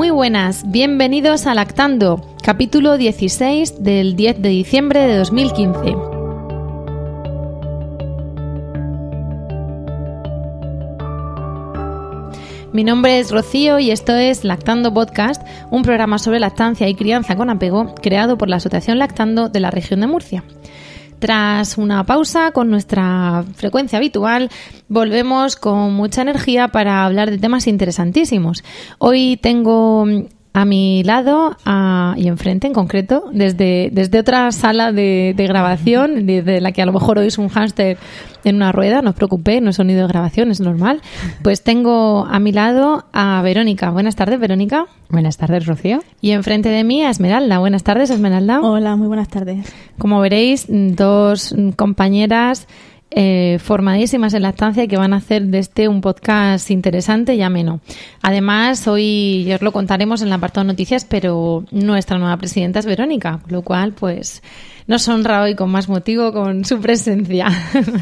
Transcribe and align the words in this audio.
Muy 0.00 0.08
buenas, 0.08 0.62
bienvenidos 0.70 1.46
a 1.46 1.52
Lactando, 1.52 2.24
capítulo 2.42 2.96
16 2.96 3.84
del 3.84 4.16
10 4.16 4.40
de 4.40 4.48
diciembre 4.48 5.00
de 5.00 5.18
2015. 5.18 5.94
Mi 12.72 12.82
nombre 12.82 13.18
es 13.18 13.30
Rocío 13.30 13.78
y 13.78 13.90
esto 13.90 14.16
es 14.16 14.42
Lactando 14.42 14.94
Podcast, 14.94 15.46
un 15.70 15.82
programa 15.82 16.18
sobre 16.18 16.40
lactancia 16.40 16.88
y 16.88 16.94
crianza 16.94 17.36
con 17.36 17.50
apego 17.50 17.94
creado 17.96 18.38
por 18.38 18.48
la 18.48 18.56
Asociación 18.56 18.98
Lactando 18.98 19.50
de 19.50 19.60
la 19.60 19.70
región 19.70 20.00
de 20.00 20.06
Murcia. 20.06 20.44
Tras 21.20 21.76
una 21.76 22.04
pausa 22.06 22.50
con 22.52 22.70
nuestra 22.70 23.44
frecuencia 23.54 23.98
habitual, 23.98 24.50
volvemos 24.88 25.54
con 25.54 25.92
mucha 25.92 26.22
energía 26.22 26.68
para 26.68 27.04
hablar 27.04 27.30
de 27.30 27.36
temas 27.36 27.66
interesantísimos. 27.66 28.64
Hoy 28.98 29.38
tengo 29.40 30.06
a 30.52 30.64
mi 30.64 31.02
lado 31.04 31.56
y 32.16 32.26
enfrente 32.26 32.66
en 32.66 32.72
concreto, 32.72 33.24
desde, 33.32 33.90
desde 33.92 34.18
otra 34.18 34.50
sala 34.52 34.92
de, 34.92 35.34
grabación, 35.36 36.26
desde 36.26 36.60
la 36.60 36.72
que 36.72 36.82
a 36.82 36.86
lo 36.86 36.92
mejor 36.92 37.18
oís 37.18 37.38
un 37.38 37.48
hámster 37.48 37.98
en 38.44 38.56
una 38.56 38.72
rueda, 38.72 39.02
no 39.02 39.10
os 39.10 39.16
preocupéis, 39.16 39.62
no 39.62 39.70
es 39.70 39.76
sonido 39.76 40.02
de 40.02 40.08
grabación, 40.08 40.50
es 40.50 40.60
normal. 40.60 41.02
Pues 41.42 41.62
tengo 41.62 42.26
a 42.26 42.40
mi 42.40 42.52
lado 42.52 43.04
a 43.12 43.40
Verónica. 43.42 43.90
Buenas 43.90 44.16
tardes, 44.16 44.40
Verónica. 44.40 44.86
Buenas 45.08 45.36
tardes, 45.36 45.66
Rocío. 45.66 46.02
Y 46.20 46.30
enfrente 46.30 46.68
de 46.68 46.82
mí 46.82 47.02
a 47.04 47.10
Esmeralda. 47.10 47.58
Buenas 47.58 47.84
tardes, 47.84 48.10
Esmeralda. 48.10 48.60
Hola, 48.60 48.96
muy 48.96 49.08
buenas 49.08 49.28
tardes. 49.28 49.72
Como 49.98 50.20
veréis, 50.20 50.66
dos 50.68 51.54
compañeras 51.76 52.66
eh, 53.12 53.58
formadísimas 53.60 54.34
en 54.34 54.42
lactancia 54.42 54.84
y 54.84 54.88
que 54.88 54.96
van 54.96 55.12
a 55.12 55.16
hacer 55.16 55.42
de 55.42 55.58
este 55.58 55.88
un 55.88 56.00
podcast 56.00 56.70
interesante 56.70 57.34
y 57.34 57.42
ameno. 57.42 57.80
Además, 58.22 58.86
hoy 58.86 59.50
os 59.52 59.62
lo 59.62 59.72
contaremos 59.72 60.22
en 60.22 60.28
la 60.28 60.36
apartado 60.36 60.64
de 60.64 60.72
noticias, 60.72 61.04
pero 61.04 61.64
nuestra 61.72 62.18
nueva 62.18 62.36
presidenta 62.36 62.78
es 62.78 62.86
Verónica, 62.86 63.40
lo 63.48 63.62
cual, 63.62 63.94
pues, 63.94 64.42
nos 64.86 65.08
honra 65.08 65.42
hoy 65.42 65.56
con 65.56 65.70
más 65.70 65.88
motivo 65.88 66.32
con 66.32 66.64
su 66.64 66.80
presencia. 66.80 67.48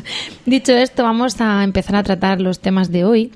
Dicho 0.47 0.73
esto, 0.73 1.03
vamos 1.05 1.41
a 1.41 1.65
empezar 1.65 1.97
a 1.97 2.03
tratar 2.03 2.41
los 2.41 2.61
temas 2.61 2.91
de 2.91 3.05
hoy, 3.05 3.33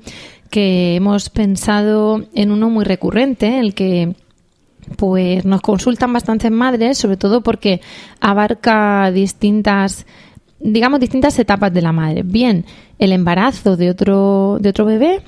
que 0.51 0.95
hemos 0.95 1.29
pensado 1.29 2.23
en 2.35 2.51
uno 2.51 2.69
muy 2.69 2.85
recurrente, 2.85 3.59
el 3.59 3.73
que 3.73 4.13
pues 4.97 5.45
nos 5.45 5.61
consultan 5.61 6.13
bastantes 6.13 6.51
madres, 6.51 6.97
sobre 6.97 7.17
todo 7.17 7.41
porque 7.41 7.81
abarca 8.19 9.11
distintas 9.11 10.05
digamos, 10.63 10.99
distintas 10.99 11.37
etapas 11.37 11.73
de 11.73 11.81
la 11.81 11.91
madre. 11.91 12.23
Bien 12.23 12.65
el 12.97 13.11
embarazo 13.11 13.77
de 13.77 13.89
otro, 13.89 14.57
de 14.59 14.69
otro 14.69 14.85
bebé 14.85 15.21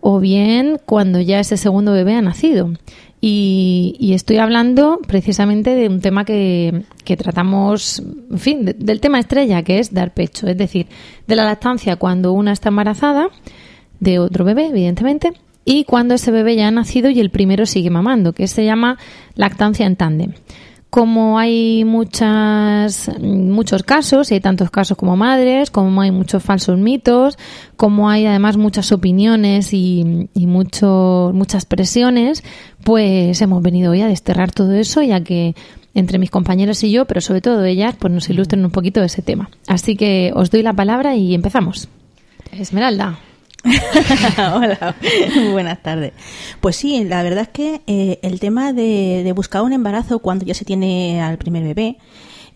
o 0.00 0.18
bien 0.18 0.80
cuando 0.84 1.20
ya 1.20 1.40
ese 1.40 1.56
segundo 1.56 1.92
bebé 1.92 2.14
ha 2.14 2.22
nacido. 2.22 2.72
Y, 3.20 4.12
estoy 4.14 4.38
hablando 4.38 5.00
precisamente 5.06 5.74
de 5.74 5.88
un 5.88 6.00
tema 6.00 6.24
que, 6.24 6.84
que 7.04 7.16
tratamos, 7.16 8.00
en 8.30 8.38
fin, 8.38 8.64
del 8.64 9.00
tema 9.00 9.18
estrella, 9.18 9.62
que 9.64 9.80
es 9.80 9.92
dar 9.92 10.14
pecho, 10.14 10.46
es 10.46 10.56
decir, 10.56 10.86
de 11.26 11.34
la 11.34 11.44
lactancia 11.44 11.96
cuando 11.96 12.32
una 12.32 12.52
está 12.52 12.68
embarazada, 12.68 13.28
de 13.98 14.20
otro 14.20 14.44
bebé, 14.44 14.68
evidentemente, 14.68 15.32
y 15.64 15.82
cuando 15.82 16.14
ese 16.14 16.30
bebé 16.30 16.54
ya 16.54 16.68
ha 16.68 16.70
nacido 16.70 17.10
y 17.10 17.18
el 17.18 17.30
primero 17.30 17.66
sigue 17.66 17.90
mamando, 17.90 18.32
que 18.32 18.46
se 18.46 18.64
llama 18.64 18.98
lactancia 19.34 19.84
en 19.84 19.96
tándem 19.96 20.32
como 20.90 21.38
hay 21.38 21.84
muchas, 21.84 23.10
muchos 23.20 23.82
casos, 23.82 24.30
y 24.30 24.34
hay 24.34 24.40
tantos 24.40 24.70
casos 24.70 24.96
como 24.96 25.16
madres, 25.16 25.70
como 25.70 26.00
hay 26.00 26.10
muchos 26.10 26.42
falsos 26.42 26.78
mitos, 26.78 27.36
como 27.76 28.08
hay 28.08 28.26
además 28.26 28.56
muchas 28.56 28.90
opiniones 28.92 29.74
y, 29.74 30.28
y 30.34 30.46
mucho, 30.46 31.30
muchas 31.34 31.66
presiones, 31.66 32.42
pues 32.84 33.40
hemos 33.42 33.62
venido 33.62 33.92
hoy 33.92 34.00
a 34.00 34.08
desterrar 34.08 34.50
todo 34.50 34.72
eso, 34.72 35.02
ya 35.02 35.22
que 35.22 35.54
entre 35.94 36.18
mis 36.18 36.30
compañeros 36.30 36.82
y 36.84 36.90
yo, 36.90 37.04
pero 37.04 37.20
sobre 37.20 37.40
todo 37.40 37.64
ellas, 37.64 37.94
pues 37.98 38.12
nos 38.12 38.30
ilustren 38.30 38.64
un 38.64 38.70
poquito 38.70 39.00
de 39.00 39.06
ese 39.06 39.20
tema. 39.20 39.50
Así 39.66 39.96
que 39.96 40.32
os 40.34 40.50
doy 40.50 40.62
la 40.62 40.72
palabra 40.72 41.16
y 41.16 41.34
empezamos. 41.34 41.88
Esmeralda. 42.52 43.18
Hola, 44.38 44.96
buenas 45.52 45.82
tardes. 45.82 46.12
Pues 46.60 46.76
sí, 46.76 47.04
la 47.04 47.22
verdad 47.22 47.42
es 47.42 47.48
que 47.48 47.82
eh, 47.86 48.18
el 48.22 48.40
tema 48.40 48.72
de, 48.72 49.30
buscar 49.34 49.62
un 49.62 49.72
embarazo 49.72 50.20
cuando 50.20 50.44
ya 50.44 50.54
se 50.54 50.64
tiene 50.64 51.20
al 51.20 51.38
primer 51.38 51.64
bebé 51.64 51.98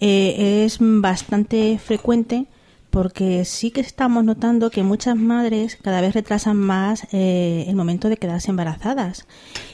eh, 0.01 0.65
es 0.65 0.79
bastante 0.81 1.79
frecuente 1.79 2.47
porque 2.93 3.47
sí 3.47 3.71
que 3.71 3.81
estamos 3.81 4.23
notando 4.23 4.71
que 4.71 4.83
muchas 4.83 5.17
madres 5.17 5.79
cada 5.81 6.03
vez 6.03 6.13
retrasan 6.13 6.59
más 6.59 7.09
eh, 7.11 7.65
el 7.67 7.75
momento 7.75 8.11
de 8.11 8.19
quedarse 8.19 8.51
embarazadas. 8.51 9.27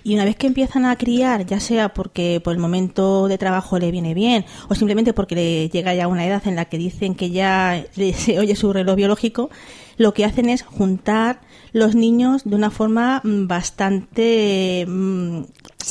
Y 0.05 0.15
una 0.15 0.25
vez 0.25 0.37
que 0.37 0.47
empiezan 0.47 0.85
a 0.85 0.95
criar, 0.95 1.45
ya 1.45 1.59
sea 1.59 1.89
porque 1.89 2.41
por 2.43 2.53
el 2.53 2.61
momento 2.61 3.27
de 3.27 3.37
trabajo 3.37 3.81
le 3.81 3.91
viene 3.91 4.15
bien 4.15 4.45
o 4.69 4.77
simplemente 4.77 5.13
porque 5.13 5.35
le 5.35 5.69
llega 5.69 5.95
ya 5.95 6.07
una 6.07 6.25
edad 6.25 6.47
en 6.47 6.55
la 6.55 6.67
que 6.67 6.79
dicen 6.79 7.17
que 7.17 7.31
ya 7.31 7.85
se 8.15 8.39
oye 8.39 8.55
su 8.55 8.73
reloj 8.73 8.95
biológico, 8.95 9.51
lo 9.97 10.15
que 10.15 10.25
hacen 10.25 10.49
es 10.49 10.63
juntar 10.63 11.41
los 11.73 11.97
niños 11.97 12.45
de 12.45 12.55
una 12.55 12.71
forma 12.71 13.21
mm, 13.25 13.49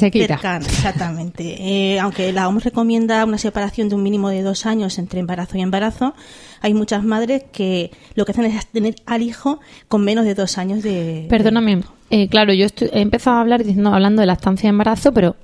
mm, 0.05 0.27
cercana, 0.27 0.65
exactamente. 0.65 1.55
Eh, 1.59 1.99
aunque 1.99 2.31
la 2.31 2.47
OMS 2.47 2.63
recomienda 2.63 3.23
una 3.25 3.37
separación 3.37 3.89
de 3.89 3.95
un 3.95 4.03
mínimo 4.03 4.29
de 4.29 4.41
dos 4.41 4.65
años 4.65 4.97
entre 4.97 5.19
embarazo 5.19 5.57
y 5.57 5.61
embarazo, 5.61 6.13
hay 6.61 6.73
muchas 6.73 7.03
madres 7.03 7.43
que 7.51 7.91
lo 8.15 8.25
que 8.25 8.31
hacen 8.31 8.45
es 8.45 8.67
tener 8.67 8.95
al 9.05 9.21
hijo 9.21 9.59
con 9.87 10.03
menos 10.03 10.25
de 10.25 10.35
dos 10.35 10.57
años 10.57 10.83
de... 10.83 11.25
Perdóname, 11.29 11.81
eh, 12.09 12.29
claro, 12.29 12.53
yo 12.53 12.67
he 12.93 13.01
empezado 13.01 13.37
a 13.37 13.41
hablar 13.41 13.63
diciendo, 13.63 13.93
hablando 13.93 14.21
de 14.21 14.27
la 14.27 14.33
estancia 14.33 14.67
de 14.67 14.71
embarazo, 14.71 15.11
pero 15.11 15.35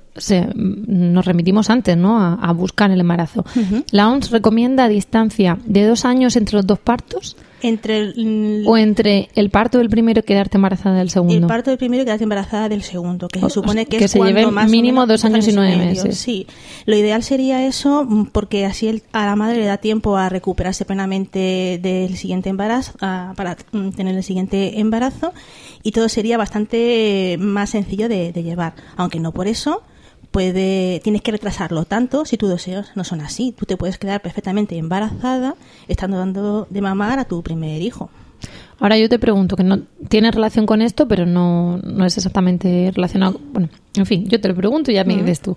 nos 0.54 1.24
remitimos 1.24 1.70
antes 1.70 1.96
¿no? 1.96 2.20
a, 2.20 2.52
buscar 2.52 2.90
el 2.90 3.00
embarazo. 3.00 3.44
La 3.90 4.08
OMS 4.08 4.30
recomienda 4.30 4.88
distancia 4.88 5.58
de 5.66 5.86
dos 5.86 6.04
años 6.04 6.36
entre 6.36 6.56
los 6.56 6.66
dos 6.66 6.78
partos 6.78 7.36
entre 7.64 7.98
el, 7.98 8.64
o 8.66 8.76
entre 8.76 9.30
el 9.34 9.48
parto 9.48 9.78
del 9.78 9.88
primero 9.88 10.20
y 10.20 10.22
quedarte 10.22 10.58
embarazada 10.58 10.98
del 10.98 11.08
segundo. 11.08 11.34
El 11.34 11.46
parto 11.46 11.70
del 11.70 11.78
primero 11.78 12.02
y 12.02 12.04
quedarte 12.04 12.24
embarazada 12.24 12.68
del 12.68 12.82
segundo, 12.82 13.26
que 13.28 13.40
se 13.40 13.48
supone 13.48 13.86
que, 13.86 13.96
que 13.96 14.06
se 14.06 14.20
lleve 14.20 14.46
mínimo 14.68 15.06
dos 15.06 15.24
años, 15.24 15.48
y 15.48 15.52
nueve 15.52 15.76
meses. 15.78 16.18
Sí, 16.18 16.46
lo 16.84 16.94
ideal 16.94 17.22
sería 17.22 17.66
eso 17.66 18.06
porque 18.32 18.66
así 18.66 19.02
a 19.12 19.24
la 19.24 19.34
madre 19.34 19.60
le 19.60 19.64
da 19.64 19.78
tiempo 19.78 20.18
a 20.18 20.28
recuperarse 20.28 20.84
plenamente 20.84 21.80
del 21.82 22.18
siguiente 22.18 22.50
embarazo, 22.50 22.92
para 22.98 23.56
mm, 23.72 23.90
tener 23.90 24.14
el 24.14 24.22
siguiente 24.22 24.80
embarazo 24.80 25.32
y 25.82 25.92
todo 25.92 26.10
sería 26.10 26.36
bastante 26.36 27.36
más 27.40 27.70
sencillo 27.70 28.10
de 28.10 28.32
llevar, 28.32 28.74
aunque 28.96 29.20
no 29.20 29.32
por 29.32 29.48
eso 29.48 29.82
puede, 30.34 30.98
tienes 31.04 31.22
que 31.22 31.30
retrasarlo 31.30 31.84
tanto 31.84 32.24
si 32.24 32.36
tus 32.36 32.50
deseos 32.50 32.90
no 32.96 33.04
son 33.04 33.20
así. 33.20 33.54
Tú 33.56 33.66
te 33.66 33.76
puedes 33.76 33.98
quedar 33.98 34.20
perfectamente 34.20 34.76
embarazada 34.76 35.54
estando 35.86 36.18
dando 36.18 36.66
de 36.68 36.80
mamar 36.80 37.20
a 37.20 37.24
tu 37.24 37.40
primer 37.44 37.80
hijo. 37.80 38.10
Ahora 38.80 38.98
yo 38.98 39.08
te 39.08 39.20
pregunto, 39.20 39.54
que 39.54 39.62
no 39.62 39.82
tiene 40.08 40.32
relación 40.32 40.66
con 40.66 40.82
esto, 40.82 41.06
pero 41.06 41.24
no, 41.24 41.78
no 41.78 42.04
es 42.04 42.16
exactamente 42.16 42.90
relacionado. 42.92 43.40
Bueno, 43.52 43.68
en 43.94 44.06
fin, 44.06 44.26
yo 44.26 44.40
te 44.40 44.48
lo 44.48 44.56
pregunto 44.56 44.90
y 44.90 44.94
ya 44.94 45.04
me 45.04 45.14
dices 45.14 45.40
tú. 45.40 45.54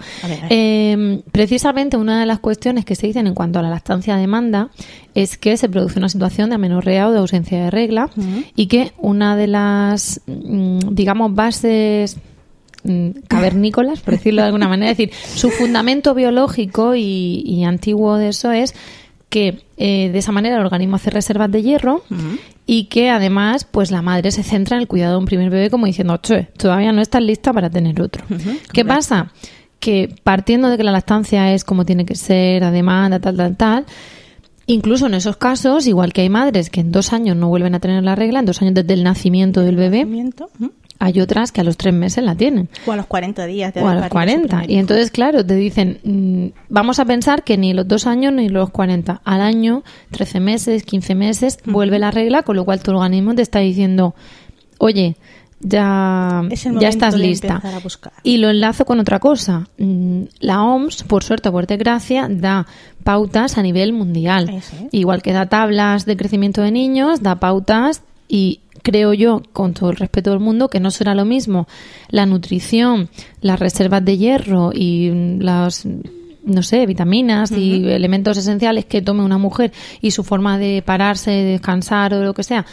Em, 0.48 1.24
precisamente 1.32 1.98
una 1.98 2.20
de 2.20 2.28
las 2.28 2.38
cuestiones 2.38 2.86
que 2.86 2.94
se 2.94 3.08
dicen 3.08 3.26
en 3.26 3.34
cuanto 3.34 3.58
a 3.58 3.64
la 3.64 3.72
lactancia 3.72 4.16
demanda 4.16 4.70
es 5.16 5.40
que 5.40 5.58
se 5.58 5.70
produce 5.70 5.98
una 5.98 6.10
situación 6.10 6.50
de 6.50 6.56
amenorrea 6.56 7.08
o 7.08 7.12
de 7.12 7.18
ausencia 7.18 7.64
de 7.64 7.72
regla 7.72 8.12
y 8.56 8.68
que 8.68 8.94
una 9.00 9.36
de 9.36 9.48
las, 9.48 10.22
mm, 10.28 10.94
digamos, 10.94 11.34
bases 11.34 12.18
cavernícolas, 13.28 14.02
por 14.02 14.16
decirlo 14.16 14.42
de 14.42 14.48
alguna 14.48 14.68
manera. 14.68 14.92
Es 14.92 14.98
decir, 14.98 15.14
su 15.14 15.50
fundamento 15.50 16.14
biológico 16.14 16.96
y, 16.96 17.64
antiguo 17.64 18.18
de 18.18 18.30
eso 18.30 18.52
es 18.52 18.74
que 19.30 19.60
eh, 19.76 20.10
de 20.10 20.18
esa 20.18 20.32
manera 20.32 20.56
el 20.56 20.64
organismo 20.64 20.96
hace 20.96 21.10
reservas 21.10 21.52
de 21.52 21.62
hierro 21.62 22.04
y 22.66 22.86
que 22.86 23.10
además 23.10 23.66
pues 23.66 23.92
la 23.92 24.02
madre 24.02 24.32
se 24.32 24.42
centra 24.42 24.78
en 24.78 24.82
el 24.82 24.88
cuidado 24.88 25.14
de 25.14 25.20
un 25.20 25.26
primer 25.26 25.50
bebé 25.50 25.70
como 25.70 25.86
diciendo, 25.86 26.20
todavía 26.58 26.94
no 26.94 27.02
estás 27.02 27.22
lista 27.22 27.52
para 27.52 27.70
tener 27.70 28.02
otro. 28.02 28.24
¿Qué 28.72 28.86
pasa? 28.86 29.32
Que 29.80 30.16
partiendo 30.24 30.70
de 30.70 30.78
que 30.78 30.84
la 30.84 30.92
lactancia 30.92 31.54
es 31.54 31.64
como 31.64 31.86
tiene 31.86 32.06
que 32.06 32.16
ser, 32.16 32.64
además, 32.64 33.12
tal, 33.22 33.36
tal, 33.36 33.58
tal, 33.58 33.86
Incluso 34.70 35.06
en 35.08 35.14
esos 35.14 35.38
casos, 35.38 35.88
igual 35.88 36.12
que 36.12 36.22
hay 36.22 36.30
madres 36.30 36.70
que 36.70 36.82
en 36.82 36.92
dos 36.92 37.14
años 37.14 37.38
no 37.38 37.48
vuelven 37.48 37.74
a 37.74 37.80
tener 37.80 38.04
la 38.04 38.16
regla, 38.16 38.40
en 38.40 38.46
dos 38.46 38.62
años 38.62 38.74
desde 38.74 38.94
el 38.96 39.04
nacimiento 39.06 39.62
del 39.62 39.78
bebé, 39.78 40.06
hay 41.00 41.22
otras 41.22 41.52
que 41.52 41.62
a 41.62 41.64
los 41.64 41.78
tres 41.78 41.94
meses 41.94 42.24
la 42.24 42.36
tienen. 42.36 42.70
O 42.86 42.92
a 42.92 42.96
los 42.96 43.06
40 43.06 43.46
días. 43.46 43.74
De 43.74 43.82
o 43.82 43.88
a 43.88 43.96
los 43.96 44.08
40. 44.08 44.64
Y 44.68 44.78
entonces, 44.78 45.12
claro, 45.12 45.46
te 45.46 45.56
dicen, 45.56 46.00
mm, 46.04 46.58
vamos 46.70 47.00
a 47.00 47.06
pensar 47.06 47.44
que 47.44 47.58
ni 47.58 47.74
los 47.74 47.88
dos 47.88 48.08
años 48.08 48.34
ni 48.34 48.50
los 48.50 48.70
40. 48.70 49.22
Al 49.24 49.42
año, 49.42 49.84
13 50.12 50.40
meses, 50.40 50.84
15 50.84 51.16
meses, 51.16 51.60
vuelve 51.66 52.00
la 52.00 52.12
regla, 52.12 52.44
con 52.44 52.56
lo 52.56 52.66
cual 52.66 52.82
tu 52.82 52.92
organismo 52.92 53.36
te 53.36 53.42
está 53.42 53.60
diciendo, 53.60 54.16
oye, 54.80 55.18
ya, 55.60 56.44
ya 56.80 56.88
estás 56.88 57.16
lista. 57.16 57.62
Y 58.24 58.38
lo 58.38 58.50
enlazo 58.50 58.86
con 58.86 59.00
otra 59.00 59.20
cosa. 59.20 59.68
Mm, 59.78 60.24
la 60.40 60.64
OMS, 60.64 61.04
por 61.04 61.24
suerte 61.24 61.50
o 61.50 61.52
por 61.52 61.68
desgracia, 61.68 62.28
da 62.30 62.68
pautas 63.04 63.58
a 63.58 63.64
nivel 63.64 63.94
mundial. 63.94 64.62
Igual 64.92 65.22
que 65.22 65.34
da 65.34 65.48
tablas 65.48 66.06
de 66.06 66.18
crecimiento 66.18 66.62
de 66.62 66.72
niños, 66.72 67.22
da 67.22 67.36
pautas 67.36 68.04
y 68.28 68.62
creo 68.82 69.14
yo, 69.14 69.42
con 69.54 69.74
todo 69.74 69.90
el 69.90 69.98
respeto 69.98 70.32
del 70.32 70.40
mundo, 70.40 70.70
que 70.70 70.80
no 70.80 70.92
será 70.92 71.14
lo 71.14 71.26
mismo 71.26 71.68
la 72.10 72.26
nutrición, 72.26 73.10
las 73.42 73.60
reservas 73.60 74.04
de 74.06 74.18
hierro 74.18 74.72
y 74.74 75.12
las 75.40 75.86
no 76.48 76.64
sé, 76.64 76.86
vitaminas 76.86 77.52
y 77.52 77.86
elementos 77.90 78.38
esenciales 78.38 78.86
que 78.86 79.02
tome 79.02 79.24
una 79.24 79.38
mujer 79.38 79.74
y 80.00 80.12
su 80.12 80.24
forma 80.24 80.58
de 80.58 80.82
pararse, 80.82 81.32
descansar 81.32 82.14
o 82.14 82.24
lo 82.24 82.34
que 82.34 82.44
sea, 82.44 82.66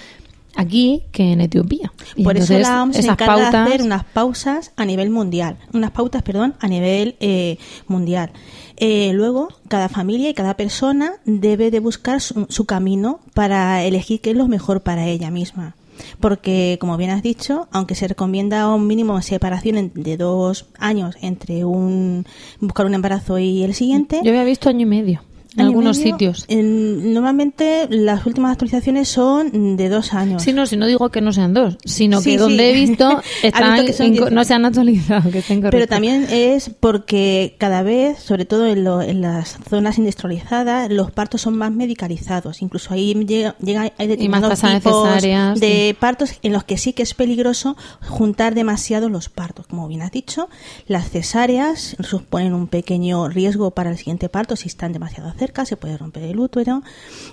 aquí 0.57 1.03
que 1.13 1.33
en 1.33 1.41
Etiopía. 1.41 1.93
Por 2.23 2.37
eso 2.37 2.59
la 2.59 2.83
OMS 2.83 2.97
se 2.97 3.07
encarga 3.07 3.51
de 3.51 3.57
hacer 3.57 3.83
unas 3.83 4.05
pausas 4.05 4.73
a 4.77 4.85
nivel 4.85 5.11
mundial, 5.11 5.57
unas 5.73 5.91
pautas, 5.91 6.23
perdón, 6.23 6.55
a 6.61 6.69
nivel 6.69 7.17
eh, 7.21 7.59
mundial. 7.87 8.31
Eh, 8.77 9.13
luego, 9.13 9.49
cada 9.69 9.89
familia 9.89 10.31
y 10.31 10.35
cada 10.35 10.57
persona 10.57 11.13
debe 11.25 11.71
de 11.71 11.81
buscar 11.81 12.21
su, 12.21 12.65
camino 12.67 13.21
para 13.35 13.85
elegir 13.85 14.21
qué 14.21 14.31
es 14.31 14.37
lo 14.37 14.49
mejor 14.49 14.83
para 14.83 15.07
ella 15.07 15.31
misma. 15.31 15.77
Porque, 16.19 16.77
como 16.81 16.97
bien 16.97 17.11
has 17.11 17.23
dicho, 17.23 17.69
aunque 17.71 17.95
se 17.95 18.09
recomienda 18.09 18.69
un 18.75 18.87
mínimo 18.89 19.17
de 19.17 19.23
separación 19.23 19.93
de 19.95 20.17
dos 20.17 20.67
años 20.77 21.15
entre 21.21 21.65
un 21.65 22.27
buscar 22.59 22.87
un 22.87 22.95
embarazo 22.95 23.39
y 23.39 23.63
el 23.63 23.75
siguiente. 23.75 24.21
Yo 24.25 24.31
había 24.31 24.43
visto 24.43 24.69
año 24.69 24.81
y 24.81 24.87
medio 24.87 25.23
en 25.57 25.67
algunos 25.67 25.97
sitios. 25.97 26.47
normalmente 26.49 27.87
las 27.91 28.27
últimas 28.27 28.53
actualizaciones 28.53 29.09
son 29.09 29.77
de 29.77 29.89
dos 29.89 30.13
años. 30.13 30.43
Sí, 30.43 30.53
no, 30.53 30.67
si 30.67 30.77
no 30.77 30.87
digo 30.87 31.11
que 31.11 31.21
no 31.21 31.33
sean 31.33 31.55
dos, 31.55 31.79
sino 31.85 32.21
que 32.21 32.37
donde 32.37 32.71
he 32.71 32.73
visto, 32.73 33.23
están, 33.43 33.85
no 34.33 34.45
se 34.45 34.55
han 34.55 34.65
actualizado. 34.65 35.31
Que 35.31 35.43
Pero 35.71 35.87
también 35.87 36.27
es 36.31 36.71
porque 36.71 37.55
cada 37.59 37.83
vez, 37.83 38.19
sobre 38.19 38.45
todo 38.45 38.67
en, 38.67 38.87
en, 38.87 39.21
las 39.21 39.59
zonas 39.69 39.99
industrializadas, 39.99 40.91
los 40.91 41.11
partos 41.11 41.43
son 41.43 41.57
más 41.57 41.73
medicalizados. 41.73 42.63
Incluso 42.63 42.95
ahí 42.95 43.15
llega, 43.27 43.57
llega 43.61 43.93
hay 43.97 44.07
determinados 44.07 44.61
tipos 44.61 45.23
de 45.23 45.97
partos 45.99 46.33
en 46.43 46.53
los 46.53 46.65
que 46.65 46.77
sí 46.77 46.93
que 46.93 47.03
es 47.03 47.15
peligroso 47.15 47.77
juntar 48.09 48.55
demasiado 48.55 49.09
los 49.09 49.29
partos. 49.29 49.67
Como 49.67 49.87
bien 49.89 50.03
has 50.03 50.13
dicho, 50.13 50.49
las 50.87 51.11
cesáreas 51.11 51.97
suponen 52.01 52.55
un 52.55 52.67
pequeño 52.67 53.29
riesgo 53.29 53.71
para 53.71 53.91
el 53.91 53.99
siguiente 53.99 54.29
parto 54.29 54.57
si 54.57 54.69
están 54.69 54.93
demasiado 54.93 55.33
cerca 55.33 55.44
se 55.65 55.77
puede 55.77 55.97
romper 55.99 56.23
el 56.25 56.39
útero 56.39 56.83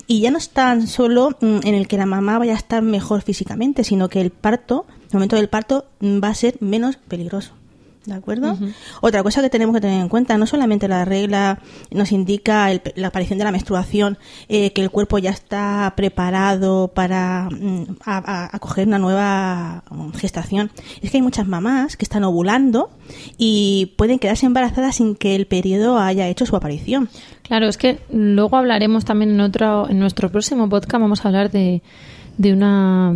y 0.06 0.20
ya 0.20 0.30
no 0.30 0.38
es 0.38 0.50
tan 0.50 0.86
solo 0.86 1.30
mm, 1.40 1.60
en 1.64 1.74
el 1.74 1.88
que 1.88 1.96
la 1.96 2.06
mamá 2.06 2.38
vaya 2.38 2.52
a 2.52 2.56
estar 2.56 2.82
mejor 2.82 3.22
físicamente, 3.22 3.84
sino 3.84 4.08
que 4.08 4.20
el 4.20 4.30
parto, 4.30 4.86
el 5.04 5.14
momento 5.14 5.36
del 5.36 5.48
parto 5.48 5.86
mm, 6.00 6.22
va 6.22 6.28
a 6.28 6.34
ser 6.34 6.56
menos 6.60 6.96
peligroso. 6.96 7.52
¿De 8.04 8.14
acuerdo? 8.14 8.58
Otra 9.00 9.22
cosa 9.22 9.42
que 9.42 9.50
tenemos 9.50 9.76
que 9.76 9.80
tener 9.80 10.00
en 10.00 10.08
cuenta, 10.08 10.36
no 10.36 10.46
solamente 10.46 10.88
la 10.88 11.04
regla 11.04 11.60
nos 11.92 12.10
indica 12.10 12.68
la 12.96 13.08
aparición 13.08 13.38
de 13.38 13.44
la 13.44 13.52
menstruación, 13.52 14.18
eh, 14.48 14.72
que 14.72 14.82
el 14.82 14.90
cuerpo 14.90 15.18
ya 15.18 15.30
está 15.30 15.92
preparado 15.96 16.88
para 16.88 17.48
mm, 17.50 17.98
acoger 18.04 18.88
una 18.88 18.98
nueva 18.98 19.84
mm, 19.88 20.10
gestación, 20.14 20.72
es 21.00 21.12
que 21.12 21.18
hay 21.18 21.22
muchas 21.22 21.46
mamás 21.46 21.96
que 21.96 22.04
están 22.04 22.24
ovulando 22.24 22.90
y 23.38 23.92
pueden 23.96 24.18
quedarse 24.18 24.46
embarazadas 24.46 24.96
sin 24.96 25.14
que 25.14 25.36
el 25.36 25.46
periodo 25.46 25.98
haya 25.98 26.26
hecho 26.26 26.44
su 26.44 26.56
aparición. 26.56 27.08
Claro, 27.42 27.68
es 27.68 27.76
que 27.76 28.00
luego 28.10 28.56
hablaremos 28.56 29.04
también 29.04 29.30
en 29.30 29.40
otro, 29.40 29.88
en 29.88 30.00
nuestro 30.00 30.28
próximo 30.28 30.68
podcast, 30.68 31.00
vamos 31.00 31.24
a 31.24 31.28
hablar 31.28 31.52
de 31.52 31.82
de 32.38 32.52
una 32.52 33.14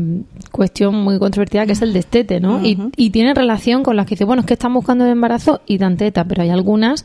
cuestión 0.53 0.95
muy 0.95 1.19
controvertida 1.19 1.67
que 1.67 1.73
es 1.73 1.83
el 1.83 1.93
destete, 1.93 2.41
¿no? 2.41 2.65
y, 2.65 2.79
y, 2.97 3.11
tiene 3.11 3.35
relación 3.35 3.83
con 3.83 3.97
las 3.97 4.07
que 4.07 4.15
dice, 4.15 4.25
bueno, 4.25 4.41
es 4.41 4.47
que 4.47 4.55
están 4.55 4.75
buscando 4.75 5.05
el 5.05 5.13
embarazo 5.13 5.61
y 5.67 5.79
dan 5.79 5.97
teta, 5.97 6.25
pero 6.25 6.43
hay 6.43 6.51
algunas 6.51 7.05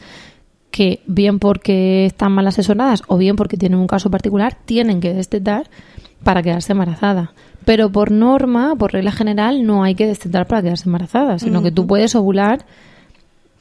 que 0.71 1.01
bien 1.05 1.39
porque 1.39 2.05
están 2.05 2.31
mal 2.31 2.47
asesoradas 2.47 3.03
o 3.07 3.17
bien 3.17 3.35
porque 3.35 3.57
tienen 3.57 3.79
un 3.79 3.87
caso 3.87 4.09
particular, 4.09 4.57
tienen 4.65 5.01
que 5.01 5.13
destetar 5.13 5.69
para 6.23 6.41
quedarse 6.41 6.71
embarazada. 6.71 7.33
Pero 7.65 7.91
por 7.91 8.09
norma, 8.11 8.75
por 8.75 8.93
regla 8.93 9.11
general, 9.11 9.65
no 9.65 9.83
hay 9.83 9.95
que 9.95 10.07
destetar 10.07 10.47
para 10.47 10.61
quedarse 10.61 10.87
embarazada, 10.87 11.37
sino 11.37 11.61
que 11.61 11.71
tú 11.71 11.85
puedes 11.85 12.15
ovular 12.15 12.65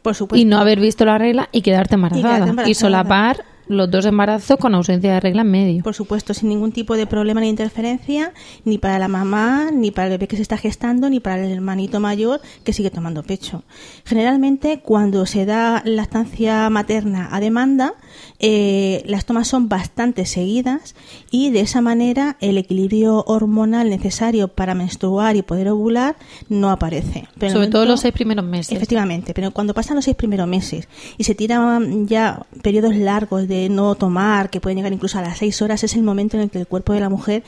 por 0.03 0.17
y 0.33 0.47
no 0.47 0.59
haber 0.59 0.81
visto 0.81 1.05
la 1.05 1.19
regla 1.19 1.51
y 1.53 1.61
quedarte 1.61 1.97
embarazada. 1.97 2.21
Y, 2.21 2.25
quedarte 2.33 2.51
embarazada. 2.51 2.71
y 2.71 2.75
solapar 2.75 3.45
los 3.71 3.89
dos 3.89 4.05
embarazos 4.05 4.59
con 4.59 4.75
ausencia 4.75 5.15
de 5.15 5.21
regla 5.21 5.43
en 5.43 5.51
medio. 5.51 5.83
Por 5.85 5.95
supuesto, 5.95 6.35
sin 6.35 6.49
ningún 6.49 6.73
tipo 6.73 6.97
de 6.97 7.07
problema 7.07 7.41
ni 7.41 7.49
interferencia, 7.49 8.33
ni 8.65 8.79
para 8.79 8.99
la 8.99 9.07
mamá, 9.07 9.71
ni 9.73 9.93
para 9.93 10.09
el 10.09 10.15
bebé 10.15 10.27
que 10.27 10.35
se 10.35 10.43
está 10.43 10.57
gestando, 10.57 11.09
ni 11.09 11.21
para 11.21 11.45
el 11.45 11.53
hermanito 11.53 12.01
mayor 12.01 12.41
que 12.65 12.73
sigue 12.73 12.91
tomando 12.91 13.23
pecho. 13.23 13.63
Generalmente, 14.05 14.81
cuando 14.81 15.25
se 15.25 15.47
da 15.47 15.83
lactancia 15.85 16.69
materna 16.69 17.29
a 17.31 17.39
demanda, 17.39 17.95
eh, 18.41 19.05
las 19.07 19.25
tomas 19.25 19.47
son 19.47 19.69
bastante 19.69 20.27
seguidas 20.27 20.97
y 21.31 21.51
de 21.51 21.61
esa 21.61 21.81
manera 21.81 22.37
el 22.41 22.59
equilibrio 22.59 23.23
hormonal 23.27 23.89
necesario 23.89 24.49
para 24.49 24.75
menstruar 24.75 25.37
y 25.37 25.43
poder 25.43 25.69
ovular 25.69 26.17
no 26.49 26.71
aparece. 26.71 27.29
Pero 27.39 27.53
Sobre 27.53 27.69
todo 27.69 27.87
los 27.87 28.01
seis 28.01 28.13
primeros 28.13 28.45
meses. 28.45 28.73
Efectivamente, 28.73 29.33
pero 29.33 29.53
cuando 29.53 29.75
pasan 29.75 29.95
los 29.95 30.05
seis 30.05 30.17
primeros 30.17 30.49
meses 30.49 30.89
y 31.19 31.25
se 31.25 31.37
tiran 31.37 32.09
ya 32.09 32.47
periodos 32.63 32.97
largos 32.97 33.47
de 33.47 33.60
no 33.69 33.95
tomar, 33.95 34.51
que 34.51 34.61
pueden 34.61 34.77
llegar 34.77 34.93
incluso 34.93 35.19
a 35.19 35.23
las 35.23 35.39
seis 35.39 35.61
horas, 35.61 35.85
es 35.85 35.95
el 35.95 36.03
momento 36.03 36.37
en 36.37 36.45
el 36.45 36.51
que 36.51 36.59
el 36.59 36.67
cuerpo 36.67 36.93
de 36.93 37.01
la 37.01 37.09
mujer 37.09 37.43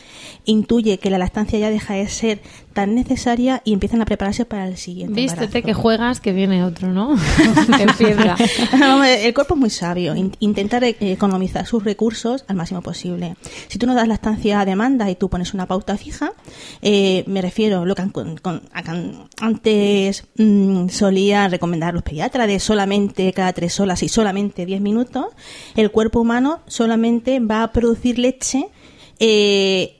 intuye 0.44 0.98
que 0.98 1.10
la 1.10 1.18
lactancia 1.18 1.58
ya 1.58 1.70
deja 1.70 1.94
de 1.94 2.08
ser 2.08 2.40
tan 2.72 2.94
necesaria 2.94 3.62
y 3.64 3.72
empiezan 3.72 4.02
a 4.02 4.04
prepararse 4.04 4.44
para 4.44 4.66
el 4.66 4.76
siguiente. 4.76 5.14
Vístete 5.14 5.62
que 5.62 5.74
juegas, 5.74 6.20
que 6.20 6.32
viene 6.32 6.64
otro, 6.64 6.92
¿no? 6.92 7.14
el 9.04 9.34
cuerpo 9.34 9.54
es 9.54 9.60
muy 9.60 9.70
sabio. 9.70 10.14
Intentar 10.40 10.84
eh, 10.84 10.96
economizar 11.00 11.66
sus 11.66 11.84
recursos 11.84 12.44
al 12.48 12.56
máximo 12.56 12.82
posible. 12.82 13.36
Si 13.68 13.78
tú 13.78 13.86
no 13.86 13.94
das 13.94 14.08
lactancia 14.08 14.60
a 14.60 14.64
demanda 14.64 15.10
y 15.10 15.14
tú 15.14 15.28
pones 15.28 15.54
una 15.54 15.66
pauta 15.66 15.96
fija, 15.96 16.32
eh, 16.80 17.24
me 17.26 17.42
refiero 17.42 17.84
lo 17.84 17.94
que 17.94 18.02
antes 19.40 20.24
mm, 20.36 20.88
solía 20.88 21.48
recomendar 21.48 21.94
los 21.94 22.02
pediatras 22.02 22.46
de 22.46 22.58
solamente 22.60 23.32
cada 23.32 23.52
tres 23.52 23.78
horas 23.80 24.02
y 24.02 24.08
solamente 24.08 24.66
diez 24.66 24.80
minutos, 24.80 25.26
el 25.76 25.90
cuerpo 25.90 26.20
humano 26.20 26.60
solamente 26.66 27.40
va 27.40 27.62
a 27.62 27.72
producir 27.72 28.18
leche, 28.18 28.68
eh, 29.18 29.96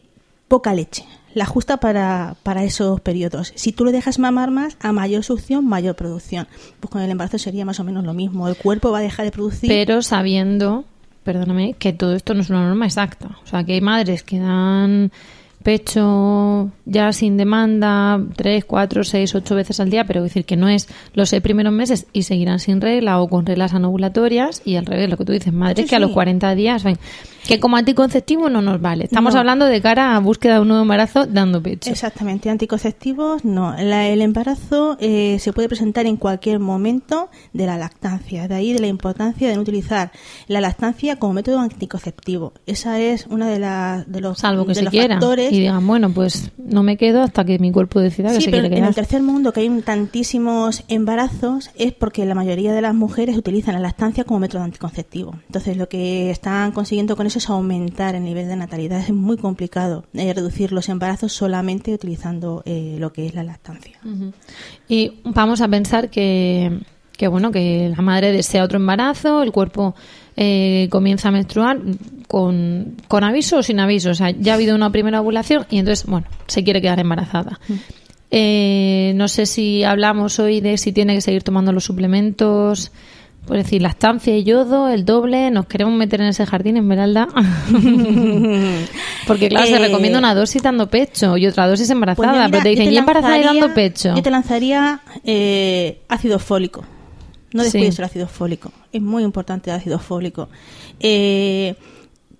poca 0.48 0.74
leche 0.74 1.04
la 1.34 1.46
justa 1.46 1.78
para, 1.78 2.36
para 2.42 2.64
esos 2.64 3.00
periodos. 3.00 3.52
Si 3.54 3.72
tú 3.72 3.84
lo 3.84 3.92
dejas 3.92 4.18
mamar 4.18 4.50
más, 4.50 4.76
a 4.80 4.92
mayor 4.92 5.24
succión, 5.24 5.66
mayor 5.66 5.96
producción. 5.96 6.48
Pues 6.80 6.90
con 6.90 7.02
el 7.02 7.10
embarazo 7.10 7.38
sería 7.38 7.64
más 7.64 7.80
o 7.80 7.84
menos 7.84 8.04
lo 8.04 8.14
mismo. 8.14 8.48
El 8.48 8.56
cuerpo 8.56 8.90
va 8.90 8.98
a 8.98 9.02
dejar 9.02 9.24
de 9.24 9.32
producir. 9.32 9.68
Pero 9.68 10.02
sabiendo, 10.02 10.84
perdóname, 11.24 11.74
que 11.74 11.92
todo 11.92 12.14
esto 12.14 12.34
no 12.34 12.42
es 12.42 12.50
una 12.50 12.66
norma 12.66 12.86
exacta. 12.86 13.38
O 13.44 13.46
sea, 13.46 13.64
que 13.64 13.74
hay 13.74 13.80
madres 13.80 14.22
que 14.22 14.38
dan 14.38 15.10
pecho 15.62 16.70
ya 16.84 17.12
sin 17.12 17.36
demanda 17.36 18.20
tres, 18.36 18.64
cuatro, 18.64 19.04
seis, 19.04 19.34
ocho 19.34 19.54
veces 19.54 19.80
al 19.80 19.90
día, 19.90 20.04
pero 20.04 20.22
decir 20.22 20.44
que 20.44 20.56
no 20.56 20.68
es 20.68 20.88
los 21.14 21.28
seis 21.28 21.42
primeros 21.42 21.72
meses 21.72 22.06
y 22.12 22.24
seguirán 22.24 22.58
sin 22.58 22.80
regla 22.80 23.20
o 23.20 23.28
con 23.28 23.46
reglas 23.46 23.72
anovulatorias 23.72 24.62
y 24.64 24.76
al 24.76 24.86
revés, 24.86 25.08
lo 25.08 25.16
que 25.16 25.24
tú 25.24 25.32
dices, 25.32 25.52
madre, 25.52 25.84
que 25.84 25.96
a 25.96 26.00
los 26.00 26.10
40 26.10 26.54
días, 26.54 26.82
ven, 26.84 26.98
que 27.46 27.58
como 27.60 27.76
anticonceptivo 27.76 28.48
no 28.48 28.62
nos 28.62 28.80
vale. 28.80 29.04
Estamos 29.04 29.34
hablando 29.34 29.66
de 29.66 29.80
cara 29.80 30.16
a 30.16 30.20
búsqueda 30.20 30.54
de 30.54 30.60
un 30.60 30.68
nuevo 30.68 30.82
embarazo 30.82 31.26
dando 31.26 31.62
pecho. 31.62 31.90
Exactamente, 31.90 32.50
anticonceptivos 32.50 33.44
no. 33.44 33.76
el 33.76 34.22
embarazo 34.22 34.96
eh, 35.00 35.38
se 35.40 35.52
puede 35.52 35.68
presentar 35.68 36.06
en 36.06 36.16
cualquier 36.16 36.60
momento 36.60 37.28
de 37.52 37.66
la 37.66 37.76
lactancia, 37.76 38.48
de 38.48 38.54
ahí 38.54 38.72
de 38.72 38.80
la 38.80 38.86
importancia 38.86 39.48
de 39.48 39.56
no 39.56 39.62
utilizar 39.62 40.12
la 40.46 40.60
lactancia 40.60 41.16
como 41.16 41.34
método 41.34 41.58
anticonceptivo. 41.60 42.52
Esa 42.66 43.00
es 43.00 43.26
una 43.26 43.48
de, 43.48 43.58
las 43.58 44.10
de 44.10 44.20
los, 44.20 44.38
Salvo 44.38 44.66
que 44.66 44.74
de 44.74 44.82
los 44.82 44.94
factores 44.94 45.52
y 45.52 45.60
digan, 45.60 45.86
bueno, 45.86 46.12
pues 46.12 46.52
no 46.58 46.82
me 46.82 46.96
quedo 46.96 47.22
hasta 47.22 47.44
que 47.44 47.58
mi 47.58 47.72
cuerpo 47.72 48.00
decida 48.00 48.32
que 48.32 48.40
se 48.40 48.50
quiere 48.50 48.68
quedar. 48.68 48.78
En 48.78 48.84
el 48.84 48.94
tercer 48.94 49.22
mundo, 49.22 49.52
que 49.52 49.60
hay 49.60 49.68
tantísimos 49.80 50.84
embarazos, 50.88 51.70
es 51.76 51.92
porque 51.92 52.24
la 52.24 52.34
mayoría 52.34 52.72
de 52.72 52.82
las 52.82 52.94
mujeres 52.94 53.36
utilizan 53.36 53.74
la 53.74 53.80
lactancia 53.80 54.24
como 54.24 54.40
método 54.40 54.62
anticonceptivo. 54.62 55.34
Entonces, 55.46 55.76
lo 55.76 55.88
que 55.88 56.30
están 56.30 56.72
consiguiendo 56.72 57.16
con 57.16 57.26
eso 57.32 57.38
es 57.38 57.50
aumentar 57.50 58.14
el 58.14 58.24
nivel 58.24 58.46
de 58.46 58.56
natalidad. 58.56 59.00
Es 59.00 59.12
muy 59.12 59.38
complicado 59.38 60.04
eh, 60.12 60.32
reducir 60.34 60.72
los 60.72 60.88
embarazos 60.88 61.32
solamente 61.32 61.94
utilizando 61.94 62.62
eh, 62.66 62.96
lo 62.98 63.12
que 63.12 63.26
es 63.26 63.34
la 63.34 63.42
lactancia. 63.42 63.98
Y 64.86 65.20
vamos 65.24 65.62
a 65.62 65.68
pensar 65.68 66.10
que 66.10 66.80
que 67.16 67.28
bueno, 67.28 67.52
que 67.52 67.92
la 67.94 68.02
madre 68.02 68.32
desea 68.32 68.64
otro 68.64 68.78
embarazo, 68.78 69.42
el 69.42 69.52
cuerpo 69.52 69.94
eh, 70.36 70.88
comienza 70.90 71.28
a 71.28 71.30
menstruar 71.30 71.78
con, 72.26 72.96
con 73.06 73.22
aviso 73.22 73.58
o 73.58 73.62
sin 73.62 73.78
aviso. 73.78 74.10
O 74.10 74.14
sea, 74.14 74.30
ya 74.30 74.52
ha 74.52 74.54
habido 74.56 74.74
una 74.74 74.90
primera 74.90 75.20
ovulación 75.20 75.66
y 75.70 75.78
entonces, 75.78 76.04
bueno, 76.06 76.26
se 76.48 76.64
quiere 76.64 76.82
quedar 76.82 76.98
embarazada. 76.98 77.60
Eh, 78.30 79.12
no 79.14 79.28
sé 79.28 79.46
si 79.46 79.84
hablamos 79.84 80.38
hoy 80.38 80.60
de 80.60 80.78
si 80.78 80.92
tiene 80.92 81.14
que 81.14 81.20
seguir 81.20 81.42
tomando 81.42 81.70
los 81.70 81.84
suplementos, 81.84 82.90
por 83.46 83.56
decir, 83.56 83.82
lactancia 83.82 84.36
y 84.36 84.44
yodo, 84.44 84.88
el 84.88 85.04
doble. 85.04 85.50
Nos 85.50 85.66
queremos 85.66 85.94
meter 85.94 86.20
en 86.20 86.28
ese 86.28 86.46
jardín, 86.46 86.76
Esmeralda. 86.76 87.26
Porque, 89.26 89.48
claro, 89.48 89.66
se 89.66 89.74
Eh, 89.74 89.78
recomienda 89.78 90.18
una 90.18 90.34
dosis 90.34 90.62
dando 90.62 90.88
pecho 90.88 91.36
y 91.36 91.46
otra 91.46 91.66
dosis 91.66 91.86
Pues 91.86 91.90
embarazada. 91.90 92.32
mira, 92.32 92.48
pero 92.50 92.62
te 92.62 92.68
dicen, 92.70 92.92
¿y 92.92 92.96
embarazada 92.96 93.38
y 93.38 93.44
dando 93.44 93.74
pecho? 93.74 94.14
Yo 94.16 94.22
te 94.22 94.30
lanzaría 94.30 95.00
eh, 95.24 96.00
ácido 96.08 96.38
fólico. 96.38 96.84
No 97.52 97.62
descuides 97.62 97.94
Sí. 97.96 98.00
el 98.00 98.04
ácido 98.06 98.26
fólico. 98.28 98.72
Es 98.92 99.02
muy 99.02 99.22
importante 99.24 99.70
el 99.70 99.76
ácido 99.76 99.98
fólico. 99.98 100.48
Eh, 101.00 101.74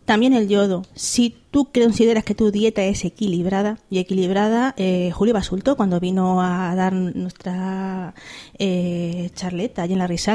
también 0.04 0.32
el 0.32 0.48
yodo. 0.48 0.84
Si 0.94 1.34
tú 1.50 1.68
consideras 1.72 2.24
que 2.24 2.34
tu 2.34 2.50
dieta 2.50 2.82
es 2.82 3.04
equilibrada 3.04 3.78
y 3.90 3.98
equilibrada, 3.98 4.74
eh, 4.78 5.10
Julio 5.12 5.34
Basulto, 5.34 5.76
cuando 5.76 6.00
vino 6.00 6.40
a 6.42 6.74
dar 6.74 6.92
nuestra 6.94 8.14
eh, 8.58 9.30
charleta 9.34 9.82
allí 9.82 9.92
en 9.92 9.98
la 9.98 10.06
risa, 10.06 10.34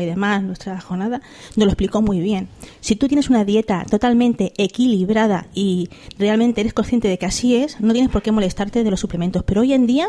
y 0.00 0.06
demás, 0.06 0.42
nuestra 0.42 0.80
jornada, 0.80 1.20
nos 1.56 1.66
lo 1.66 1.70
explicó 1.70 2.02
muy 2.02 2.20
bien. 2.20 2.48
Si 2.80 2.96
tú 2.96 3.08
tienes 3.08 3.30
una 3.30 3.44
dieta 3.44 3.84
totalmente 3.88 4.52
equilibrada 4.56 5.46
y 5.54 5.90
realmente 6.18 6.60
eres 6.60 6.72
consciente 6.72 7.08
de 7.08 7.18
que 7.18 7.26
así 7.26 7.56
es, 7.56 7.80
no 7.80 7.92
tienes 7.92 8.10
por 8.10 8.22
qué 8.22 8.32
molestarte 8.32 8.82
de 8.82 8.90
los 8.90 9.00
suplementos. 9.00 9.42
Pero 9.44 9.60
hoy 9.60 9.72
en 9.72 9.86
día, 9.86 10.08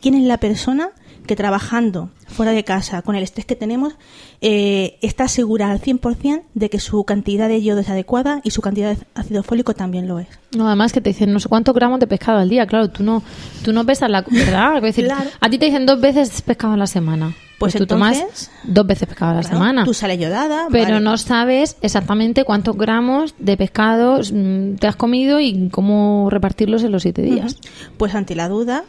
¿quién 0.00 0.14
es 0.14 0.24
la 0.24 0.38
persona 0.38 0.90
que 1.26 1.36
trabajando 1.36 2.10
fuera 2.26 2.52
de 2.52 2.64
casa, 2.64 3.02
con 3.02 3.14
el 3.14 3.22
estrés 3.22 3.44
que 3.46 3.54
tenemos, 3.56 3.94
eh, 4.40 4.98
está 5.02 5.28
segura 5.28 5.70
al 5.70 5.80
100% 5.80 6.42
de 6.54 6.70
que 6.70 6.80
su 6.80 7.04
cantidad 7.04 7.48
de 7.48 7.62
yodo 7.62 7.80
es 7.80 7.88
adecuada 7.88 8.40
y 8.42 8.50
su 8.50 8.60
cantidad 8.62 8.96
de 8.96 9.04
ácido 9.14 9.42
fólico 9.42 9.74
también 9.74 10.08
lo 10.08 10.18
es? 10.18 10.28
No, 10.56 10.66
además 10.66 10.92
que 10.92 11.00
te 11.00 11.10
dicen 11.10 11.32
no 11.32 11.40
sé 11.40 11.48
cuántos 11.48 11.74
gramos 11.74 12.00
de 12.00 12.06
pescado 12.06 12.38
al 12.38 12.48
día. 12.48 12.66
Claro, 12.66 12.88
tú 12.88 13.02
no, 13.02 13.22
tú 13.64 13.72
no 13.72 13.84
pesas 13.84 14.10
la... 14.10 14.22
¿Verdad? 14.28 14.80
Decir, 14.82 15.04
Claro. 15.04 15.30
A 15.40 15.48
ti 15.50 15.58
te 15.58 15.66
dicen 15.66 15.86
dos 15.86 16.00
veces 16.00 16.42
pescado 16.42 16.72
a 16.74 16.76
la 16.76 16.86
semana. 16.86 17.34
Pues 17.58 17.74
tú 17.76 17.86
tomas 17.86 18.50
dos 18.64 18.84
veces 18.86 19.06
pescado 19.06 19.30
a 19.30 19.34
la 19.34 19.40
Claro, 19.42 19.56
semana. 19.56 19.84
Tu 19.84 19.94
sal 19.94 20.18
yodada. 20.18 20.66
Pero 20.72 20.94
vale. 20.94 21.00
no 21.04 21.16
sabes 21.16 21.76
exactamente 21.80 22.42
cuántos 22.44 22.76
gramos 22.76 23.36
de 23.38 23.56
pescado 23.56 24.18
mm, 24.18 24.74
te 24.76 24.88
has 24.88 24.96
comido 24.96 25.38
y 25.38 25.68
cómo 25.68 26.28
repartirlos 26.28 26.82
en 26.82 26.90
los 26.90 27.02
siete 27.02 27.22
días. 27.22 27.56
Pues 27.98 28.16
ante 28.16 28.34
la 28.34 28.48
duda, 28.48 28.82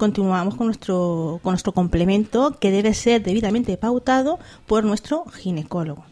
continuamos 0.00 0.56
con 0.56 0.66
nuestro, 0.66 1.38
con 1.44 1.52
nuestro 1.52 1.72
complemento 1.72 2.56
que 2.58 2.72
debe 2.72 2.92
ser 2.94 3.22
debidamente 3.22 3.76
pautado 3.76 4.40
por 4.66 4.82
nuestro 4.82 5.24
ginecólogo. 5.26 6.04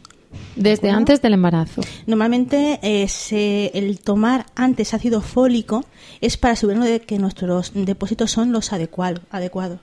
Desde 0.57 0.91
antes 0.91 1.23
del 1.23 1.33
embarazo. 1.33 1.81
Normalmente 2.07 2.79
eh, 2.83 3.09
se- 3.09 3.71
el 3.75 3.99
tomar 4.01 4.45
antes 4.55 4.93
ácido 4.93 5.23
fólico 5.23 5.85
es 6.21 6.37
para 6.37 6.53
asegurarnos 6.53 6.89
de 6.89 7.01
que 7.01 7.19
nuestros 7.19 7.73
depósitos 7.75 8.31
son 8.31 8.53
los 8.53 8.73
adecuados. 8.75 9.23
adecuados. 9.31 9.81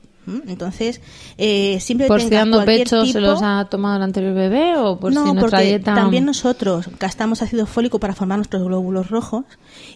Entonces, 0.48 1.02
eh, 1.38 1.78
siempre 1.80 2.08
¿Por 2.08 2.22
si 2.22 2.30
dando 2.30 2.66
pecho 2.66 3.06
se 3.06 3.22
los 3.22 3.42
ha 3.44 3.68
tomado 3.70 3.98
el 3.98 4.04
anterior 4.04 4.34
bebé 4.34 4.76
o 4.78 5.00
por 5.00 5.14
no, 5.14 5.26
si 5.26 5.34
nuestra 5.34 5.58
porque 5.58 5.66
dieta... 5.66 5.94
también 5.94 6.26
nosotros 6.26 6.90
gastamos 7.00 7.42
ácido 7.42 7.66
fólico 7.66 8.00
para 8.00 8.16
formar 8.16 8.40
nuestros 8.40 8.64
glóbulos 8.64 9.10
rojos 9.10 9.46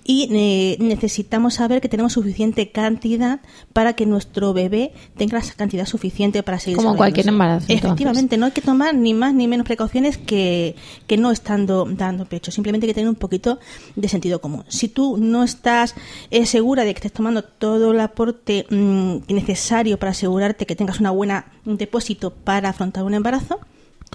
y 0.04 0.30
eh, 0.32 0.78
necesitamos 0.80 1.56
saber 1.56 1.82
que 1.82 1.90
tenemos 1.90 2.14
suficiente 2.14 2.72
cantidad 2.72 3.40
para 3.74 3.94
que 3.94 4.06
nuestro 4.06 4.54
bebé 4.54 4.94
tenga 5.18 5.40
esa 5.40 5.54
cantidad 5.54 5.86
suficiente 5.86 6.44
para 6.44 6.60
seguir 6.60 6.78
Como 6.78 6.96
cualquier 6.96 7.28
embarazo, 7.28 7.66
entonces. 7.70 7.84
Efectivamente, 7.84 8.38
no 8.38 8.46
hay 8.46 8.52
que 8.52 8.62
tomar 8.62 8.94
ni 8.96 9.14
más 9.14 9.34
ni 9.34 9.48
menos 9.48 9.66
precauciones 9.66 10.18
que, 10.18 10.76
que 11.08 11.18
no 11.18 11.32
estando 11.32 11.86
dando 11.90 12.26
pecho. 12.26 12.52
Simplemente 12.52 12.86
hay 12.86 12.90
que 12.90 12.96
tener 12.96 13.10
un 13.10 13.16
poquito 13.16 13.60
de 13.96 14.08
sentido 14.08 14.42
común. 14.42 14.64
Si 14.68 14.90
tú 14.90 15.18
no 15.18 15.44
estás 15.44 15.96
eh, 16.30 16.46
segura 16.46 16.84
de 16.84 16.94
que 16.94 17.00
estés 17.00 17.14
tomando 17.14 17.44
todo 17.44 17.92
el 17.92 18.00
aporte 18.00 18.66
mm, 18.70 19.34
necesario 19.34 19.98
para 19.98 20.14
asegurarte 20.20 20.66
que 20.66 20.76
tengas 20.76 21.00
una 21.00 21.12
buena 21.12 21.46
depósito 21.64 22.32
para 22.32 22.70
afrontar 22.70 23.04
un 23.06 23.14
embarazo, 23.14 23.60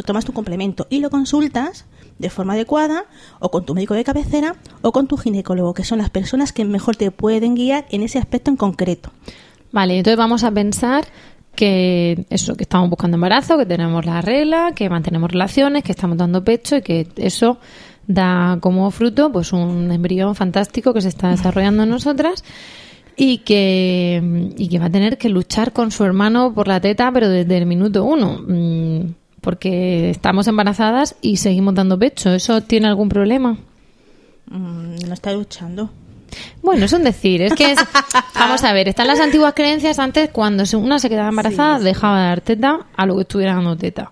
tomas 0.05 0.25
tu 0.25 0.33
complemento 0.33 0.87
y 0.91 1.01
lo 1.01 1.09
consultas 1.09 1.87
de 2.19 2.29
forma 2.29 2.53
adecuada 2.53 3.05
o 3.41 3.51
con 3.51 3.65
tu 3.65 3.75
médico 3.75 3.95
de 3.95 4.05
cabecera 4.05 4.57
o 4.83 4.93
con 4.93 5.07
tu 5.07 5.17
ginecólogo, 5.17 5.73
que 5.73 5.85
son 5.85 5.99
las 5.99 6.11
personas 6.11 6.53
que 6.53 6.65
mejor 6.65 6.97
te 6.97 7.11
pueden 7.11 7.55
guiar 7.55 7.87
en 7.91 8.03
ese 8.03 8.19
aspecto 8.19 8.51
en 8.51 8.57
concreto. 8.57 9.11
Vale, 9.73 9.97
entonces 9.97 10.19
vamos 10.19 10.45
a 10.45 10.51
pensar 10.51 11.07
que 11.57 12.27
eso, 12.31 12.55
que 12.55 12.65
estamos 12.65 12.91
buscando 12.91 13.17
embarazo, 13.17 13.57
que 13.57 13.67
tenemos 13.67 14.05
la 14.05 14.21
regla, 14.21 14.73
que 14.75 14.91
mantenemos 14.91 15.31
relaciones, 15.31 15.85
que 15.85 15.93
estamos 15.93 16.19
dando 16.19 16.45
pecho 16.45 16.77
y 16.77 16.83
que 16.83 17.09
eso 17.17 17.59
da 18.07 18.59
como 18.61 18.91
fruto 18.91 19.33
pues 19.33 19.53
un 19.53 19.91
embrión 19.91 20.35
fantástico 20.35 20.93
que 20.93 21.01
se 21.01 21.09
está 21.09 21.31
desarrollando 21.31 21.85
en 21.85 21.89
nosotras 21.89 22.45
y 23.17 23.39
que, 23.39 24.51
y 24.57 24.69
que 24.69 24.79
va 24.79 24.87
a 24.87 24.91
tener 24.91 25.19
que 25.19 25.29
luchar 25.29 25.73
con 25.73 25.91
su 25.91 26.05
hermano 26.05 26.53
por 26.53 26.69
la 26.69 26.81
teta, 26.81 27.11
pero 27.13 27.29
desde 27.29 27.57
el 27.57 27.67
minuto 27.67 28.05
uno, 28.05 28.41
mm, 28.47 29.15
porque 29.41 30.11
estamos 30.11 30.47
embarazadas 30.49 31.17
y 31.21 31.37
seguimos 31.37 31.75
dando 31.75 31.99
pecho. 31.99 32.33
¿Eso 32.33 32.63
tiene 32.63 32.89
algún 32.89 33.09
problema? 33.09 33.59
Mm, 34.51 34.97
no 35.07 35.15
está 35.15 35.33
luchando. 35.33 35.91
Bueno, 36.63 36.87
es 36.87 36.93
un 36.93 37.05
decir, 37.05 37.43
es 37.43 37.55
que 37.55 37.73
es, 37.73 37.79
vamos 38.35 38.65
a 38.65 38.73
ver, 38.73 38.89
están 38.89 39.07
las 39.07 39.21
antiguas 39.21 39.55
creencias 39.55 39.99
antes 39.99 40.31
cuando 40.31 40.65
una 40.77 40.99
se 40.99 41.09
quedaba 41.09 41.29
embarazada 41.29 41.79
dejaba 41.79 42.21
de 42.21 42.27
dar 42.27 42.41
teta 42.41 42.87
a 42.97 43.07
lo 43.07 43.17
que 43.17 43.23
estuviera 43.23 43.55
dando 43.55 43.77
teta. 43.77 44.11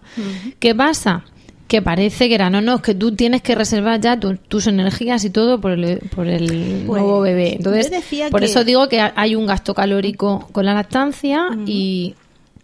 ¿Qué 0.58 0.74
pasa? 0.74 1.24
Que 1.72 1.80
parece 1.80 2.28
que 2.28 2.34
era, 2.34 2.50
no, 2.50 2.60
no, 2.60 2.74
es 2.74 2.82
que 2.82 2.94
tú 2.94 3.12
tienes 3.16 3.40
que 3.40 3.54
reservar 3.54 3.98
ya 3.98 4.20
tu- 4.20 4.36
tus 4.36 4.66
energías 4.66 5.24
y 5.24 5.30
todo 5.30 5.58
por 5.58 5.70
el, 5.72 6.00
por 6.14 6.26
el 6.28 6.82
Pues, 6.86 7.02
nuevo 7.02 7.22
bebé. 7.22 7.54
Entonces, 7.56 7.90
por 8.30 8.40
que- 8.40 8.44
eso 8.46 8.62
digo 8.62 8.90
que 8.90 9.00
ha- 9.00 9.14
hay 9.16 9.34
un 9.34 9.46
gasto 9.46 9.72
calórico 9.72 10.50
con 10.52 10.66
la 10.66 10.74
lactancia 10.74 11.46
y, 11.66 12.14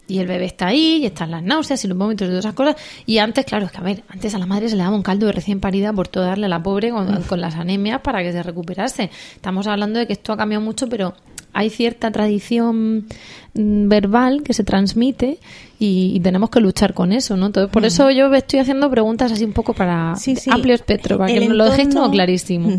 y 0.06 0.18
el 0.18 0.26
bebé 0.26 0.44
está 0.44 0.66
ahí, 0.66 0.98
y 1.02 1.06
están 1.06 1.30
las 1.30 1.42
náuseas 1.42 1.82
y 1.86 1.88
los 1.88 1.96
vómitos 1.96 2.26
y 2.26 2.28
todas 2.28 2.44
esas 2.44 2.52
cosas. 2.54 2.76
Y 3.06 3.16
antes, 3.16 3.46
claro, 3.46 3.64
es 3.64 3.72
que 3.72 3.78
a 3.78 3.82
ver, 3.82 4.02
antes 4.10 4.34
a 4.34 4.38
la 4.38 4.44
madre 4.44 4.68
se 4.68 4.76
le 4.76 4.82
daba 4.82 4.94
un 4.94 5.02
caldo 5.02 5.24
de 5.24 5.32
recién 5.32 5.58
parida 5.58 5.90
por 5.94 6.08
todo 6.08 6.24
darle 6.24 6.44
a 6.44 6.48
la 6.50 6.62
pobre 6.62 6.90
con, 6.90 7.22
con 7.22 7.40
las 7.40 7.54
anemias 7.54 8.02
para 8.02 8.22
que 8.22 8.30
se 8.32 8.42
recuperase. 8.42 9.10
Estamos 9.36 9.66
hablando 9.66 9.98
de 10.00 10.06
que 10.06 10.12
esto 10.12 10.34
ha 10.34 10.36
cambiado 10.36 10.62
mucho, 10.62 10.86
pero 10.86 11.14
hay 11.58 11.70
cierta 11.70 12.10
tradición 12.10 13.06
mm, 13.54 13.88
verbal 13.88 14.42
que 14.44 14.52
se 14.54 14.62
transmite 14.64 15.38
y, 15.80 16.12
y 16.14 16.20
tenemos 16.20 16.50
que 16.50 16.60
luchar 16.60 16.94
con 16.94 17.12
eso, 17.12 17.36
¿no? 17.36 17.46
Entonces, 17.46 17.72
por 17.72 17.84
eso 17.84 18.10
yo 18.10 18.32
estoy 18.34 18.60
haciendo 18.60 18.88
preguntas 18.90 19.32
así 19.32 19.44
un 19.44 19.52
poco 19.52 19.74
para 19.74 20.14
Sí, 20.16 20.36
sí. 20.36 20.50
amplio 20.52 20.74
espectro, 20.74 21.18
para 21.18 21.32
El 21.32 21.40
que 21.40 21.48
nos 21.48 21.56
lo 21.56 21.64
dejéis 21.64 21.88
entorno- 21.88 22.02
todo 22.04 22.10
clarísimo. 22.12 22.70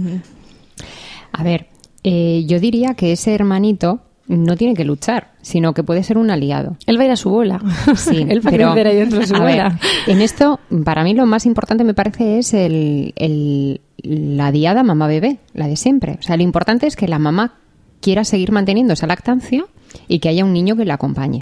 A 1.31 1.43
ver, 1.43 1.67
eh, 2.03 2.43
yo 2.47 2.59
diría 2.59 2.93
que 2.95 3.11
ese 3.11 3.33
hermanito 3.35 3.99
no 4.27 4.55
tiene 4.55 4.75
que 4.75 4.85
luchar, 4.85 5.31
sino 5.41 5.73
que 5.73 5.83
puede 5.83 6.03
ser 6.03 6.17
un 6.17 6.29
aliado. 6.29 6.77
Él 6.85 6.97
va 6.97 7.01
a 7.01 7.05
ir 7.05 7.11
a 7.11 7.15
su 7.15 7.29
bola. 7.31 7.59
Sí, 7.95 8.25
Él 8.29 8.45
va 8.45 8.49
a 8.49 8.51
pero, 8.51 8.71
crecer 8.73 8.87
ahí 8.87 8.95
dentro 8.95 9.19
de 9.19 9.27
su 9.27 9.35
a 9.35 9.39
ver, 9.43 9.55
bola. 9.63 9.79
en 10.07 10.21
esto, 10.21 10.59
para 10.85 11.03
mí 11.03 11.13
lo 11.15 11.25
más 11.25 11.45
importante 11.45 11.83
me 11.83 11.93
parece 11.93 12.37
es 12.39 12.53
el, 12.53 13.13
el- 13.15 13.81
la 14.03 14.51
diada 14.51 14.83
mamá-bebé, 14.83 15.39
la 15.53 15.67
de 15.67 15.75
siempre. 15.75 16.17
O 16.19 16.21
sea, 16.21 16.37
lo 16.37 16.43
importante 16.43 16.87
es 16.87 16.95
que 16.95 17.07
la 17.07 17.19
mamá 17.19 17.55
quiera 18.01 18.23
seguir 18.23 18.51
manteniendo 18.51 18.93
esa 18.93 19.07
lactancia 19.07 19.65
y 20.07 20.19
que 20.19 20.29
haya 20.29 20.45
un 20.45 20.53
niño 20.53 20.75
que 20.75 20.85
la 20.85 20.95
acompañe. 20.95 21.41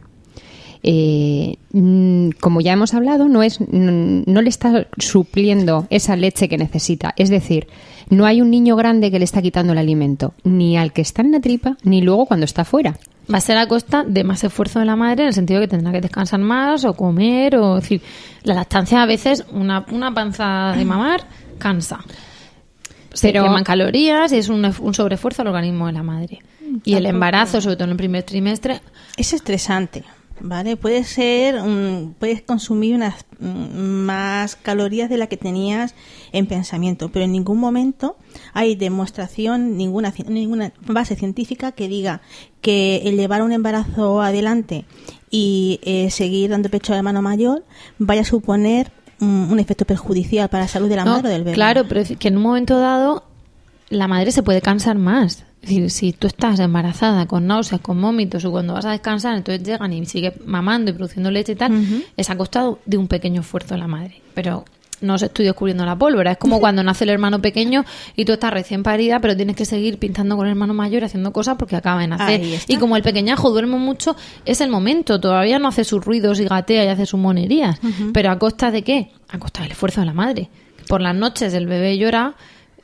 Eh, 0.84 1.58
mm, 1.72 2.30
como 2.40 2.62
ya 2.62 2.74
hemos 2.74 2.94
hablado, 2.94 3.28
no, 3.28 3.44
es, 3.44 3.60
mm, 3.60 4.22
no 4.26 4.42
le 4.42 4.50
está 4.50 4.88
supliendo 4.98 5.88
esa 5.90 6.16
leche 6.16 6.48
que 6.48 6.58
necesita. 6.58 7.14
Es 7.18 7.30
decir, 7.30 7.68
no 8.10 8.26
hay 8.26 8.42
un 8.42 8.50
niño 8.50 8.76
grande 8.76 9.12
que 9.12 9.20
le 9.20 9.26
está 9.26 9.42
quitando 9.42 9.74
el 9.74 9.80
alimento, 9.80 10.34
ni 10.44 10.78
al 10.78 10.94
que 10.94 11.02
está 11.02 11.22
en 11.22 11.32
la 11.32 11.42
tripa, 11.42 11.78
ni 11.84 12.02
luego 12.02 12.26
cuando 12.26 12.46
está 12.46 12.64
fuera. 12.64 12.96
va 13.32 13.40
a 13.40 13.42
ser 13.42 13.58
a 13.58 13.68
costa 13.68 14.04
de 14.06 14.24
más 14.24 14.44
esfuerzo 14.44 14.80
de 14.80 14.86
la 14.86 14.96
madre 14.96 15.24
en 15.24 15.28
el 15.28 15.34
sentido 15.34 15.60
de 15.60 15.68
que 15.68 15.76
tendrá 15.76 15.92
que 15.92 16.02
descansar 16.02 16.40
más 16.40 16.86
o 16.86 16.94
comer 16.94 17.58
o 17.58 17.76
decir 17.76 18.02
la 18.44 18.54
lactancia 18.54 19.02
a 19.02 19.06
veces 19.06 19.44
una, 19.52 19.86
una 19.92 20.14
panza 20.14 20.74
de 20.78 20.86
mamar 20.86 21.28
cansa 21.58 22.00
se 23.18 23.28
Pero- 23.30 23.44
queman 23.44 23.64
calorías 23.64 24.32
y 24.32 24.38
es 24.38 24.50
un, 24.50 24.64
un 24.66 24.94
sobreesfuerzo 24.94 25.42
al 25.42 25.48
organismo 25.50 25.88
de 25.88 25.94
la 25.94 26.04
madre 26.04 26.40
y 26.84 26.94
el 26.96 27.06
embarazo 27.06 27.62
sobre 27.62 27.76
todo 27.76 27.86
en 27.86 27.92
el 27.92 27.98
primer 27.98 28.24
trimestre 28.24 28.82
Es 29.18 29.34
estresante. 29.34 30.04
¿vale? 30.40 30.78
Puede 30.78 31.04
ser, 31.04 31.62
mm, 31.64 32.14
puedes 32.20 32.44
consumir 32.44 32.94
unas 32.94 33.26
mm, 33.40 33.46
más 34.06 34.56
calorías 34.56 35.10
de 35.10 35.18
la 35.18 35.26
que 35.26 35.36
tenías 35.38 35.96
en 36.32 36.46
pensamiento, 36.46 37.10
pero 37.10 37.26
en 37.26 37.32
ningún 37.32 37.58
momento 37.60 38.18
hay 38.54 38.76
demostración, 38.76 39.78
ninguna, 39.78 40.14
ninguna 40.28 40.74
base 40.86 41.16
científica 41.16 41.72
que 41.72 41.88
diga 41.88 42.22
que 42.62 43.02
el 43.06 43.18
llevar 43.18 43.42
un 43.42 43.52
embarazo 43.52 44.22
adelante 44.22 44.86
y 45.32 45.80
eh, 45.84 46.12
seguir 46.12 46.52
dando 46.52 46.70
pecho 46.70 46.94
a 46.94 46.98
la 46.98 47.04
mano 47.04 47.22
mayor 47.24 47.66
vaya 47.98 48.22
a 48.22 48.26
suponer 48.26 48.92
mm, 48.92 48.97
un 49.20 49.60
efecto 49.60 49.86
perjudicial 49.86 50.50
para 50.50 50.64
la 50.64 50.68
salud 50.68 50.90
de 50.90 50.96
la 50.96 51.06
No, 51.06 51.12
madre 51.12 51.30
o 51.30 51.32
del 51.32 51.44
bebé. 51.44 51.56
Claro, 51.56 51.88
pero 51.88 52.02
es 52.02 52.16
que 52.18 52.28
en 52.28 52.38
un 52.38 52.44
momento 52.44 52.80
dado 52.80 53.24
la 53.90 54.08
madre 54.08 54.32
se 54.32 54.44
puede 54.44 54.62
cansar 54.62 54.98
más. 54.98 55.46
Es 55.62 55.70
decir, 55.70 55.90
si 55.90 56.14
tú 56.14 56.28
estás 56.28 56.60
embarazada 56.60 57.26
con 57.26 57.48
náuseas, 57.48 57.82
con 57.82 58.02
vómitos 58.02 58.46
o 58.46 58.52
cuando 58.52 58.74
vas 58.74 58.86
a 58.86 58.92
descansar, 58.92 59.36
entonces 59.36 59.64
llegan 59.66 59.92
y 59.92 60.06
sigue 60.06 60.34
mamando 60.46 60.92
y 60.92 60.94
produciendo 60.94 61.32
leche 61.32 61.54
y 61.54 61.56
tal, 61.56 62.06
es 62.16 62.30
a 62.30 62.38
costado 62.38 62.80
de 62.86 62.98
un 62.98 63.08
pequeño 63.08 63.42
esfuerzo 63.42 63.76
la 63.76 63.88
madre. 63.88 64.22
Pero 64.34 64.66
no 65.02 65.16
estoy 65.16 65.46
descubriendo 65.46 65.86
la 65.86 65.96
pólvora. 65.96 66.32
Es 66.32 66.38
como 66.38 66.60
cuando 66.60 66.84
nace 66.84 67.04
el 67.04 67.12
hermano 67.12 67.42
pequeño 67.42 67.86
y 68.16 68.26
tú 68.26 68.34
estás 68.34 68.52
recién 68.52 68.84
parida, 68.84 69.20
pero 69.20 69.36
tienes 69.36 69.56
que 69.56 69.66
seguir 69.66 70.00
pintando 70.00 70.36
con 70.36 70.46
el 70.46 70.52
hermano 70.52 70.74
mayor 70.74 71.04
haciendo 71.04 71.32
cosas 71.32 71.56
porque 71.58 71.76
acaba 71.76 72.02
de 72.02 72.08
nacer. 72.08 72.42
Y 72.68 72.78
como 72.78 72.96
el 72.96 73.04
pequeñajo 73.04 73.50
duerme 73.50 73.78
mucho, 73.78 74.16
es 74.46 74.62
el 74.62 74.70
momento. 74.70 75.20
Todavía 75.20 75.60
no 75.60 75.68
hace 75.68 75.84
sus 75.84 76.04
ruidos 76.04 76.40
y 76.40 76.46
gatea 76.46 76.86
y 76.86 76.88
hace 76.88 77.06
sus 77.06 77.20
monerías. 77.20 77.80
Pero 78.14 78.32
¿a 78.32 78.40
costa 78.40 78.72
de 78.72 78.84
qué? 78.84 79.12
A 79.30 79.40
costa 79.40 79.62
del 79.62 79.72
esfuerzo 79.72 80.02
de 80.02 80.08
la 80.08 80.14
madre. 80.14 80.50
Por 80.88 81.02
las 81.02 81.16
noches 81.16 81.54
el 81.54 81.68
bebé 81.68 81.98
llora 81.98 82.36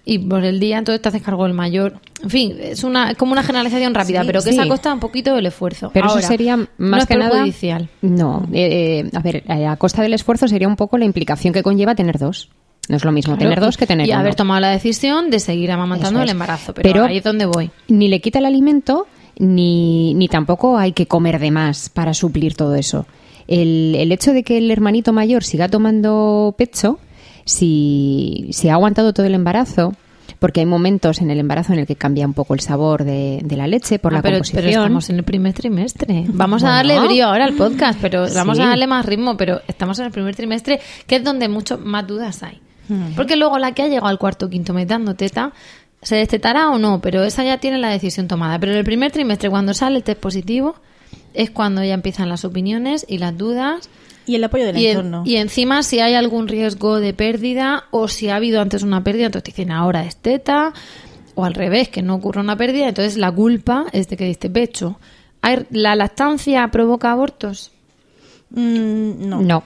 y 0.06 0.20
por 0.20 0.44
el 0.44 0.60
día 0.60 0.78
entonces 0.80 1.02
te 1.02 1.10
haces 1.10 1.22
cargo 1.22 1.44
del 1.46 1.54
mayor. 1.54 2.00
En 2.22 2.30
fin, 2.30 2.56
es 2.60 2.84
una 2.84 3.12
es 3.12 3.18
como 3.18 3.32
una 3.32 3.44
generalización 3.44 3.94
rápida, 3.94 4.22
Sí, 4.22 4.28
pero 4.28 4.40
que 4.42 4.50
sí. 4.52 4.60
es 4.60 4.66
a 4.66 4.68
costa 4.68 4.94
un 4.94 5.00
poquito 5.00 5.34
del 5.36 5.46
esfuerzo. 5.46 5.92
Pero 5.94 6.08
Ahora, 6.08 6.20
eso 6.20 6.28
sería 6.28 6.58
más 6.58 6.68
no 6.78 6.98
es 6.98 7.06
que 7.06 7.16
nada. 7.16 7.32
perjudicial. 7.32 7.90
No, 8.02 8.48
eh, 8.52 9.04
eh, 9.06 9.10
a 9.18 9.20
ver, 9.22 9.44
eh, 9.48 9.66
a 9.66 9.76
costa 9.78 10.02
del 10.02 10.14
esfuerzo 10.14 10.48
sería 10.48 10.68
un 10.68 10.76
poco 10.76 10.98
la 10.98 11.06
implicación 11.06 11.54
que 11.54 11.64
conlleva 11.64 11.96
tener 11.96 12.18
dos. 12.20 12.50
No 12.90 12.98
es 12.98 13.06
lo 13.06 13.14
mismo 13.14 13.36
Claro, 13.38 13.50
tener 13.50 13.62
dos 13.64 13.78
que 13.78 13.88
tener 13.88 14.08
y 14.08 14.12
uno. 14.12 14.20
haber 14.20 14.36
tomado 14.36 14.60
la 14.60 14.70
decisión 14.72 15.30
de 15.30 15.40
seguir 15.40 15.72
amamantando 15.72 16.22
el 16.22 16.28
embarazo. 16.30 16.74
Pero, 16.74 16.90
Pero- 16.92 17.06
ahí 17.06 17.18
es 17.18 17.24
donde 17.24 17.46
voy. 17.46 17.72
Ni 17.88 18.10
le 18.10 18.20
quita 18.20 18.40
el 18.40 18.46
alimento, 18.46 19.08
ni, 19.40 20.14
ni 20.16 20.28
tampoco 20.28 20.78
hay 20.78 20.92
que 20.92 21.06
comer 21.08 21.40
de 21.40 21.50
más 21.52 21.88
para 21.90 22.14
suplir 22.14 22.56
todo 22.56 22.76
eso. 22.76 23.06
El, 23.48 23.96
el 23.98 24.12
hecho 24.12 24.34
de 24.34 24.44
que 24.44 24.58
el 24.58 24.70
hermanito 24.70 25.14
mayor 25.14 25.44
siga 25.46 25.70
tomando 25.70 26.56
pecho, 26.58 27.00
si, 27.46 28.50
si 28.52 28.70
ha 28.70 28.74
aguantado 28.74 29.14
todo 29.14 29.26
el 29.26 29.34
embarazo, 29.36 29.94
porque 30.40 30.60
hay 30.62 30.66
momentos 30.66 31.22
en 31.22 31.30
el 31.32 31.40
embarazo 31.40 31.74
en 31.74 31.80
el 31.80 31.88
que 31.88 31.96
cambia 31.96 32.26
un 32.26 32.34
poco 32.34 32.54
el 32.54 32.60
sabor 32.60 33.04
de, 33.06 33.40
de 33.44 33.56
la 33.58 33.68
leche 33.68 33.98
por 34.00 34.14
Ah, 34.14 34.18
la 34.18 34.22
pero, 34.22 34.36
composición. 34.38 34.64
pero 34.64 34.82
estamos 34.82 35.10
en 35.10 35.16
el 35.18 35.24
primer 35.24 35.54
trimestre. 35.54 36.26
Vamos 36.28 36.64
a 36.64 36.70
darle 36.70 37.00
brío 37.00 37.28
ahora 37.28 37.46
al 37.46 37.54
podcast, 37.54 38.00
pero 38.02 38.26
vamos 38.36 38.60
a 38.60 38.66
darle 38.68 38.88
más 38.88 39.06
ritmo, 39.06 39.38
pero 39.38 39.62
estamos 39.68 40.00
en 40.00 40.06
el 40.06 40.12
primer 40.12 40.36
trimestre, 40.36 40.80
que 41.08 41.16
es 41.18 41.24
donde 41.24 41.48
mucho 41.48 41.78
más 41.78 42.06
dudas 42.08 42.44
hay. 42.44 42.60
Porque 43.16 43.38
luego 43.38 43.58
la 43.60 43.72
que 43.74 43.82
ha 43.84 43.88
llegado 43.88 44.08
al 44.08 44.20
cuarto 44.20 44.48
o 44.48 44.50
quinto 44.50 44.74
mes 44.74 44.88
dando 44.88 45.16
teta, 45.16 45.54
se 46.02 46.18
destetará 46.18 46.70
o 46.70 46.78
no, 46.78 47.00
pero 47.00 47.24
esa 47.24 47.44
ya 47.46 47.58
tiene 47.60 47.78
la 47.78 47.88
decisión 47.90 48.28
tomada. 48.28 48.60
Pero 48.60 48.74
en 48.74 48.78
el 48.80 48.84
primer 48.84 49.12
trimestre, 49.14 49.50
cuando 49.50 49.74
sale 49.74 49.96
el 49.98 50.04
test 50.04 50.20
positivo, 50.20 50.76
es 51.34 51.50
cuando 51.50 51.82
ya 51.84 51.94
empiezan 51.94 52.28
las 52.28 52.44
opiniones 52.44 53.06
y 53.08 53.20
las 53.20 53.38
dudas. 53.38 53.90
Y 54.26 54.36
el 54.36 54.44
apoyo 54.44 54.66
del 54.66 54.78
Y, 54.78 54.86
en- 54.86 54.92
entorno. 54.92 55.24
y 55.26 55.36
encima, 55.36 55.84
si 55.84 56.00
hay 56.00 56.14
algún 56.16 56.48
riesgo 56.48 57.00
de 57.00 57.14
pérdida 57.14 57.86
o 57.92 58.08
si 58.08 58.30
ha 58.30 58.38
habido 58.38 58.62
antes 58.62 58.84
una 58.84 59.04
pérdida, 59.04 59.26
entonces 59.26 59.44
te 59.44 59.52
dicen 59.62 59.72
ahora 59.72 60.06
es 60.06 60.16
teta, 60.16 60.74
o 61.36 61.44
al 61.46 61.54
revés, 61.54 61.90
que 61.90 62.02
no 62.02 62.16
ocurra 62.16 62.42
una 62.42 62.56
pérdida, 62.58 62.88
entonces 62.88 63.18
la 63.18 63.32
culpa 63.32 63.86
es 63.92 64.08
de 64.08 64.16
que 64.18 64.26
diste 64.26 64.50
pecho. 64.50 64.98
¿Hay- 65.42 65.66
¿La 65.72 65.96
lactancia 65.96 66.68
provoca 66.70 67.12
abortos? 67.12 67.72
Mm, 68.52 69.28
no. 69.28 69.42
No. 69.42 69.64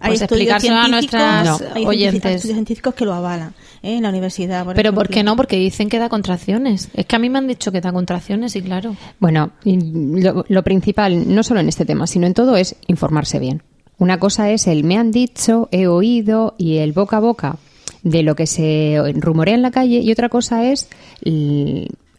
Hay 0.00 0.10
Pues 0.10 0.22
estudios 0.22 0.48
explicárselo 0.48 0.76
a 0.78 0.88
nuestras 0.88 1.48
hay 1.48 1.56
científicos- 1.58 1.86
oyentes. 1.88 2.34
estudios 2.34 2.54
científicos 2.56 2.94
que 2.94 3.04
lo 3.04 3.14
avalan 3.14 3.54
¿eh? 3.82 3.96
en 3.96 4.02
la 4.02 4.08
universidad. 4.08 4.64
por 4.64 4.74
Pero 4.74 4.92
¿por 4.92 5.04
ejemplo. 5.04 5.14
qué 5.14 5.22
no? 5.24 5.36
Porque 5.36 5.56
dicen 5.56 5.88
que 5.88 5.98
da 5.98 6.08
contracciones. 6.08 6.88
Es 6.94 7.06
que 7.06 7.16
a 7.16 7.18
mí 7.18 7.30
me 7.30 7.38
han 7.38 7.46
dicho 7.46 7.72
que 7.72 7.80
da 7.80 7.92
contracciones 7.92 8.56
y 8.56 8.62
claro. 8.62 8.96
Bueno, 9.20 9.52
y 9.64 10.20
lo, 10.20 10.44
lo 10.48 10.62
principal, 10.62 11.34
no 11.34 11.42
solo 11.42 11.60
en 11.60 11.68
este 11.68 11.84
tema, 11.84 12.06
sino 12.06 12.26
en 12.26 12.34
todo, 12.34 12.56
es 12.56 12.76
informarse 12.86 13.38
bien. 13.38 13.62
Una 13.98 14.18
cosa 14.18 14.50
es 14.50 14.66
el 14.66 14.84
me 14.84 14.96
han 14.96 15.10
dicho, 15.12 15.68
he 15.70 15.86
oído 15.86 16.54
y 16.58 16.78
el 16.78 16.92
boca 16.92 17.18
a 17.18 17.20
boca 17.20 17.58
de 18.02 18.22
lo 18.22 18.34
que 18.34 18.46
se 18.46 18.98
rumorea 19.14 19.54
en 19.54 19.62
la 19.62 19.70
calle 19.70 20.00
y 20.00 20.10
otra 20.10 20.28
cosa 20.28 20.64
es 20.64 20.88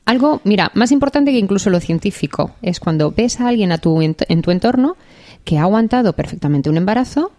algo, 0.06 0.42
mira, 0.44 0.72
más 0.76 0.92
importante 0.92 1.32
que 1.32 1.40
incluso 1.40 1.70
lo 1.70 1.80
científico, 1.80 2.52
es 2.62 2.80
cuando 2.80 3.12
ves 3.12 3.40
a 3.42 3.50
alguien 3.50 3.72
a 3.72 3.80
tu, 3.80 4.02
en 4.02 4.42
tu 4.42 4.52
entorno 4.52 4.96
que 5.44 5.58
ha 5.58 5.64
aguantado 5.64 6.14
perfectamente 6.14 6.70
un 6.70 6.78
embarazo 6.78 7.32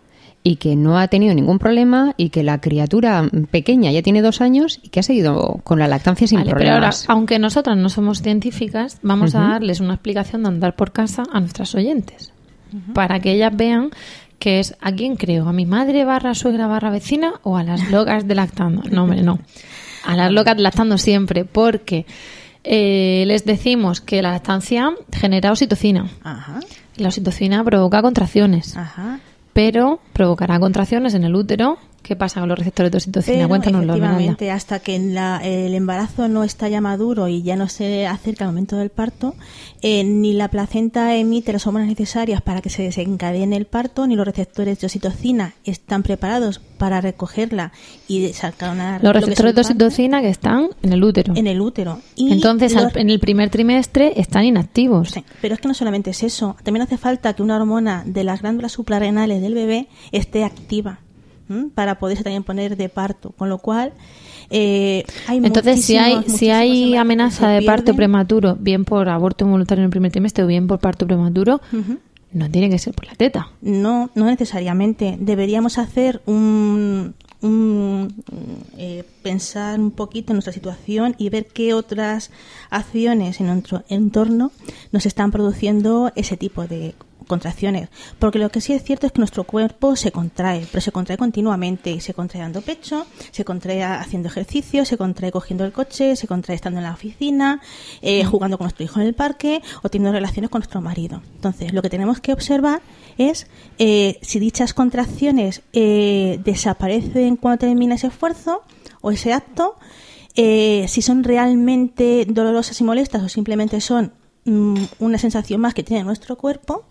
y 0.46 0.56
que 0.56 0.76
no 0.76 0.98
ha 0.98 1.08
tenido 1.08 1.34
ningún 1.34 1.58
problema 1.58 2.12
y 2.18 2.28
que 2.28 2.42
la 2.42 2.60
criatura 2.60 3.28
pequeña 3.50 3.90
ya 3.90 4.02
tiene 4.02 4.20
dos 4.20 4.42
años 4.42 4.78
y 4.82 4.90
que 4.90 5.00
ha 5.00 5.02
seguido 5.02 5.60
con 5.64 5.78
la 5.78 5.88
lactancia 5.88 6.26
sin 6.26 6.40
Vale, 6.40 6.50
pero 6.52 6.60
ahora, 6.64 6.90
problemas. 6.90 7.04
aunque 7.08 7.38
nosotras 7.38 7.78
no 7.78 7.88
somos 7.88 8.20
científicas, 8.20 8.98
vamos 9.02 9.34
a 9.34 9.40
darles 9.40 9.80
una 9.80 9.94
explicación 9.94 10.42
de 10.42 10.48
andar 10.48 10.76
por 10.76 10.92
casa 10.92 11.22
a 11.32 11.40
nuestras 11.40 11.74
oyentes. 11.74 12.30
Para 12.92 13.20
que 13.20 13.32
ellas 13.32 13.56
vean 13.56 13.90
que 14.38 14.60
es 14.60 14.76
a 14.82 14.92
quién 14.92 15.16
creo, 15.16 15.48
a 15.48 15.52
mi 15.54 15.64
madre 15.64 16.04
barra 16.04 16.34
suegra 16.34 16.66
barra 16.66 16.90
vecina 16.90 17.34
o 17.42 17.56
a 17.56 17.62
las 17.62 17.90
locas 17.90 18.28
de 18.28 18.34
lactando. 18.34 18.82
No, 18.90 19.04
hombre, 19.04 19.22
no. 19.22 19.38
A 20.04 20.14
las 20.14 20.30
locas 20.30 20.56
de 20.56 20.62
lactando 20.62 20.98
siempre, 20.98 21.46
porque 21.46 22.04
eh, 22.64 23.24
les 23.26 23.46
decimos 23.46 24.02
que 24.02 24.20
la 24.20 24.32
lactancia 24.32 24.90
genera 25.10 25.50
oxitocina. 25.52 26.10
Ajá, 26.22 26.60
La 26.96 27.08
oxitocina 27.08 27.64
provoca 27.64 28.02
contracciones, 28.02 28.76
ajá. 28.76 29.20
Pero 29.54 30.00
provocará 30.12 30.60
contracciones 30.60 31.14
en 31.14 31.24
el 31.24 31.34
útero. 31.34 31.78
¿Qué 32.04 32.16
pasa 32.16 32.40
con 32.40 32.50
los 32.50 32.58
receptores 32.58 32.92
de 32.92 32.98
oxitocina? 32.98 33.48
Cuéntanoslo, 33.48 33.94
efectivamente, 33.94 34.50
hasta 34.50 34.78
que 34.80 34.98
la- 34.98 35.40
el 35.42 35.72
embarazo 35.74 36.28
no 36.28 36.44
está 36.44 36.68
ya 36.68 36.82
maduro 36.82 37.28
y 37.28 37.42
ya 37.42 37.56
no 37.56 37.66
se 37.66 38.06
acerca 38.06 38.44
al 38.44 38.50
momento 38.50 38.76
del 38.76 38.90
parto, 38.90 39.34
eh, 39.80 40.04
ni 40.04 40.34
la 40.34 40.48
placenta 40.48 41.16
emite 41.16 41.54
las 41.54 41.66
hormonas 41.66 41.88
necesarias 41.88 42.42
para 42.42 42.60
que 42.60 42.68
se 42.68 42.82
desencadene 42.82 43.56
el 43.56 43.64
parto, 43.64 44.06
ni 44.06 44.16
los 44.16 44.26
receptores 44.26 44.78
de 44.80 44.86
oxitocina 44.86 45.54
están 45.64 46.02
preparados 46.02 46.58
para 46.76 47.00
recogerla 47.00 47.72
y 48.06 48.28
sacar 48.34 48.74
una... 48.74 48.98
Los 48.98 49.14
receptores 49.14 49.50
el 49.50 49.54
de 49.54 49.60
oxitocina 49.62 50.20
que 50.20 50.28
están 50.28 50.68
en 50.82 50.92
el 50.92 51.02
útero. 51.02 51.32
en 51.34 51.46
el 51.46 51.58
útero. 51.62 52.00
Y 52.16 52.30
Entonces, 52.32 52.76
al- 52.76 52.92
en 52.96 53.08
el 53.08 53.18
primer 53.18 53.48
trimestre 53.48 54.12
están 54.20 54.44
inactivos. 54.44 55.08
Sí, 55.12 55.24
pero 55.40 55.54
es 55.54 55.60
que 55.60 55.68
no 55.68 55.74
solamente 55.74 56.10
es 56.10 56.22
eso, 56.22 56.54
también 56.64 56.82
hace 56.82 56.98
falta 56.98 57.32
que 57.32 57.42
una 57.42 57.56
hormona 57.56 58.02
de 58.04 58.24
las 58.24 58.42
glándulas 58.42 58.72
suprarrenales 58.72 59.40
del 59.40 59.54
bebé 59.54 59.88
esté 60.12 60.44
activa 60.44 60.98
¿m? 61.48 61.68
para 61.74 61.98
poderse 61.98 62.24
también 62.24 62.44
poner 62.44 62.76
de 62.76 62.88
parto, 62.88 63.30
con 63.30 63.48
lo 63.48 63.58
cual 63.58 63.92
eh, 64.50 65.04
hay 65.26 65.38
Entonces, 65.38 65.84
si 65.84 65.96
hay, 65.96 66.22
si 66.28 66.50
hay 66.50 66.96
amenaza 66.96 67.48
de 67.48 67.62
parto 67.62 67.94
prematuro, 67.94 68.56
bien 68.58 68.84
por 68.84 69.08
aborto 69.08 69.44
involuntario 69.44 69.82
en 69.82 69.86
el 69.86 69.90
primer 69.90 70.12
trimestre 70.12 70.44
o 70.44 70.46
bien 70.46 70.66
por 70.66 70.78
parto 70.78 71.06
prematuro, 71.06 71.60
no 72.32 72.50
tiene 72.50 72.68
que 72.68 72.78
ser 72.78 72.94
por 72.94 73.06
la 73.06 73.14
teta. 73.14 73.50
No, 73.62 74.10
no 74.14 74.26
necesariamente. 74.26 75.16
Deberíamos 75.20 75.78
hacer 75.78 76.20
un, 76.26 77.14
un, 77.40 78.14
eh, 78.76 79.04
pensar 79.22 79.78
un 79.78 79.90
poquito 79.92 80.32
en 80.32 80.36
nuestra 80.36 80.52
situación 80.52 81.14
y 81.18 81.28
ver 81.28 81.46
qué 81.46 81.74
otras 81.74 82.30
acciones 82.70 83.40
en 83.40 83.46
nuestro 83.46 83.84
entorno 83.88 84.50
nos 84.92 85.06
están 85.06 85.30
produciendo 85.30 86.10
ese 86.16 86.36
tipo 86.36 86.66
de 86.66 86.94
contracciones. 87.26 87.88
Porque 88.18 88.38
lo 88.38 88.50
que 88.50 88.60
sí 88.60 88.72
es 88.72 88.82
cierto 88.82 89.06
es 89.06 89.12
que 89.12 89.18
nuestro 89.18 89.44
cuerpo 89.44 89.96
se 89.96 90.12
contrae, 90.12 90.66
pero 90.70 90.80
se 90.80 90.92
contrae 90.92 91.16
continuamente. 91.16 92.00
Se 92.00 92.14
contrae 92.14 92.42
dando 92.42 92.60
pecho, 92.60 93.06
se 93.30 93.44
contrae 93.44 93.82
haciendo 93.82 94.28
ejercicio, 94.28 94.84
se 94.84 94.96
contrae 94.96 95.32
cogiendo 95.32 95.64
el 95.64 95.72
coche, 95.72 96.16
se 96.16 96.26
contrae 96.26 96.56
estando 96.56 96.78
en 96.78 96.84
la 96.84 96.92
oficina, 96.92 97.60
eh, 98.02 98.24
jugando 98.24 98.58
con 98.58 98.64
nuestro 98.64 98.84
hijo 98.84 99.00
en 99.00 99.06
el 99.06 99.14
parque 99.14 99.62
o 99.82 99.88
teniendo 99.88 100.12
relaciones 100.12 100.50
con 100.50 100.60
nuestro 100.60 100.80
marido. 100.80 101.22
Entonces, 101.34 101.72
lo 101.72 101.82
que 101.82 101.90
tenemos 101.90 102.20
que 102.20 102.32
observar 102.32 102.82
es 103.18 103.46
eh, 103.78 104.18
si 104.22 104.38
dichas 104.38 104.74
contracciones 104.74 105.62
eh, 105.72 106.40
desaparecen 106.44 107.36
cuando 107.36 107.58
termina 107.58 107.94
ese 107.94 108.08
esfuerzo 108.08 108.62
o 109.00 109.10
ese 109.10 109.32
acto, 109.32 109.76
eh, 110.36 110.86
si 110.88 111.02
son 111.02 111.22
realmente 111.22 112.26
dolorosas 112.28 112.80
y 112.80 112.84
molestas 112.84 113.22
o 113.22 113.28
simplemente 113.28 113.80
son 113.80 114.12
una 114.46 115.18
sensación 115.18 115.60
más 115.60 115.74
que 115.74 115.82
tiene 115.82 116.04
nuestro 116.04 116.36
cuerpo 116.36 116.84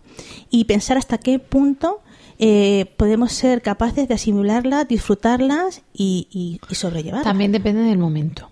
y 0.49 0.65
pensar 0.65 0.97
hasta 0.97 1.17
qué 1.17 1.39
punto 1.39 2.01
eh, 2.39 2.93
podemos 2.97 3.31
ser 3.31 3.61
capaces 3.61 4.07
de 4.07 4.15
asimilarlas, 4.15 4.87
disfrutarlas 4.87 5.83
y, 5.93 6.27
y, 6.31 6.59
y 6.69 6.75
sobrellevarlas. 6.75 7.25
También 7.25 7.51
depende 7.51 7.81
del 7.81 7.97
momento. 7.99 8.49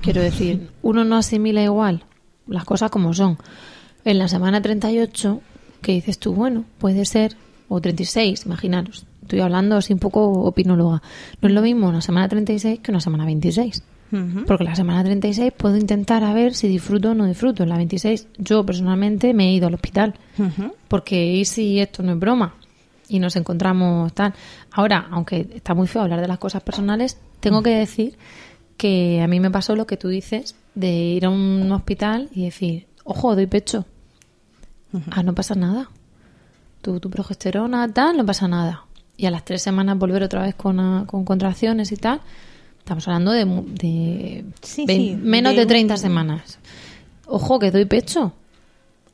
Quiero 0.00 0.22
decir, 0.22 0.70
uno 0.82 1.04
no 1.04 1.16
asimila 1.16 1.62
igual 1.62 2.04
las 2.46 2.64
cosas 2.64 2.90
como 2.90 3.12
son. 3.14 3.38
En 4.04 4.18
la 4.18 4.28
semana 4.28 4.62
38, 4.62 5.40
que 5.82 5.92
dices 5.92 6.18
tú, 6.18 6.32
bueno, 6.32 6.64
puede 6.78 7.04
ser, 7.04 7.36
o 7.68 7.80
36, 7.80 8.46
imaginaros. 8.46 9.06
Estoy 9.22 9.40
hablando 9.40 9.76
así 9.76 9.92
un 9.92 9.98
poco 9.98 10.30
opinóloga. 10.30 11.02
No 11.42 11.48
es 11.48 11.54
lo 11.54 11.60
mismo 11.60 11.88
una 11.88 12.00
semana 12.00 12.28
36 12.28 12.80
que 12.80 12.90
una 12.90 13.00
semana 13.00 13.26
26. 13.26 13.82
Porque 14.46 14.64
la 14.64 14.74
semana 14.74 15.04
36 15.04 15.52
puedo 15.56 15.76
intentar 15.76 16.24
a 16.24 16.32
ver 16.32 16.54
si 16.54 16.68
disfruto 16.68 17.10
o 17.10 17.14
no 17.14 17.26
disfruto. 17.26 17.62
En 17.62 17.68
la 17.68 17.76
26 17.76 18.28
yo 18.38 18.64
personalmente 18.64 19.34
me 19.34 19.48
he 19.48 19.52
ido 19.52 19.66
al 19.66 19.74
hospital. 19.74 20.14
Ujú. 20.38 20.74
Porque 20.88 21.26
¿y 21.34 21.44
si 21.44 21.78
esto 21.78 22.02
no 22.02 22.12
es 22.12 22.18
broma? 22.18 22.54
Y 23.08 23.18
nos 23.18 23.36
encontramos 23.36 24.12
tal. 24.14 24.34
Ahora, 24.70 25.08
aunque 25.10 25.46
está 25.54 25.74
muy 25.74 25.86
feo 25.86 26.02
hablar 26.02 26.20
de 26.20 26.28
las 26.28 26.38
cosas 26.38 26.62
personales, 26.62 27.18
tengo 27.40 27.62
que 27.62 27.70
decir 27.70 28.16
que 28.76 29.20
a 29.22 29.26
mí 29.26 29.40
me 29.40 29.50
pasó 29.50 29.76
lo 29.76 29.86
que 29.86 29.96
tú 29.96 30.08
dices 30.08 30.54
de 30.74 30.90
ir 30.90 31.26
a 31.26 31.30
un 31.30 31.70
hospital 31.72 32.28
y 32.32 32.44
decir, 32.44 32.86
ojo, 33.04 33.34
doy 33.34 33.46
pecho. 33.46 33.84
Ah, 35.10 35.22
no 35.22 35.34
pasa 35.34 35.54
nada. 35.54 35.90
Tu, 36.80 37.00
tu 37.00 37.10
progesterona, 37.10 37.92
tal, 37.92 38.16
no 38.16 38.24
pasa 38.24 38.48
nada. 38.48 38.84
Y 39.16 39.26
a 39.26 39.30
las 39.30 39.44
tres 39.44 39.62
semanas 39.62 39.98
volver 39.98 40.22
otra 40.22 40.42
vez 40.42 40.54
con, 40.54 40.78
ah, 40.80 41.04
con 41.06 41.24
contracciones 41.24 41.92
y 41.92 41.96
tal. 41.96 42.20
Estamos 42.88 43.06
hablando 43.06 43.32
de, 43.32 43.44
de 43.44 44.44
Sí, 44.62 44.86
vein- 44.86 45.16
sí, 45.18 45.20
menos 45.22 45.52
de 45.52 45.60
de 45.60 45.66
30 45.66 45.92
un- 45.92 46.00
semanas. 46.00 46.58
Ojo, 47.26 47.58
que 47.58 47.70
doy 47.70 47.84
pecho. 47.84 48.32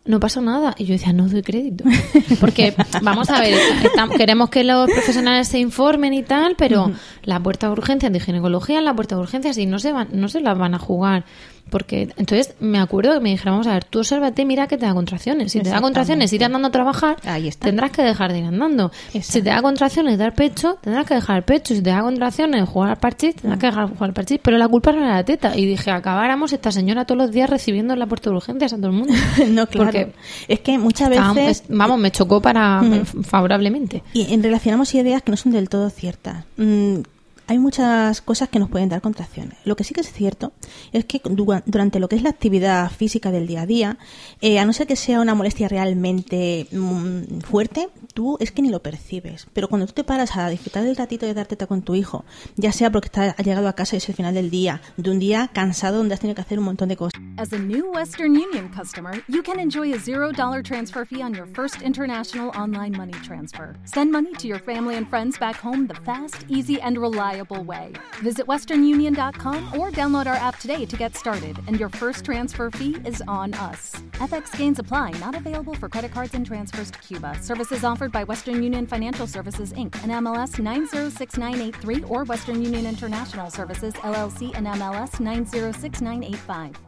No 0.05 0.21
pasa 0.21 0.41
nada. 0.41 0.77
Y 0.79 0.85
yo 0.85 0.93
decía, 0.93 1.13
no 1.13 1.27
doy 1.29 1.43
crédito. 1.43 1.83
Porque, 2.41 2.73
vamos 3.03 3.31
a 3.31 3.41
ver, 3.41 3.59
estam- 3.83 4.17
queremos 4.17 4.49
que 4.51 4.63
los 4.63 4.89
profesionales 4.89 5.49
se 5.49 5.59
informen 5.59 6.15
y 6.15 6.23
tal, 6.23 6.55
pero 6.57 6.93
la 7.25 7.41
puerta 7.41 7.67
de 7.67 7.73
urgencias 7.73 8.13
de 8.13 8.21
ginecología, 8.21 8.81
la 8.81 8.95
puerta 8.95 9.17
de 9.17 9.23
urgencias, 9.23 9.59
y 9.59 9.67
no 9.67 9.81
se, 9.81 9.91
van, 9.93 10.07
no 10.13 10.29
se 10.29 10.41
las 10.41 10.57
van 10.57 10.75
a 10.75 10.79
jugar. 10.79 11.25
Porque, 11.71 12.11
entonces, 12.17 12.55
me 12.61 12.79
acuerdo 12.79 13.15
que 13.15 13.21
me 13.21 13.31
dijeron, 13.31 13.55
vamos 13.55 13.67
a 13.67 13.73
ver, 13.73 13.85
tú 13.85 13.99
obsérvate, 14.01 14.45
mira 14.45 14.69
que 14.69 14.77
te 14.77 14.87
da 14.87 14.95
contracciones. 14.95 15.51
Si 15.51 15.61
te 15.61 15.71
da 15.71 15.81
contracciones, 15.81 16.33
ir 16.33 16.45
andando 16.45 16.69
a 16.69 16.71
trabajar, 16.71 17.17
Ahí 17.25 17.49
está. 17.49 17.67
tendrás 17.67 17.91
que 17.91 18.03
dejar 18.03 18.33
de 18.33 18.39
ir 18.41 18.45
andando. 18.45 18.93
Si 19.13 19.43
te 19.43 19.51
da 19.51 19.61
contracciones, 19.63 20.19
dar 20.19 20.35
pecho, 20.35 20.79
tendrás 20.83 21.07
que 21.07 21.15
dejar 21.15 21.39
el 21.39 21.43
pecho. 21.43 21.75
Si 21.75 21.83
te 21.83 21.91
da 21.91 22.03
contracciones, 22.03 22.69
jugar 22.69 22.91
al 22.91 22.97
parchís, 22.99 23.35
tendrás 23.37 23.59
que 23.59 23.67
dejar 23.67 23.89
de 23.89 23.95
jugar 23.95 24.11
al 24.11 24.15
parchís. 24.15 24.39
Pero 24.43 24.59
la 24.59 24.69
culpa 24.69 24.93
no 24.93 24.99
era 25.05 25.15
la 25.15 25.25
teta. 25.25 25.57
Y 25.57 25.65
dije, 25.67 25.91
acabáramos 25.91 26.53
esta 26.53 26.71
señora 26.71 27.07
todos 27.07 27.19
los 27.19 27.33
días 27.33 27.51
recibiendo 27.51 27.95
en 27.95 27.99
la 27.99 28.07
puerta 28.07 28.31
de 28.31 28.37
urgencias 28.37 28.73
a 28.73 28.77
todo 28.77 28.89
el 28.89 28.93
mundo. 28.93 29.13
no, 29.49 29.67
claro. 29.67 29.87
Porque 29.91 30.13
es 30.49 30.61
que 30.61 30.79
muchas 30.79 31.09
veces 31.09 31.37
es- 31.37 31.65
vamos, 31.69 31.99
me 31.99 32.11
chocó 32.13 32.41
para 32.41 32.83
favorablemente. 33.23 34.03
Y 34.13 34.33
en- 34.33 34.43
relacionamos 34.43 34.95
ideas 34.95 35.23
que 35.23 35.31
no 35.31 35.37
son 35.37 35.53
del 35.53 35.69
todo 35.69 35.91
ciertas. 35.91 36.45
Mm, 36.57 36.99
hay 37.47 37.59
muchas 37.59 38.21
cosas 38.21 38.49
que 38.49 38.59
nos 38.59 38.69
pueden 38.71 38.89
dar 38.89 39.01
contracciones. 39.01 39.59
Lo 39.65 39.77
que 39.77 39.85
sí 39.85 39.95
que 39.95 40.01
es 40.01 40.13
cierto 40.13 40.53
es 40.93 41.05
que 41.05 41.21
du- 41.25 41.61
durante 41.67 42.01
lo 42.01 42.09
que 42.09 42.17
es 42.17 42.23
la 42.23 42.31
actividad 42.31 42.91
física 42.91 43.31
del 43.31 43.47
día 43.47 43.63
a 43.63 43.67
día, 43.67 43.99
eh, 44.41 44.59
a 44.59 44.65
no 44.65 44.73
ser 44.73 44.87
que 44.87 44.97
sea 44.97 45.21
una 45.21 45.35
molestia 45.35 45.69
realmente 45.69 46.67
mm, 46.73 47.41
fuerte, 47.41 47.89
tú 48.15 48.37
es 48.41 48.51
que 48.53 48.63
ni 48.63 48.71
lo 48.71 48.83
percibes. 48.83 49.47
Pero 49.53 49.69
cuando 49.69 49.87
tú 49.87 49.93
te 49.93 50.05
paras 50.05 50.37
a 50.37 50.49
disfrutar 50.49 50.85
del 50.85 50.97
ratito 50.97 51.27
de 51.27 51.35
dar 51.35 51.47
teta 51.47 51.67
con 51.67 51.83
tu 51.83 51.95
hijo, 51.95 52.25
ya 52.57 52.73
sea 52.73 52.91
porque 52.91 53.07
está, 53.07 53.35
ha 53.37 53.43
llegado 53.43 53.69
a 53.69 53.75
casa 53.75 53.97
y 53.97 53.99
es 53.99 54.09
el 54.09 54.15
final 54.15 54.35
del 54.35 54.51
día, 54.51 54.81
de 54.97 55.11
un 55.11 55.19
día 55.19 55.51
cansado 55.53 55.99
donde 55.99 56.15
has 56.15 56.21
tenido 56.21 56.35
que 56.35 56.43
hacer 56.43 56.59
un 56.59 56.65
montón 56.67 56.89
de 56.89 56.97
cosas, 56.97 57.21
As 57.37 57.53
a 57.53 57.59
new 57.59 57.91
Western 57.93 58.31
Union 58.37 58.69
customer, 58.69 59.23
you 59.29 59.43
can 59.43 59.59
enjoy 59.59 59.93
a 59.93 59.99
$0 59.99 60.63
transfer 60.63 61.05
fee 61.05 61.21
on 61.23 61.35
your 61.35 61.47
first 61.55 61.83
international 61.83 62.51
online 62.57 62.97
money 62.97 63.13
transfer. 63.27 63.75
Send 63.85 64.13
money 64.13 64.31
to 64.39 64.47
your 64.47 64.61
family 64.61 64.95
and 64.97 65.09
friends 65.09 65.37
back 65.39 65.57
home 65.57 65.89
the 65.89 65.95
fast, 66.05 66.45
easy, 66.49 66.81
and 66.81 66.97
reliable 67.35 67.65
way. 67.65 67.93
Visit 68.23 68.47
westernunion.com 68.47 69.79
or 69.79 69.91
download 69.91 70.27
our 70.27 70.35
app 70.35 70.59
today 70.59 70.85
to 70.87 70.97
get 70.97 71.17
started, 71.17 71.59
and 71.67 71.79
your 71.79 71.89
first 71.89 72.25
transfer 72.25 72.71
fee 72.71 72.97
is 73.05 73.23
on 73.29 73.55
us. 73.55 73.93
FX 74.13 74.57
gains 74.57 74.79
apply, 74.79 75.11
not 75.21 75.35
available 75.35 75.75
for 75.75 75.89
credit 75.89 76.13
cards 76.13 76.35
and 76.35 76.47
transfers 76.47 76.91
to 76.91 76.99
Cuba. 77.01 77.37
Services 77.41 77.85
offered 77.85 78.13
by 78.13 78.25
Western 78.25 78.63
Union 78.63 78.87
Financial 78.87 79.27
Services 79.27 79.73
Inc. 79.73 79.95
and 80.03 80.13
MLS 80.25 80.59
906983 80.59 82.05
or 82.05 82.25
Western 82.25 82.63
Union 82.63 82.87
International 82.87 83.51
Services 83.51 83.95
LLC 83.95 84.55
and 84.57 84.67
MLS 84.67 85.21
906985. 85.21 86.79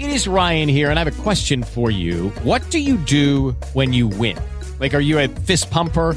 It 0.00 0.10
is 0.10 0.26
Ryan 0.26 0.68
here, 0.68 0.90
and 0.90 0.98
I 0.98 1.04
have 1.04 1.18
a 1.18 1.22
question 1.22 1.62
for 1.62 1.90
you. 1.90 2.30
What 2.42 2.68
do 2.70 2.78
you 2.80 2.96
do 2.96 3.52
when 3.74 3.92
you 3.92 4.08
win? 4.08 4.36
Like, 4.80 4.94
are 4.94 5.00
you 5.00 5.18
a 5.20 5.28
fist 5.28 5.70
pumper? 5.70 6.16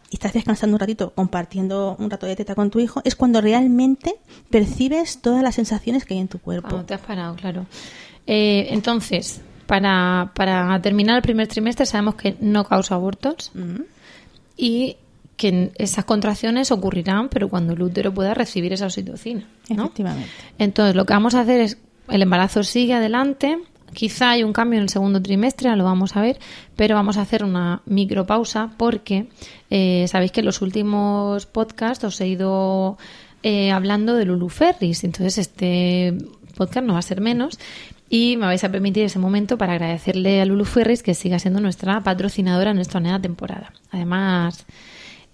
y 0.11 0.15
estás 0.15 0.33
descansando 0.33 0.75
un 0.75 0.79
ratito, 0.79 1.13
compartiendo 1.15 1.95
un 1.97 2.09
rato 2.09 2.25
de 2.25 2.35
teta 2.35 2.53
con 2.53 2.69
tu 2.69 2.81
hijo, 2.81 3.01
es 3.05 3.15
cuando 3.15 3.39
realmente 3.39 4.15
percibes 4.49 5.21
todas 5.21 5.41
las 5.41 5.55
sensaciones 5.55 6.03
que 6.03 6.13
hay 6.13 6.19
en 6.19 6.27
tu 6.27 6.37
cuerpo. 6.37 6.67
Cuando 6.67 6.85
te 6.85 6.93
has 6.93 7.01
parado, 7.01 7.33
claro. 7.35 7.65
Eh, 8.27 8.67
entonces, 8.71 9.39
para, 9.67 10.33
para 10.35 10.81
terminar 10.81 11.15
el 11.15 11.21
primer 11.21 11.47
trimestre 11.47 11.85
sabemos 11.85 12.15
que 12.15 12.35
no 12.41 12.65
causa 12.65 12.95
abortos 12.95 13.53
y 14.57 14.97
que 15.37 15.71
esas 15.75 16.03
contracciones 16.03 16.71
ocurrirán, 16.71 17.29
pero 17.29 17.47
cuando 17.47 17.71
el 17.71 17.81
útero 17.81 18.13
pueda 18.13 18.33
recibir 18.33 18.73
esa 18.73 18.87
oxitocina. 18.87 19.47
¿no? 19.69 19.85
Efectivamente. 19.85 20.29
Entonces, 20.59 20.93
lo 20.93 21.05
que 21.05 21.13
vamos 21.13 21.35
a 21.35 21.39
hacer 21.39 21.61
es, 21.61 21.77
el 22.09 22.21
embarazo 22.21 22.63
sigue 22.63 22.95
adelante, 22.95 23.57
quizá 23.93 24.31
hay 24.31 24.43
un 24.43 24.53
cambio 24.53 24.77
en 24.77 24.83
el 24.83 24.89
segundo 24.89 25.21
trimestre, 25.21 25.75
lo 25.75 25.83
vamos 25.83 26.15
a 26.15 26.21
ver, 26.21 26.39
pero 26.75 26.95
vamos 26.95 27.17
a 27.17 27.21
hacer 27.21 27.43
una 27.43 27.81
micropausa 27.85 28.71
porque 28.77 29.27
eh, 29.69 30.05
sabéis 30.07 30.31
que 30.31 30.41
en 30.41 30.45
los 30.45 30.61
últimos 30.61 31.45
podcasts 31.45 32.03
os 32.03 32.19
he 32.21 32.27
ido 32.27 32.97
eh, 33.43 33.71
hablando 33.71 34.15
de 34.15 34.25
Lulu 34.25 34.49
Ferris, 34.49 35.03
entonces 35.03 35.37
este 35.37 36.15
podcast 36.55 36.85
no 36.85 36.93
va 36.93 36.99
a 36.99 37.03
ser 37.03 37.21
menos 37.21 37.59
y 38.09 38.35
me 38.37 38.45
vais 38.45 38.63
a 38.63 38.71
permitir 38.71 39.05
ese 39.05 39.19
momento 39.19 39.57
para 39.57 39.73
agradecerle 39.73 40.41
a 40.41 40.45
Lulu 40.45 40.65
Ferris 40.65 41.01
que 41.01 41.13
siga 41.13 41.39
siendo 41.39 41.61
nuestra 41.61 42.01
patrocinadora 42.01 42.71
en 42.71 42.75
nuestra 42.75 42.99
nueva 42.99 43.21
temporada. 43.21 43.71
Además, 43.89 44.65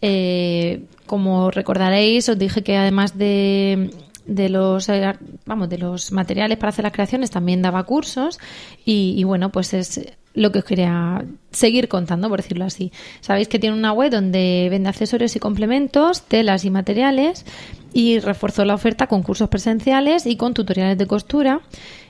eh, 0.02 0.86
como 1.08 1.50
recordaréis, 1.50 2.30
os 2.30 2.38
dije 2.38 2.62
que 2.62 2.78
además 2.78 3.18
de, 3.18 3.90
de 4.28 4.50
los 4.50 4.90
eh, 4.90 5.14
vamos 5.46 5.70
de 5.70 5.78
los 5.78 6.12
materiales 6.12 6.58
para 6.58 6.70
hacer 6.70 6.84
las 6.84 6.94
creaciones 6.94 7.32
también 7.32 7.62
daba 7.62 7.84
cursos 7.84 8.40
y, 8.86 9.16
y 9.18 9.24
bueno 9.24 9.52
pues 9.52 9.74
es 9.74 10.02
lo 10.34 10.52
que 10.52 10.60
os 10.60 10.66
quería 10.66 11.26
seguir 11.52 11.88
contando 11.88 12.30
por 12.30 12.42
decirlo 12.42 12.66
así. 12.66 12.92
Sabéis 13.22 13.48
que 13.48 13.58
tiene 13.58 13.76
una 13.76 13.92
web 13.92 14.12
donde 14.12 14.68
vende 14.70 14.90
accesorios 14.90 15.36
y 15.36 15.40
complementos 15.40 16.22
telas 16.22 16.64
y 16.64 16.70
materiales 16.70 17.46
y 17.92 18.20
reforzó 18.20 18.64
la 18.64 18.76
oferta 18.76 19.08
con 19.08 19.24
cursos 19.24 19.50
presenciales 19.50 20.28
y 20.28 20.36
con 20.38 20.54
tutoriales 20.54 20.98
de 20.98 21.08
costura 21.08 21.62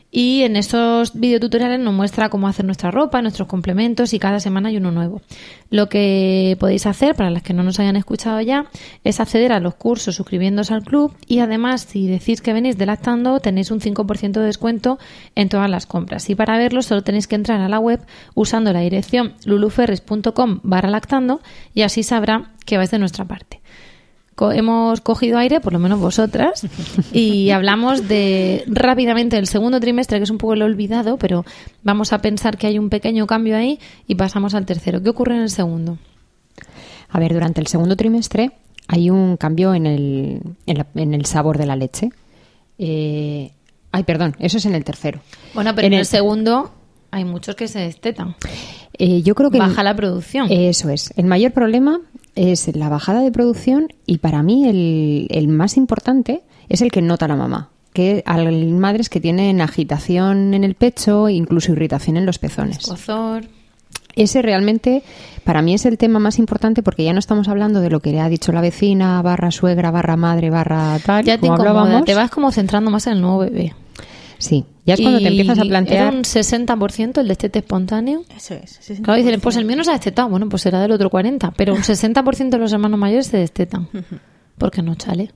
y 0.10 0.44
en 0.44 0.56
esos 0.56 1.20
videotutoriales 1.20 1.80
nos 1.80 1.94
muestra 1.94 2.30
cómo 2.30 2.48
hacer 2.48 2.66
nuestra 2.66 2.92
ropa, 2.92 3.22
nuestros 3.22 3.48
complementos 3.48 4.14
y 4.14 4.20
cada 4.20 4.40
semana 4.40 4.70
hay 4.70 4.78
uno 4.78 4.92
nuevo. 4.92 5.22
Lo 5.70 5.90
que 5.90 6.56
podéis 6.60 6.86
hacer, 6.86 7.16
para 7.16 7.30
las 7.30 7.44
que 7.44 7.54
no 7.54 7.62
nos 7.64 7.80
hayan 7.80 7.98
escuchado 7.98 8.40
ya, 8.40 8.68
es 9.04 9.20
acceder 9.20 9.52
a 9.52 9.60
los 9.60 9.76
cursos 9.76 10.16
suscribiéndose 10.16 10.74
al 10.74 10.84
club 10.84 11.14
y 11.28 11.40
además 11.40 11.82
si 11.82 12.08
decís 12.08 12.42
que 12.42 12.54
venís 12.54 12.78
de 12.78 12.86
Lactando 12.86 13.40
tenéis 13.40 13.70
un 13.70 13.82
5% 13.82 14.32
de 14.32 14.46
descuento 14.46 14.98
en 15.36 15.50
todas 15.50 15.70
las 15.70 15.86
compras. 15.86 16.30
Y 16.30 16.36
para 16.36 16.58
verlo 16.58 16.82
solo 16.82 17.04
tenéis 17.04 17.28
que 17.28 17.36
entrar 17.36 17.60
a 17.60 17.68
la 17.68 17.80
web 17.80 18.00
usando 18.34 18.72
la 18.72 18.80
dirección 18.80 19.34
luluferris.com 19.46 20.62
barra 20.64 20.90
lactando 20.90 21.42
y 21.74 21.82
así 21.82 22.04
sabrá 22.04 22.52
que 22.66 22.78
vais 22.78 22.92
de 22.92 23.00
nuestra 23.00 23.26
parte 23.26 23.62
co- 24.38 24.54
hemos 24.54 25.02
cogido 25.02 25.38
aire, 25.38 25.60
por 25.60 25.74
lo 25.74 25.80
menos 25.80 26.00
vosotras, 26.00 26.66
y 27.12 27.50
hablamos 27.58 28.08
de 28.08 28.64
rápidamente 28.68 29.36
del 29.36 29.48
segundo 29.48 29.82
trimestre, 29.82 30.20
que 30.20 30.24
es 30.24 30.30
un 30.30 30.38
poco 30.38 30.54
el 30.54 30.62
olvidado, 30.62 31.18
pero 31.18 31.44
vamos 31.84 32.14
a 32.14 32.20
pensar 32.20 32.58
que 32.58 32.68
hay 32.68 32.80
un 32.80 32.90
pequeño 32.90 33.28
cambio 33.28 33.58
ahí 33.58 33.80
y 34.08 34.16
pasamos 34.16 34.54
al 34.54 34.66
tercero. 34.66 35.02
¿Qué 35.04 35.10
ocurre 35.10 35.36
en 35.36 35.42
el 35.42 35.50
segundo? 35.50 35.98
A 37.10 37.20
ver, 37.20 37.34
durante 37.34 37.60
el 37.60 37.68
segundo 37.68 37.96
trimestre 37.98 38.52
hay 38.88 39.10
un 39.10 39.36
cambio 39.36 39.74
en 39.74 39.86
el, 39.86 40.42
en, 40.66 40.78
la- 40.78 40.88
en 40.96 41.14
el 41.14 41.26
sabor 41.26 41.58
de 41.58 41.66
la 41.66 41.76
leche. 41.76 42.10
Eh, 42.78 43.52
ay, 43.92 44.04
perdón, 44.04 44.36
eso 44.40 44.58
es 44.58 44.66
en 44.66 44.76
el 44.76 44.84
tercero. 44.84 45.20
Bueno, 45.54 45.74
pero 45.76 45.88
en, 45.88 45.94
En 45.94 45.98
el, 45.98 46.00
el- 46.02 46.06
segundo 46.06 46.72
hay 47.12 47.26
muchos 47.26 47.56
que 47.56 47.68
se 47.68 47.80
destetan. 47.80 48.36
Eh, 49.00 49.22
yo 49.22 49.36
creo 49.36 49.50
que 49.52 49.60
Baja 49.60 49.84
la 49.84 49.96
producción. 49.96 50.48
Eso 50.52 50.90
es. 50.90 51.14
El 51.18 51.26
mayor 51.26 51.52
problema 51.54 52.00
es 52.38 52.74
la 52.76 52.88
bajada 52.88 53.22
de 53.22 53.32
producción 53.32 53.88
y 54.06 54.20
para 54.20 54.44
mí 54.44 54.68
el, 54.68 55.28
el 55.30 55.48
más 55.48 55.76
importante 55.76 56.44
es 56.70 56.82
el 56.82 56.92
que 56.92 57.02
nota 57.02 57.28
la 57.28 57.36
mamá. 57.36 57.70
Que 57.94 58.24
hay 58.26 58.72
madres 58.72 59.10
que 59.10 59.20
tienen 59.20 59.60
agitación 59.60 60.54
en 60.54 60.64
el 60.64 60.76
pecho, 60.76 61.30
incluso 61.30 61.72
irritación 61.72 62.16
en 62.16 62.28
los 62.28 62.38
pezones. 62.38 62.78
Escozor. 62.78 63.46
Ese 64.16 64.42
realmente 64.42 65.04
para 65.44 65.62
mí 65.62 65.74
es 65.74 65.86
el 65.86 65.98
tema 65.98 66.20
más 66.20 66.40
importante 66.40 66.84
porque 66.84 67.04
ya 67.04 67.14
no 67.14 67.20
estamos 67.20 67.48
hablando 67.48 67.82
de 67.82 67.90
lo 67.90 68.00
que 68.00 68.12
le 68.12 68.20
ha 68.20 68.30
dicho 68.30 68.52
la 68.52 68.62
vecina, 68.62 69.22
barra 69.22 69.52
suegra, 69.52 69.92
barra 69.92 70.16
madre, 70.16 70.50
barra 70.50 70.98
tal, 71.06 71.24
Ya 71.24 71.38
te 71.38 71.48
como 71.48 71.64
incomoda, 71.64 72.04
te 72.04 72.16
vas 72.16 72.30
como 72.30 72.52
centrando 72.52 72.92
más 72.92 73.08
en 73.08 73.14
el 73.14 73.22
nuevo 73.22 73.40
bebé. 73.40 73.74
Sí, 74.38 74.66
ya 74.86 74.94
es 74.94 75.02
cuando 75.02 75.20
te 75.20 75.28
empiezas 75.28 75.60
a 75.60 75.64
plantear... 75.64 76.08
Era 76.08 76.18
un 76.18 76.24
60% 76.24 77.20
el 77.20 77.28
destete 77.28 77.60
espontáneo. 77.60 78.24
Eso 78.36 78.54
es. 78.54 78.80
ese 78.80 78.94
es 78.94 79.02
Claro, 79.02 79.22
dicen, 79.22 79.42
pues 79.42 79.56
el 79.56 79.66
mío 79.66 79.76
no 79.78 79.84
se 79.84 79.90
ha 79.90 79.94
destetado. 79.94 80.30
Bueno, 80.30 80.48
pues 80.48 80.62
será 80.62 80.80
del 80.82 80.92
otro 80.92 81.10
40. 81.10 81.52
Pero 81.52 81.74
un 81.74 81.82
60% 81.82 82.50
de 82.50 82.58
los 82.58 82.72
hermanos 82.72 83.00
mayores 83.00 83.28
se 83.28 83.38
destetan. 83.38 83.90
Porque 84.58 84.82
no 84.82 84.96
chale. 84.96 85.32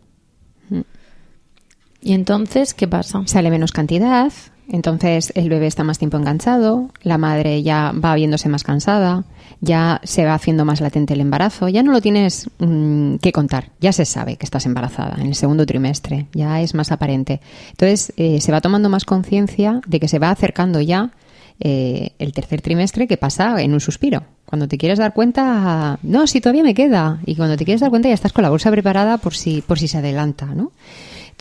Y 2.02 2.14
entonces, 2.14 2.74
¿qué 2.74 2.88
pasa? 2.88 3.22
sale 3.26 3.52
menos 3.52 3.72
cantidad, 3.72 4.32
entonces 4.72 5.34
el 5.36 5.50
bebé 5.50 5.68
está 5.68 5.84
más 5.84 6.00
tiempo 6.00 6.18
enganchado, 6.18 6.90
la 7.04 7.18
madre 7.18 7.62
ya 7.62 7.92
va 7.92 8.16
viéndose 8.16 8.48
más 8.48 8.64
cansada, 8.64 9.26
ya 9.60 10.00
se 10.04 10.26
va 10.26 10.34
haciendo 10.34 10.64
más 10.66 10.82
latente 10.82 11.14
el 11.14 11.22
embarazo, 11.22 11.68
ya 11.68 11.84
no 11.84 11.92
lo 11.92 12.02
tienes 12.02 12.50
mm, 12.60 13.16
que 13.18 13.32
contar, 13.32 13.70
ya 13.80 13.92
se 13.92 14.06
sabe 14.06 14.38
que 14.38 14.46
estás 14.46 14.66
embarazada 14.66 15.18
en 15.20 15.28
el 15.28 15.36
segundo 15.36 15.66
trimestre, 15.66 16.28
ya 16.34 16.62
es 16.62 16.74
más 16.74 16.92
aparente. 16.92 17.42
Entonces 17.72 18.14
eh, 18.16 18.40
se 18.40 18.52
va 18.52 18.62
tomando 18.62 18.90
más 18.90 19.06
conciencia 19.06 19.82
de 19.86 20.00
que 20.00 20.08
se 20.08 20.20
va 20.20 20.32
acercando 20.32 20.80
ya 20.80 21.12
eh, 21.60 22.14
el 22.18 22.34
tercer 22.34 22.62
trimestre 22.62 23.08
que 23.08 23.18
pasa 23.18 23.62
en 23.62 23.74
un 23.74 23.82
suspiro. 23.82 24.24
Cuando 24.46 24.68
te 24.68 24.78
quieres 24.78 24.98
dar 24.98 25.14
cuenta, 25.14 26.00
no, 26.02 26.26
si 26.28 26.42
todavía 26.42 26.64
me 26.64 26.74
queda. 26.74 27.20
Y 27.26 27.36
cuando 27.36 27.56
te 27.56 27.66
quieres 27.66 27.82
dar 27.82 27.90
cuenta 27.90 28.08
ya 28.08 28.16
estás 28.16 28.34
con 28.34 28.42
la 28.42 28.50
bolsa 28.50 28.72
preparada 28.72 29.18
por 29.18 29.36
si, 29.36 29.62
por 29.62 29.78
si 29.78 29.88
se 29.88 30.00
adelanta, 30.00 30.46
¿no? 30.46 30.72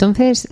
Entonces, 0.01 0.47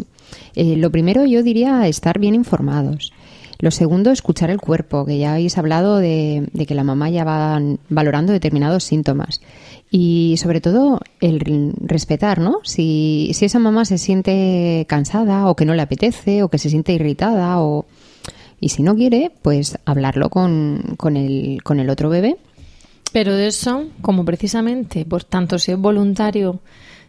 eh, 0.53 0.75
lo 0.75 0.91
primero 0.91 1.25
yo 1.25 1.41
diría 1.41 1.87
estar 1.87 2.19
bien 2.19 2.35
informados. 2.35 3.13
Lo 3.57 3.71
segundo, 3.71 4.11
escuchar 4.11 4.51
el 4.51 4.61
cuerpo, 4.61 5.05
que 5.05 5.17
ya 5.17 5.33
habéis 5.33 5.57
hablado 5.57 5.97
de, 5.97 6.47
de 6.53 6.65
que 6.67 6.75
la 6.75 6.83
mamá 6.83 7.09
ya 7.09 7.23
va 7.23 7.59
valorando 7.89 8.31
determinados 8.31 8.83
síntomas. 8.83 9.41
Y 9.89 10.35
sobre 10.37 10.61
todo, 10.61 10.99
el 11.19 11.73
respetar, 11.81 12.39
¿no? 12.39 12.59
Si, 12.63 13.31
si 13.33 13.45
esa 13.45 13.57
mamá 13.57 13.85
se 13.85 13.97
siente 13.97 14.85
cansada 14.87 15.47
o 15.47 15.55
que 15.55 15.65
no 15.65 15.73
le 15.73 15.81
apetece 15.81 16.43
o 16.43 16.49
que 16.49 16.59
se 16.59 16.69
siente 16.69 16.93
irritada 16.93 17.59
o... 17.59 17.87
Y 18.61 18.69
si 18.69 18.83
no 18.83 18.95
quiere, 18.95 19.31
pues 19.41 19.79
hablarlo 19.83 20.29
con, 20.29 20.95
con, 20.95 21.17
el, 21.17 21.63
con 21.63 21.79
el 21.79 21.89
otro 21.89 22.09
bebé. 22.09 22.37
Pero 23.13 23.33
eso, 23.35 23.85
como 24.01 24.23
precisamente, 24.25 25.05
por 25.05 25.23
tanto, 25.23 25.57
si 25.57 25.71
es 25.71 25.79
voluntario 25.79 26.59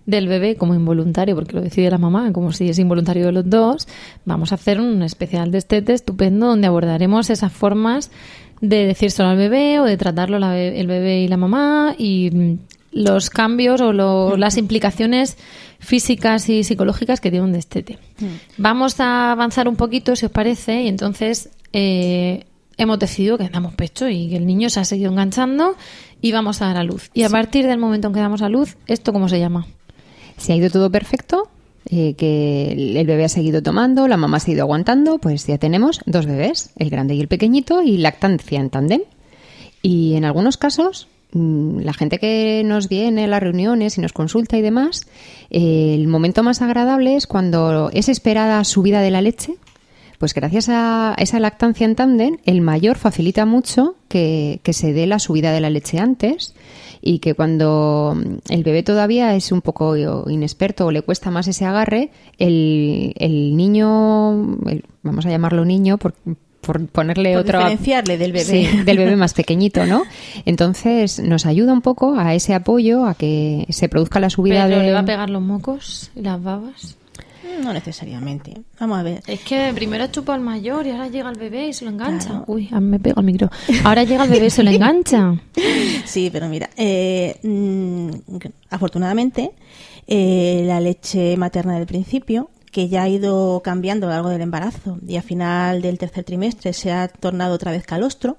del 0.07 0.27
bebé 0.29 0.57
como 0.57 0.75
involuntario, 0.75 1.35
porque 1.35 1.55
lo 1.55 1.61
decide 1.63 1.91
la 1.91 1.99
mamá, 1.99 2.33
como 2.33 2.53
si 2.53 2.69
es 2.69 2.79
involuntario 2.79 3.27
de 3.27 3.33
los 3.33 3.49
dos, 3.49 3.87
vamos 4.25 4.51
a 4.53 4.57
hacer 4.57 4.81
un 4.81 5.03
especial 5.03 5.51
destete 5.53 5.93
estupendo 5.93 6.47
donde 6.47 6.67
abordaremos 6.67 7.31
esas 7.31 7.53
formas 7.53 8.11
de 8.61 8.87
decírselo 8.87 9.29
al 9.29 9.37
bebé 9.37 9.79
o 9.81 9.85
de 9.85 9.97
tratarlo 9.97 10.39
la 10.39 10.51
be- 10.53 10.81
el 10.81 10.87
bebé 10.87 11.21
y 11.23 11.29
la 11.29 11.37
mamá 11.37 11.95
y 11.97 12.31
mm, 12.33 12.59
los 12.93 13.31
cambios 13.31 13.81
o 13.81 13.93
lo- 13.93 14.37
las 14.37 14.57
implicaciones 14.57 15.37
físicas 15.79 16.49
y 16.49 16.65
psicológicas 16.65 17.21
que 17.21 17.31
tiene 17.31 17.45
un 17.47 17.53
destete. 17.53 17.99
Vamos 18.59 19.01
a 19.01 19.33
avanzar 19.33 19.69
un 19.69 19.77
poquito, 19.77 20.17
si 20.17 20.27
os 20.27 20.33
parece, 20.33 20.83
y 20.83 20.89
entonces 20.89 21.51
eh, 21.73 22.45
hemos 22.77 22.99
decidido 22.99 23.39
que 23.39 23.49
damos 23.49 23.75
pecho 23.75 24.09
y 24.09 24.29
que 24.31 24.37
el 24.37 24.47
niño 24.47 24.69
se 24.71 24.81
ha 24.81 24.85
seguido 24.85 25.11
enganchando 25.11 25.75
y 26.21 26.33
vamos 26.33 26.61
a 26.63 26.67
dar 26.67 26.77
a 26.79 26.85
luz. 26.85 27.11
Y 27.15 27.23
a 27.23 27.29
partir 27.31 27.67
del 27.67 27.79
momento 27.79 28.09
en 28.09 28.15
que 28.15 28.21
damos 28.21 28.43
a 28.43 28.49
luz, 28.49 28.77
¿esto 28.87 29.13
cómo 29.13 29.29
se 29.29 29.39
llama? 29.39 29.67
Si 30.41 30.53
ha 30.53 30.57
ido 30.57 30.71
todo 30.71 30.91
perfecto, 30.91 31.51
eh, 31.91 32.15
que 32.15 32.73
el 32.73 33.07
bebé 33.07 33.25
ha 33.25 33.29
seguido 33.29 33.63
tomando, 33.63 34.09
la 34.09 34.17
mamá 34.17 34.39
ha 34.39 34.41
seguido 34.41 34.63
aguantando, 34.63 35.19
pues 35.19 35.47
ya 35.47 35.59
tenemos 35.59 36.01
dos 36.07 36.25
bebés, 36.25 36.71
el 36.77 36.89
grande 36.89 37.15
y 37.15 37.21
el 37.21 37.29
pequeñito, 37.29 37.83
y 37.83 37.99
lactancia 37.99 38.59
en 38.59 38.71
tándem. 38.71 39.03
Y 39.83 40.15
en 40.15 40.25
algunos 40.25 40.57
casos, 40.57 41.09
mm, 41.33 41.81
la 41.81 41.93
gente 41.93 42.19
que 42.19 42.63
nos 42.65 42.89
viene 42.89 43.25
a 43.25 43.27
las 43.27 43.43
reuniones 43.43 43.99
y 43.99 44.01
nos 44.01 44.15
consulta 44.15 44.57
y 44.57 44.63
demás, 44.63 45.03
eh, 45.51 45.95
el 45.95 46.09
momento 46.09 46.43
más 46.43 46.63
agradable 46.63 47.17
es 47.17 47.27
cuando 47.27 47.91
es 47.93 48.09
esperada 48.09 48.65
subida 48.65 49.03
de 49.03 49.11
la 49.11 49.21
leche. 49.21 49.57
Pues 50.19 50.33
gracias 50.33 50.71
a 50.71 51.15
esa 51.19 51.39
lactancia 51.39 51.85
en 51.85 51.97
tándem, 51.97 52.39
el 52.47 52.63
mayor 52.63 52.97
facilita 52.97 53.45
mucho 53.45 53.95
que, 54.09 54.61
que 54.63 54.73
se 54.73 54.95
dé 54.95 55.07
la 55.07 55.19
subida 55.19 55.53
de 55.53 55.61
la 55.61 55.69
leche 55.69 55.99
antes 55.99 56.55
y 57.03 57.19
que 57.19 57.35
cuando 57.35 58.15
mm, 58.17 58.53
el 58.53 58.63
bebé 58.65 58.83
todavía 58.83 59.35
es 59.35 59.53
un 59.53 59.61
poco 59.63 59.97
inexperto 60.29 60.87
o 60.87 60.91
le 60.91 61.03
cuesta 61.03 61.31
más 61.31 61.49
ese 61.49 61.65
agarre, 61.65 62.11
el, 62.39 63.13
el 63.17 63.57
niño, 63.57 64.59
el- 64.69 64.85
vamos 65.03 65.25
a 65.27 65.31
llamarlo 65.31 65.65
niño 65.65 65.97
por, 65.99 66.15
por 66.61 66.87
ponerle 66.89 67.33
Por 67.33 67.43
otro 67.43 67.59
diferenciarle 67.61 68.19
del 68.19 68.33
bebé. 68.33 68.45
Sí, 68.45 68.69
del 68.85 68.99
bebé 68.99 69.17
más 69.17 69.33
pequeñito, 69.35 69.87
¿no? 69.87 70.03
Entonces 70.45 71.19
nos 71.21 71.47
ayuda 71.47 71.73
un 71.73 71.81
poco 71.81 72.15
a 72.19 72.35
ese 72.35 72.53
apoyo, 72.55 73.07
a 73.07 73.15
que 73.15 73.67
se 73.71 73.89
produzca 73.89 74.21
la 74.21 74.29
subida 74.31 74.67
Pero 74.67 74.81
de... 74.81 74.87
le 74.87 74.93
va 74.93 75.01
a 75.01 75.05
pegar 75.07 75.31
los 75.31 75.43
mocos 75.43 76.11
y 76.15 76.21
las 76.21 76.43
babas. 76.43 76.97
No 77.63 77.73
necesariamente. 77.73 78.55
Vamos 78.79 78.99
a 78.99 79.03
ver. 79.03 79.23
Es 79.27 79.41
que 79.41 79.73
primero 79.75 80.07
chupa 80.09 80.35
al 80.35 80.41
mayor 80.41 80.87
y 80.87 80.91
ahora 80.91 81.09
llega 81.09 81.31
el 81.31 81.39
bebé 81.39 81.69
y 81.69 81.73
se 81.73 81.85
lo 81.85 81.91
engancha. 81.91 82.45
Uy, 82.47 82.69
a 82.71 82.81
mí 82.81 82.89
me 82.89 82.99
pega 82.99 83.21
el 83.21 83.27
micro. 83.27 83.51
Ahora 83.85 84.05
llega 84.05 84.25
el 84.25 84.31
bebé 84.31 84.47
y 84.47 84.51
se 84.51 84.63
lo 84.63 84.71
engancha. 84.71 85.35
Sí, 86.05 86.31
pero 86.33 86.49
mira, 86.49 86.71
eh, 86.77 87.39
mm, 87.43 88.11
afortunadamente, 88.71 89.53
eh, 90.07 90.65
la 90.67 90.81
leche 90.81 91.37
materna 91.37 91.77
del 91.77 91.87
principio, 91.87 92.51
que 92.71 92.89
ya 92.89 93.03
ha 93.03 93.09
ido 93.09 93.61
cambiando 93.63 94.07
a 94.07 94.11
lo 94.11 94.15
largo 94.15 94.29
del 94.31 94.41
embarazo 94.41 94.99
y 95.07 95.17
a 95.17 95.23
final 95.23 95.83
del 95.83 95.99
tercer 95.99 96.25
trimestre 96.25 96.73
se 96.73 96.93
ha 96.93 97.09
tornado 97.09 97.55
otra 97.55 97.73
vez 97.73 97.85
calostro, 97.85 98.39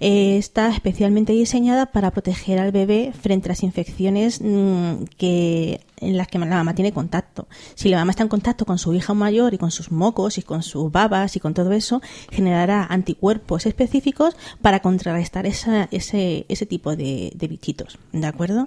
eh, 0.00 0.36
está 0.38 0.68
especialmente 0.70 1.32
diseñada 1.32 1.86
para 1.86 2.10
proteger 2.10 2.58
al 2.58 2.72
bebé 2.72 3.12
frente 3.18 3.48
a 3.48 3.50
las 3.50 3.62
infecciones 3.62 4.40
mm, 4.40 5.04
que 5.16 5.80
en 6.02 6.16
las 6.16 6.28
que 6.28 6.38
la 6.38 6.46
mamá 6.46 6.74
tiene 6.74 6.92
contacto. 6.92 7.46
Si 7.74 7.88
la 7.88 7.96
mamá 7.98 8.10
está 8.10 8.22
en 8.22 8.28
contacto 8.28 8.66
con 8.66 8.78
su 8.78 8.92
hija 8.92 9.14
mayor 9.14 9.54
y 9.54 9.58
con 9.58 9.70
sus 9.70 9.90
mocos 9.90 10.36
y 10.38 10.42
con 10.42 10.62
sus 10.62 10.90
babas 10.92 11.36
y 11.36 11.40
con 11.40 11.54
todo 11.54 11.72
eso, 11.72 12.02
generará 12.30 12.84
anticuerpos 12.90 13.66
específicos 13.66 14.36
para 14.60 14.80
contrarrestar 14.80 15.46
esa- 15.46 15.88
ese, 15.90 16.44
ese 16.48 16.66
tipo 16.66 16.96
de, 16.96 17.32
de 17.34 17.48
bichitos. 17.48 17.98
¿De 18.12 18.26
acuerdo? 18.26 18.66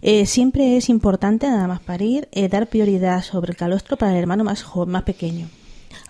Eh, 0.00 0.26
siempre 0.26 0.76
es 0.76 0.88
importante, 0.88 1.46
nada 1.46 1.68
más 1.68 1.80
parir, 1.80 2.28
eh, 2.32 2.48
dar 2.48 2.66
prioridad 2.68 3.22
sobre 3.22 3.52
el 3.52 3.56
calostro 3.56 3.96
para 3.96 4.12
el 4.12 4.18
hermano 4.18 4.42
más, 4.44 4.64
más 4.86 5.02
pequeño. 5.04 5.48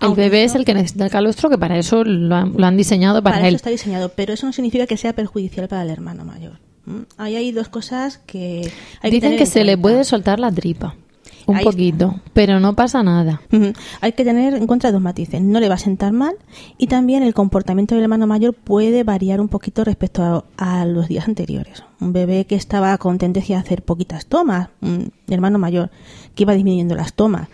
El 0.01 0.14
bebé 0.14 0.42
es 0.44 0.55
el 0.57 0.64
que 0.64 0.75
necesita 0.75 1.05
el 1.05 1.11
calostro, 1.11 1.48
que 1.51 1.59
para 1.59 1.79
eso 1.79 2.03
lo 2.03 2.35
han, 2.35 2.55
lo 2.57 2.66
han 2.66 2.77
diseñado 2.77 3.22
para, 3.22 3.37
para 3.37 3.48
él. 3.48 3.55
eso 3.55 3.57
está 3.57 3.70
diseñado, 3.70 4.11
pero 4.16 4.33
eso 4.33 4.46
no 4.46 4.53
significa 4.53 4.87
que 4.87 4.96
sea 4.96 5.12
perjudicial 5.12 5.68
para 5.68 5.83
el 5.83 5.90
hermano 5.90 6.25
mayor. 6.25 6.59
¿M? 6.87 7.05
Ahí 7.16 7.37
hay 7.37 7.53
dos 7.53 7.68
cosas 7.68 8.18
que 8.18 8.71
hay 9.01 9.11
que 9.11 9.16
Dicen 9.16 9.21
tener 9.21 9.38
que 9.38 9.47
se 9.47 9.64
le 9.64 9.77
puede 9.79 10.05
soltar 10.05 10.38
la 10.40 10.51
tripa. 10.53 10.97
Un 11.45 11.57
Ahí 11.57 11.62
está. 11.62 11.71
poquito. 11.73 12.21
Pero 12.35 12.61
no 12.61 12.77
pasa 12.77 13.03
nada. 13.03 13.42
Hay 14.01 14.12
que 14.12 14.25
tener 14.25 14.55
en 14.55 14.68
cuenta 14.68 14.92
dos 14.92 15.01
matices. 15.03 15.40
No 15.40 15.59
le 15.59 15.68
va 15.68 15.75
a 15.75 15.79
sentar 15.79 16.12
mal 16.12 16.37
y 16.79 16.87
también 16.87 17.25
el 17.25 17.35
comportamiento 17.35 17.97
del 17.97 18.05
hermano 18.05 18.29
mayor 18.29 18.55
puede 18.55 19.03
variar 19.03 19.40
un 19.40 19.49
poquito 19.49 19.83
respecto 19.83 20.23
a, 20.23 20.45
a 20.81 20.85
los 20.85 21.09
días 21.09 21.27
anteriores. 21.27 21.83
Un 22.01 22.12
bebé 22.12 22.45
que 22.47 22.55
estaba 22.55 22.97
con 22.99 23.18
tendencia 23.18 23.57
a 23.57 23.61
hacer 23.61 23.83
poquitas 23.83 24.27
tomas, 24.27 24.68
un 24.83 25.12
hermano 25.29 25.59
mayor 25.59 25.90
que 26.37 26.45
iba 26.45 26.55
disminuyendo 26.55 26.95
las 26.95 27.12
tomas, 27.14 27.49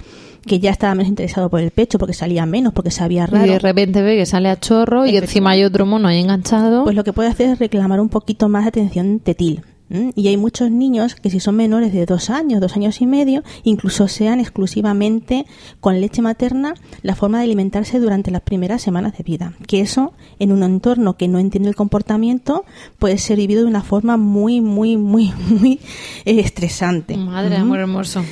que 0.48 0.58
ya 0.58 0.70
estaba 0.70 0.94
menos 0.94 1.08
interesado 1.08 1.48
por 1.48 1.60
el 1.60 1.70
pecho 1.70 1.98
porque 1.98 2.14
salía 2.14 2.46
menos, 2.46 2.72
porque 2.72 2.90
sabía 2.90 3.26
raro. 3.26 3.46
Y 3.46 3.50
de 3.50 3.58
repente 3.58 4.02
ve 4.02 4.16
que 4.16 4.26
sale 4.26 4.48
a 4.48 4.58
chorro 4.58 5.06
y 5.06 5.16
encima 5.16 5.50
hay 5.50 5.64
otro 5.64 5.86
mono 5.86 6.08
ahí 6.08 6.18
enganchado. 6.18 6.84
Pues 6.84 6.96
lo 6.96 7.04
que 7.04 7.12
puede 7.12 7.28
hacer 7.28 7.50
es 7.50 7.58
reclamar 7.58 8.00
un 8.00 8.08
poquito 8.08 8.48
más 8.48 8.64
de 8.64 8.68
atención 8.68 9.20
tetil. 9.20 9.62
Y 9.90 10.28
hay 10.28 10.36
muchos 10.36 10.70
niños 10.70 11.14
que 11.14 11.30
si 11.30 11.40
son 11.40 11.56
menores 11.56 11.94
de 11.94 12.04
dos 12.04 12.28
años, 12.28 12.60
dos 12.60 12.76
años 12.76 13.00
y 13.00 13.06
medio, 13.06 13.42
incluso 13.64 14.06
sean 14.06 14.38
exclusivamente 14.38 15.46
con 15.80 16.00
leche 16.00 16.20
materna 16.20 16.74
la 17.02 17.14
forma 17.14 17.38
de 17.38 17.44
alimentarse 17.44 17.98
durante 17.98 18.30
las 18.30 18.42
primeras 18.42 18.82
semanas 18.82 19.16
de 19.16 19.24
vida. 19.24 19.54
Que 19.66 19.80
eso, 19.80 20.12
en 20.38 20.52
un 20.52 20.62
entorno 20.62 21.16
que 21.16 21.28
no 21.28 21.38
entiende 21.38 21.70
el 21.70 21.74
comportamiento, 21.74 22.66
puede 22.98 23.16
ser 23.16 23.38
vivido 23.38 23.62
de 23.62 23.68
una 23.68 23.82
forma 23.82 24.18
muy, 24.18 24.60
muy, 24.60 24.98
muy, 24.98 25.32
muy 25.48 25.80
eh, 26.26 26.40
estresante. 26.40 27.16
Madre, 27.16 27.56
amor 27.56 27.78
hermoso. 27.78 28.22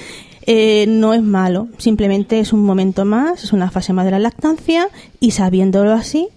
Eh, 0.46 0.86
no 0.88 1.12
es 1.12 1.22
malo, 1.22 1.68
simplemente 1.78 2.38
es 2.38 2.52
un 2.52 2.62
momento 2.64 3.04
más, 3.04 3.42
es 3.42 3.52
una 3.52 3.70
fase 3.70 3.92
más 3.92 4.04
de 4.04 4.12
la 4.12 4.18
lactancia 4.20 4.88
y 5.18 5.32
sabiéndolo 5.32 5.92
así, 5.92 6.28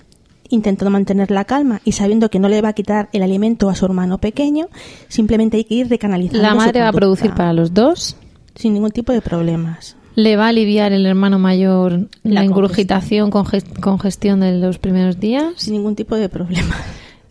intentando 0.49 0.89
mantener 0.89 1.29
la 1.29 1.45
calma 1.45 1.79
y 1.85 1.91
sabiendo 1.91 2.29
que 2.31 2.39
no 2.39 2.49
le 2.49 2.61
va 2.61 2.69
a 2.69 2.73
quitar 2.73 3.09
el 3.13 3.21
alimento 3.21 3.69
a 3.69 3.75
su 3.75 3.85
hermano 3.85 4.17
pequeño, 4.17 4.67
simplemente 5.09 5.57
hay 5.57 5.63
que 5.65 5.75
ir 5.75 5.89
recanalizando. 5.89 6.41
La 6.41 6.49
su 6.51 6.55
madre 6.55 6.81
va 6.81 6.87
a 6.87 6.93
producir 6.93 7.31
para 7.35 7.53
los 7.53 7.73
dos. 7.75 8.15
sin 8.55 8.73
ningún 8.73 8.91
tipo 8.91 9.11
de 9.13 9.21
problemas. 9.21 9.95
Le 10.15 10.35
va 10.35 10.45
a 10.45 10.49
aliviar 10.49 10.91
el 10.91 11.05
hermano 11.05 11.37
mayor 11.39 12.07
la, 12.23 12.41
La 12.41 12.43
ingurgitación, 12.43 13.29
conge- 13.31 13.79
congestión 13.79 14.39
de 14.41 14.57
los 14.57 14.79
primeros 14.79 15.19
días. 15.19 15.53
Sin 15.55 15.73
ningún 15.75 15.95
tipo 15.95 16.15
de 16.15 16.27
problema. 16.29 16.75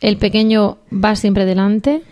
El 0.00 0.16
pequeño 0.16 0.78
va 0.92 1.16
siempre 1.16 1.44
delante. 1.44 2.02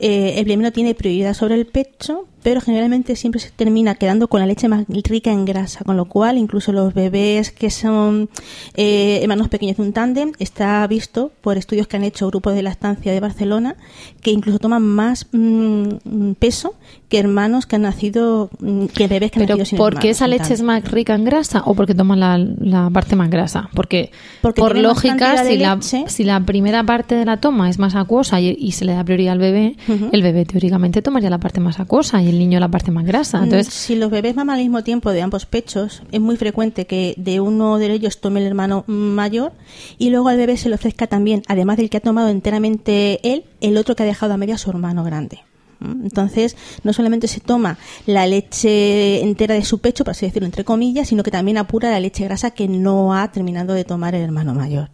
Eh, 0.00 0.34
el 0.38 0.44
primero 0.44 0.72
tiene 0.72 0.94
prioridad 0.94 1.34
sobre 1.34 1.54
el 1.56 1.66
pecho 1.66 2.26
pero 2.44 2.60
generalmente 2.60 3.16
siempre 3.16 3.40
se 3.40 3.50
termina 3.50 3.94
quedando 3.94 4.28
con 4.28 4.38
la 4.38 4.46
leche 4.46 4.68
más 4.68 4.84
rica 4.86 5.32
en 5.32 5.46
grasa, 5.46 5.82
con 5.82 5.96
lo 5.96 6.04
cual 6.04 6.36
incluso 6.36 6.72
los 6.72 6.92
bebés 6.92 7.50
que 7.50 7.70
son 7.70 8.28
eh, 8.74 9.20
hermanos 9.22 9.48
pequeños 9.48 9.78
de 9.78 9.82
un 9.82 9.94
tándem 9.94 10.32
está 10.38 10.86
visto 10.86 11.32
por 11.40 11.56
estudios 11.56 11.86
que 11.88 11.96
han 11.96 12.04
hecho 12.04 12.28
grupos 12.28 12.54
de 12.54 12.62
lactancia 12.62 13.12
de 13.12 13.20
Barcelona 13.20 13.76
que 14.20 14.30
incluso 14.30 14.58
toman 14.58 14.82
más 14.82 15.26
mm, 15.32 16.32
peso 16.38 16.74
que 17.08 17.18
hermanos 17.18 17.64
que 17.64 17.76
han 17.76 17.82
nacido, 17.82 18.50
mm, 18.60 18.86
que 18.86 19.08
bebés 19.08 19.30
que 19.30 19.38
han 19.40 19.46
Pero 19.46 19.56
nacido 19.56 19.64
sin 19.64 19.78
¿por 19.78 19.98
qué 19.98 20.10
esa 20.10 20.28
leche 20.28 20.52
es 20.52 20.60
más 20.60 20.84
rica 20.84 21.14
en 21.14 21.24
grasa 21.24 21.62
o 21.64 21.74
porque 21.74 21.94
toman 21.94 22.20
la, 22.20 22.36
la 22.36 22.90
parte 22.90 23.16
más 23.16 23.30
grasa? 23.30 23.70
Porque, 23.72 24.10
Porque 24.42 24.60
por 24.60 24.76
lógica, 24.76 25.44
si 25.44 25.56
la, 25.56 25.80
si 25.80 26.24
la 26.24 26.40
primera 26.40 26.84
parte 26.84 27.14
de 27.14 27.24
la 27.24 27.38
toma 27.38 27.70
es 27.70 27.78
más 27.78 27.94
acuosa 27.94 28.38
y, 28.38 28.54
y 28.58 28.72
se 28.72 28.84
le 28.84 28.92
da 28.92 29.02
prioridad 29.02 29.32
al 29.32 29.38
bebé, 29.38 29.76
el 30.12 30.22
bebé 30.22 30.44
teóricamente 30.44 31.00
tomaría 31.00 31.30
la 31.30 31.38
parte 31.38 31.60
más 31.60 31.80
acuosa 31.80 32.22
y 32.22 32.33
el 32.34 32.38
niño 32.40 32.60
la 32.60 32.68
parte 32.68 32.90
más 32.90 33.04
grasa. 33.04 33.40
Mm, 33.40 33.44
Entonces, 33.44 33.72
si 33.72 33.96
los 33.96 34.10
bebés 34.10 34.36
maman 34.36 34.56
al 34.56 34.62
mismo 34.62 34.82
tiempo 34.82 35.10
de 35.10 35.22
ambos 35.22 35.46
pechos, 35.46 36.02
es 36.12 36.20
muy 36.20 36.36
frecuente 36.36 36.86
que 36.86 37.14
de 37.16 37.40
uno 37.40 37.78
de 37.78 37.92
ellos 37.92 38.20
tome 38.20 38.40
el 38.40 38.46
hermano 38.46 38.84
mayor 38.86 39.52
y 39.98 40.10
luego 40.10 40.28
al 40.28 40.36
bebé 40.36 40.56
se 40.56 40.68
le 40.68 40.74
ofrezca 40.74 41.06
también, 41.06 41.42
además 41.48 41.76
del 41.76 41.90
que 41.90 41.98
ha 41.98 42.00
tomado 42.00 42.28
enteramente 42.28 43.20
él, 43.22 43.44
el 43.60 43.76
otro 43.76 43.96
que 43.96 44.02
ha 44.02 44.06
dejado 44.06 44.34
a 44.34 44.36
media 44.36 44.58
su 44.58 44.70
hermano 44.70 45.04
grande. 45.04 45.40
¿Mm? 45.80 46.04
Entonces, 46.04 46.56
no 46.82 46.92
solamente 46.92 47.28
se 47.28 47.40
toma 47.40 47.78
la 48.06 48.26
leche 48.26 49.22
entera 49.22 49.54
de 49.54 49.64
su 49.64 49.78
pecho, 49.78 50.04
por 50.04 50.12
así 50.12 50.26
decirlo, 50.26 50.46
entre 50.46 50.64
comillas, 50.64 51.08
sino 51.08 51.22
que 51.22 51.30
también 51.30 51.58
apura 51.58 51.90
la 51.90 52.00
leche 52.00 52.24
grasa 52.24 52.50
que 52.50 52.68
no 52.68 53.14
ha 53.14 53.30
terminado 53.32 53.74
de 53.74 53.84
tomar 53.84 54.14
el 54.14 54.22
hermano 54.22 54.54
mayor. 54.54 54.90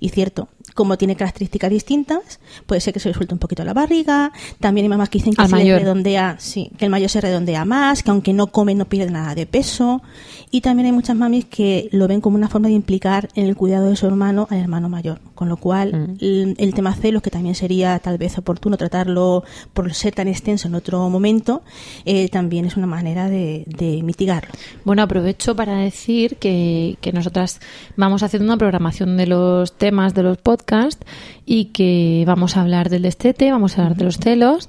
Y 0.00 0.10
cierto, 0.10 0.48
como 0.74 0.98
tiene 0.98 1.16
características 1.16 1.70
distintas, 1.70 2.40
puede 2.66 2.80
ser 2.80 2.92
que 2.92 3.00
se 3.00 3.08
le 3.08 3.14
suelte 3.14 3.34
un 3.34 3.40
poquito 3.40 3.64
la 3.64 3.72
barriga. 3.72 4.32
También 4.60 4.84
hay 4.84 4.88
mamás 4.88 5.08
que 5.08 5.18
dicen 5.18 5.34
que 5.34 5.46
se 5.46 5.78
redondea, 5.78 6.36
sí, 6.38 6.70
que 6.78 6.84
el 6.84 6.90
mayor 6.90 7.10
se 7.10 7.20
redondea 7.20 7.64
más, 7.64 8.02
que 8.02 8.10
aunque 8.10 8.32
no 8.32 8.48
come 8.48 8.74
no 8.74 8.86
pierde 8.86 9.10
nada 9.10 9.34
de 9.34 9.46
peso. 9.46 10.02
Y 10.50 10.60
también 10.60 10.86
hay 10.86 10.92
muchas 10.92 11.16
mamis 11.16 11.44
que 11.44 11.88
lo 11.92 12.06
ven 12.08 12.20
como 12.20 12.36
una 12.36 12.48
forma 12.48 12.68
de 12.68 12.74
implicar 12.74 13.28
en 13.34 13.46
el 13.46 13.56
cuidado 13.56 13.88
de 13.90 13.96
su 13.96 14.06
hermano 14.06 14.46
al 14.50 14.58
hermano 14.58 14.88
mayor. 14.88 15.20
Con 15.34 15.48
lo 15.48 15.56
cual, 15.56 15.92
Mm. 15.92 16.16
el, 16.20 16.54
el 16.58 16.74
tema 16.74 16.94
celos, 16.94 17.20
que 17.22 17.30
también 17.30 17.54
sería 17.54 17.98
tal 17.98 18.16
vez 18.16 18.38
oportuno 18.38 18.76
tratarlo 18.76 19.42
por 19.74 19.92
ser 19.92 20.14
tan 20.14 20.28
extenso 20.28 20.68
en 20.68 20.74
otro 20.76 21.08
momento, 21.10 21.62
eh, 22.04 22.28
también 22.28 22.64
es 22.64 22.76
una 22.76 22.86
manera 22.86 23.28
de, 23.28 23.64
de 23.66 24.02
mitigarlo. 24.02 24.50
Bueno, 24.84 25.02
aprovecho 25.02 25.54
para 25.56 25.78
decir 25.78 26.36
que, 26.36 26.96
que 27.00 27.12
nosotras 27.12 27.60
vamos 27.96 28.22
haciendo 28.22 28.46
una 28.46 28.56
programación 28.56 29.16
de 29.16 29.26
los 29.26 29.72
temas 29.76 30.14
de 30.14 30.22
los 30.22 30.38
podcasts 30.38 31.04
y 31.44 31.66
que 31.66 32.24
vamos 32.26 32.56
a 32.56 32.62
hablar 32.62 32.88
del 32.88 33.02
destete, 33.02 33.50
vamos 33.50 33.78
a 33.78 33.82
hablar 33.82 33.96
de 33.98 34.04
los 34.04 34.18
celos. 34.18 34.68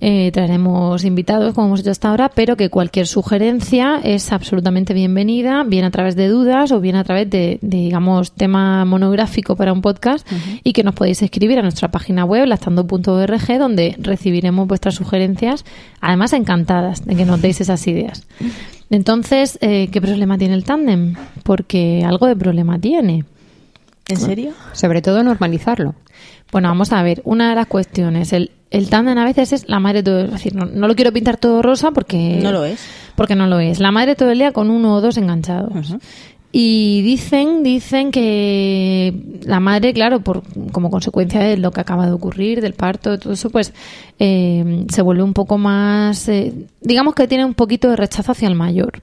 Eh, 0.00 0.30
traeremos 0.32 1.04
invitados, 1.04 1.54
como 1.54 1.68
hemos 1.68 1.80
hecho 1.80 1.90
hasta 1.90 2.10
ahora, 2.10 2.28
pero 2.28 2.56
que 2.56 2.70
cualquier 2.70 3.06
sugerencia 3.06 4.00
es 4.02 4.32
absolutamente 4.32 4.94
bienvenida, 4.94 5.64
bien 5.64 5.84
a 5.84 5.90
través 5.90 6.16
de 6.16 6.28
dudas 6.28 6.72
o 6.72 6.80
bien 6.80 6.96
a 6.96 7.04
través 7.04 7.28
de, 7.30 7.58
de, 7.62 7.76
digamos, 7.78 8.32
tema 8.32 8.84
monográfico 8.84 9.56
para 9.56 9.72
un 9.72 9.82
podcast 9.82 10.26
y 10.62 10.72
que 10.72 10.82
nos 10.82 10.94
podéis 10.94 11.22
escribir 11.22 11.58
a 11.58 11.62
nuestra 11.62 11.90
página 11.90 12.24
web, 12.24 12.46
lactando.org, 12.46 13.58
donde 13.58 13.96
recibiremos 13.98 14.66
vuestras 14.68 14.94
sugerencias, 14.94 15.64
además 16.00 16.32
encantadas 16.32 17.04
de 17.04 17.16
que 17.16 17.24
nos 17.24 17.40
deis 17.40 17.60
esas 17.60 17.86
ideas. 17.86 18.26
Entonces, 18.90 19.58
eh, 19.60 19.88
¿qué 19.92 20.00
problema 20.00 20.38
tiene 20.38 20.54
el 20.54 20.64
tándem? 20.64 21.14
Porque 21.42 22.04
algo 22.06 22.26
de 22.26 22.36
problema 22.36 22.78
tiene. 22.78 23.24
¿En 24.08 24.16
serio? 24.16 24.52
Sobre 24.72 25.02
todo 25.02 25.22
normalizarlo. 25.22 25.94
Bueno, 26.50 26.68
vamos 26.68 26.92
a 26.92 27.02
ver, 27.02 27.20
una 27.24 27.50
de 27.50 27.56
las 27.56 27.66
cuestiones, 27.66 28.32
el, 28.32 28.50
el 28.70 28.90
tándem 28.90 29.16
a 29.18 29.24
veces 29.24 29.52
es 29.52 29.68
la 29.68 29.80
madre 29.80 30.02
todo, 30.02 30.20
es 30.20 30.30
decir, 30.30 30.54
no, 30.54 30.66
no 30.66 30.86
lo 30.88 30.94
quiero 30.94 31.12
pintar 31.12 31.36
todo 31.38 31.62
rosa 31.62 31.90
porque 31.90 32.38
No 32.42 32.52
lo 32.52 32.64
es. 32.64 32.80
porque 33.16 33.34
no 33.34 33.46
lo 33.46 33.58
es. 33.60 33.80
La 33.80 33.90
madre 33.92 34.14
todo 34.14 34.30
el 34.30 34.38
día 34.38 34.52
con 34.52 34.70
uno 34.70 34.94
o 34.94 35.00
dos 35.00 35.16
enganchados. 35.16 35.94
Y 36.50 37.02
dicen, 37.02 37.62
dicen 37.62 38.10
que 38.10 39.12
la 39.42 39.60
madre, 39.60 39.92
claro, 39.92 40.20
por 40.20 40.42
como 40.72 40.90
consecuencia 40.90 41.40
de 41.40 41.58
lo 41.58 41.70
que 41.72 41.82
acaba 41.82 42.06
de 42.06 42.12
ocurrir, 42.12 42.62
del 42.62 42.72
parto, 42.72 43.10
de 43.10 43.18
todo 43.18 43.34
eso, 43.34 43.50
pues 43.50 43.74
eh, 44.18 44.86
se 44.90 45.02
vuelve 45.02 45.22
un 45.22 45.34
poco 45.34 45.58
más, 45.58 46.26
eh, 46.30 46.54
digamos 46.80 47.14
que 47.14 47.28
tiene 47.28 47.44
un 47.44 47.52
poquito 47.54 47.90
de 47.90 47.96
rechazo 47.96 48.32
hacia 48.32 48.48
el 48.48 48.54
mayor. 48.54 49.02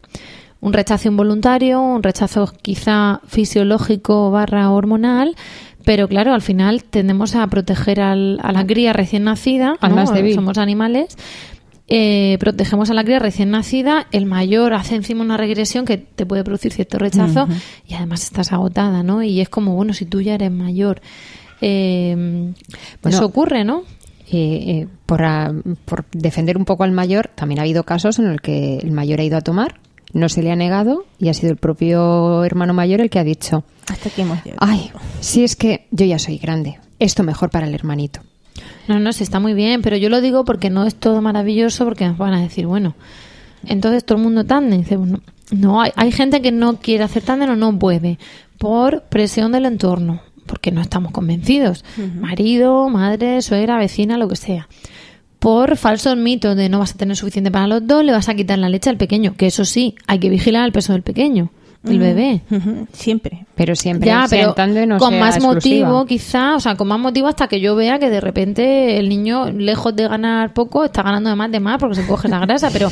Un 0.60 0.74
rechazo 0.74 1.08
involuntario, 1.08 1.80
un 1.80 2.02
rechazo 2.02 2.52
quizá 2.64 3.22
fisiológico 3.28 4.32
barra 4.32 4.72
hormonal, 4.72 5.36
pero 5.86 6.08
claro, 6.08 6.34
al 6.34 6.42
final 6.42 6.84
tendemos 6.84 7.36
a 7.36 7.46
proteger 7.48 8.02
al- 8.02 8.40
a 8.44 8.52
la 8.52 8.66
cría 8.66 8.92
recién 8.92 9.24
nacida, 9.24 9.76
Al 9.80 9.92
¿no? 9.92 9.96
más 9.98 10.14
débil. 10.14 10.34
somos 10.36 10.58
animales, 10.58 11.16
eh, 11.88 12.38
protegemos 12.40 12.90
a 12.90 12.96
la 12.96 13.04
cría 13.04 13.20
recién 13.20 13.52
nacida, 13.52 14.08
el 14.12 14.26
mayor 14.26 14.74
hace 14.74 14.96
encima 14.96 15.22
una 15.24 15.38
regresión 15.38 15.86
que 15.86 15.98
te 15.98 16.26
puede 16.26 16.44
producir 16.44 16.74
cierto 16.74 16.98
rechazo 16.98 17.48
y 17.88 17.94
además 17.94 18.24
estás 18.24 18.52
agotada, 18.52 19.04
¿no? 19.04 19.22
Y 19.22 19.40
es 19.40 19.50
como, 19.50 19.76
bueno, 19.76 19.94
si 19.94 20.06
tú 20.06 20.20
ya 20.22 20.34
eres 20.34 20.52
mayor, 20.52 21.00
eh, 21.62 22.16
Bueno, 23.02 23.18
eso 23.18 23.26
ocurre, 23.26 23.64
¿no? 23.64 23.84
Eh, 24.32 24.82
eh, 24.82 24.88
por, 25.06 25.24
ah, 25.24 25.54
por 25.86 26.06
defender 26.12 26.58
un 26.58 26.66
poco 26.66 26.84
al 26.84 26.92
mayor, 26.92 27.30
también 27.36 27.60
ha 27.60 27.62
habido 27.62 27.84
casos 27.84 28.18
en 28.18 28.26
el 28.26 28.42
que 28.42 28.78
el 28.78 28.92
mayor 28.92 29.20
ha 29.20 29.24
ido 29.24 29.38
a 29.38 29.42
tomar, 29.42 29.80
no 30.16 30.30
se 30.30 30.42
le 30.42 30.52
ha 30.52 30.56
negado 30.56 31.06
y 31.20 31.30
ha 31.30 31.34
sido 31.34 31.52
el 31.52 31.58
propio 31.58 32.44
hermano 32.44 32.74
mayor 32.74 33.02
el 33.02 33.10
que 33.10 33.20
ha 33.20 33.24
dicho, 33.24 33.64
Hasta 33.92 34.10
que 34.10 34.22
hemos 34.24 34.44
llegado. 34.44 34.60
ay, 34.62 34.90
si 35.20 35.44
es 35.44 35.56
que 35.56 35.88
yo 35.92 36.06
ya 36.06 36.18
soy 36.18 36.38
grande, 36.38 36.80
esto 37.00 37.22
mejor 37.24 37.50
para 37.50 37.68
el 37.68 37.74
hermanito. 37.76 38.22
No, 38.88 39.00
no, 39.00 39.12
sí 39.12 39.24
está 39.24 39.40
muy 39.40 39.54
bien, 39.54 39.82
pero 39.82 39.98
yo 39.98 40.10
lo 40.10 40.22
digo 40.22 40.46
porque 40.46 40.70
no 40.70 40.86
es 40.86 40.96
todo 40.96 41.22
maravilloso, 41.22 41.84
porque 41.86 42.08
nos 42.08 42.18
van 42.18 42.34
a 42.34 42.40
decir, 42.42 42.66
bueno, 42.66 42.96
entonces 43.66 44.06
todo 44.06 44.18
el 44.18 44.24
mundo 44.24 44.46
tándem. 44.46 44.80
Dice, 44.80 44.96
bueno, 44.96 45.20
no, 45.52 45.82
hay, 45.82 45.92
hay 45.96 46.12
gente 46.12 46.42
que 46.42 46.52
no 46.52 46.78
quiere 46.80 47.04
hacer 47.04 47.24
tándem 47.24 47.50
o 47.50 47.56
no 47.56 47.78
puede, 47.78 48.18
por 48.58 49.02
presión 49.04 49.52
del 49.52 49.66
entorno, 49.66 50.22
porque 50.46 50.72
no 50.72 50.80
estamos 50.82 51.12
convencidos. 51.12 51.84
Marido, 52.16 52.88
madre, 52.90 53.42
suegra, 53.42 53.78
vecina, 53.78 54.18
lo 54.18 54.28
que 54.30 54.36
sea. 54.38 54.70
Por 55.46 55.78
falsos 55.78 56.18
mitos 56.18 56.56
de 56.56 56.70
no 56.70 56.80
vas 56.80 56.96
a 56.96 56.98
tener 56.98 57.16
suficiente 57.16 57.52
para 57.52 57.68
los 57.68 57.86
dos, 57.86 58.04
le 58.04 58.12
vas 58.12 58.30
a 58.30 58.34
quitar 58.34 58.58
la 58.58 58.68
leche 58.68 58.90
al 58.90 58.98
pequeño, 58.98 59.36
que 59.38 59.46
eso 59.46 59.64
sí, 59.64 59.94
hay 60.08 60.18
que 60.18 60.32
vigilar 60.32 60.66
el 60.66 60.72
peso 60.72 60.94
del 60.94 61.04
pequeño, 61.04 61.52
del 61.86 62.00
bebé. 62.00 62.42
Siempre. 62.94 63.46
Pero 63.56 63.76
siempre 63.76 64.08
Ya, 64.08 64.26
pero 64.30 64.54
no 64.86 64.98
con 64.98 65.12
sea 65.12 65.20
más 65.20 65.38
exclusiva. 65.38 65.88
motivo, 65.88 66.06
quizá, 66.06 66.56
o 66.56 66.60
sea, 66.60 66.76
con 66.76 66.88
más 66.88 67.00
motivo 67.00 67.28
hasta 67.28 67.48
que 67.48 67.62
yo 67.62 67.76
vea 67.76 68.00
que 68.00 68.10
de 68.10 68.20
repente 68.20 68.98
el 68.98 69.08
niño, 69.08 69.52
lejos 69.52 69.96
de 69.96 70.08
ganar 70.08 70.54
poco, 70.54 70.84
está 70.84 71.04
ganando 71.04 71.30
de 71.30 71.36
más 71.36 71.52
de 71.52 71.60
más 71.60 71.78
porque 71.80 71.96
se 71.96 72.06
coge 72.06 72.28
la 72.28 72.40
grasa, 72.40 72.70
pero 72.72 72.92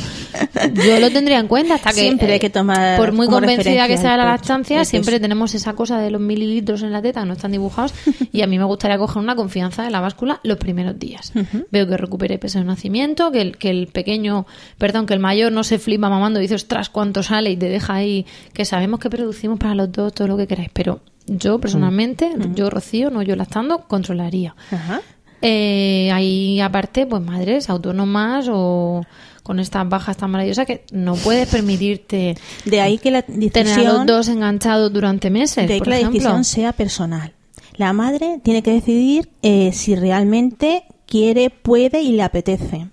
yo 0.74 1.00
lo 1.00 1.10
tendría 1.10 1.38
en 1.38 1.48
cuenta 1.48 1.74
hasta 1.74 1.90
que... 1.90 2.00
Siempre 2.00 2.32
hay 2.32 2.38
que 2.38 2.50
tomar 2.50 2.96
Por 2.96 3.12
muy 3.12 3.26
convencida 3.26 3.86
que 3.86 3.98
sea 3.98 4.14
el 4.14 4.20
la 4.20 4.26
lactancia, 4.26 4.80
el 4.80 4.86
siempre 4.86 5.20
tenemos 5.20 5.54
esa 5.54 5.74
cosa 5.74 5.98
de 5.98 6.10
los 6.10 6.20
mililitros 6.20 6.82
en 6.82 6.92
la 6.92 7.02
teta 7.02 7.20
que 7.20 7.26
no 7.26 7.34
están 7.34 7.52
dibujados 7.52 7.92
y 8.32 8.42
a 8.42 8.46
mí 8.46 8.58
me 8.58 8.64
gustaría 8.64 8.96
coger 8.96 9.22
una 9.22 9.36
confianza 9.36 9.82
de 9.82 9.90
la 9.90 10.00
báscula 10.00 10.40
los 10.44 10.56
primeros 10.58 10.98
días. 10.98 11.32
Veo 11.70 11.86
que 11.86 11.96
recupere 11.96 12.38
peso 12.38 12.58
de 12.58 12.64
nacimiento, 12.64 13.30
que 13.30 13.42
el, 13.42 13.58
que 13.58 13.70
el 13.70 13.88
pequeño, 13.88 14.46
perdón, 14.78 15.06
que 15.06 15.14
el 15.14 15.20
mayor 15.20 15.52
no 15.52 15.64
se 15.64 15.78
flipa 15.78 16.08
mamando 16.08 16.38
y 16.38 16.42
dice, 16.42 16.54
ostras, 16.54 16.88
cuánto 16.88 17.22
sale 17.22 17.50
y 17.50 17.56
te 17.56 17.68
deja 17.68 17.94
ahí, 17.94 18.26
que 18.52 18.64
sabemos 18.84 19.00
que 19.00 19.08
producimos 19.08 19.58
para 19.58 19.74
los 19.74 19.90
dos 19.90 20.12
todo 20.12 20.28
lo 20.28 20.36
que 20.36 20.46
queráis, 20.46 20.68
pero 20.70 21.00
yo 21.26 21.58
personalmente, 21.58 22.30
yo 22.54 22.68
Rocío, 22.68 23.08
no 23.10 23.22
yo 23.22 23.34
lactando, 23.34 23.88
controlaría. 23.88 24.54
Ajá. 24.70 25.00
Eh, 25.40 26.10
hay 26.12 26.60
aparte, 26.60 27.06
pues 27.06 27.22
madres 27.22 27.70
autónomas 27.70 28.46
o 28.50 29.02
con 29.42 29.58
estas 29.58 29.88
bajas 29.88 30.18
tan 30.18 30.30
maravillosas 30.30 30.66
que 30.66 30.84
no 30.92 31.14
puedes 31.16 31.48
permitirte 31.48 32.34
De 32.64 32.80
ahí 32.80 32.98
que 32.98 33.10
la 33.10 33.22
tener 33.22 33.78
a 33.78 33.82
los 33.82 34.06
dos 34.06 34.28
enganchados 34.28 34.92
durante 34.92 35.30
meses, 35.30 35.66
de 35.66 35.74
ahí 35.74 35.78
por 35.78 35.86
que 35.86 36.02
la 36.02 36.10
decisión 36.10 36.44
sea 36.44 36.74
personal. 36.74 37.32
La 37.76 37.94
madre 37.94 38.40
tiene 38.42 38.62
que 38.62 38.72
decidir 38.72 39.30
eh, 39.40 39.72
si 39.72 39.96
realmente 39.96 40.84
quiere, 41.06 41.48
puede 41.48 42.02
y 42.02 42.12
le 42.12 42.22
apetece. 42.22 42.88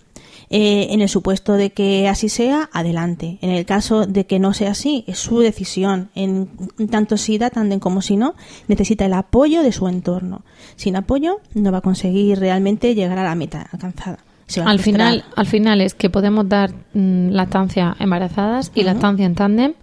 Eh, 0.54 0.94
en 0.94 1.00
el 1.00 1.08
supuesto 1.08 1.54
de 1.54 1.70
que 1.70 2.10
así 2.10 2.28
sea, 2.28 2.70
adelante. 2.74 3.38
En 3.42 3.52
el 3.52 3.66
caso 3.66 4.06
de 4.06 4.26
que 4.26 4.38
no 4.38 4.54
sea 4.54 4.72
así, 4.72 5.06
es 5.08 5.18
su 5.18 5.40
decisión. 5.40 6.10
En 6.14 6.50
tanto 6.90 7.16
si 7.16 7.38
da 7.38 7.50
tándem 7.50 7.80
como 7.80 8.02
si 8.02 8.18
no, 8.18 8.36
necesita 8.68 9.06
el 9.06 9.14
apoyo 9.14 9.64
de 9.64 9.72
su 9.72 9.88
entorno. 9.88 10.44
Sin 10.76 10.98
apoyo, 10.98 11.40
no 11.54 11.72
va 11.72 11.78
a 11.78 11.82
conseguir 11.82 12.38
realmente 12.38 12.96
llegar 12.96 13.18
a 13.18 13.24
la 13.24 13.34
meta 13.34 13.66
alcanzada. 13.72 14.18
Al 14.66 14.80
final, 14.80 15.24
al 15.38 15.46
final 15.46 15.80
es 15.80 15.94
que 15.94 16.10
podemos 16.10 16.50
dar 16.50 16.74
mm, 16.94 17.30
lactancia 17.30 17.96
embarazadas 17.98 18.74
y 18.76 18.84
lactancia 18.84 19.26
en 19.26 19.36
tándem 19.36 19.74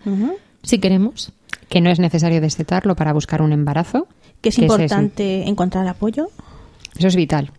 si 0.63 0.79
queremos. 0.81 1.33
Que 1.71 1.81
no 1.81 1.89
es 1.89 1.99
necesario 1.99 2.43
destetarlo 2.43 2.95
para 2.95 3.15
buscar 3.15 3.41
un 3.41 3.53
embarazo. 3.53 4.07
Que 4.43 4.51
es 4.51 4.59
importante 4.59 5.49
encontrar 5.49 5.89
apoyo. 5.89 6.29
Eso 6.99 7.09
es 7.09 7.17
vital. 7.17 7.53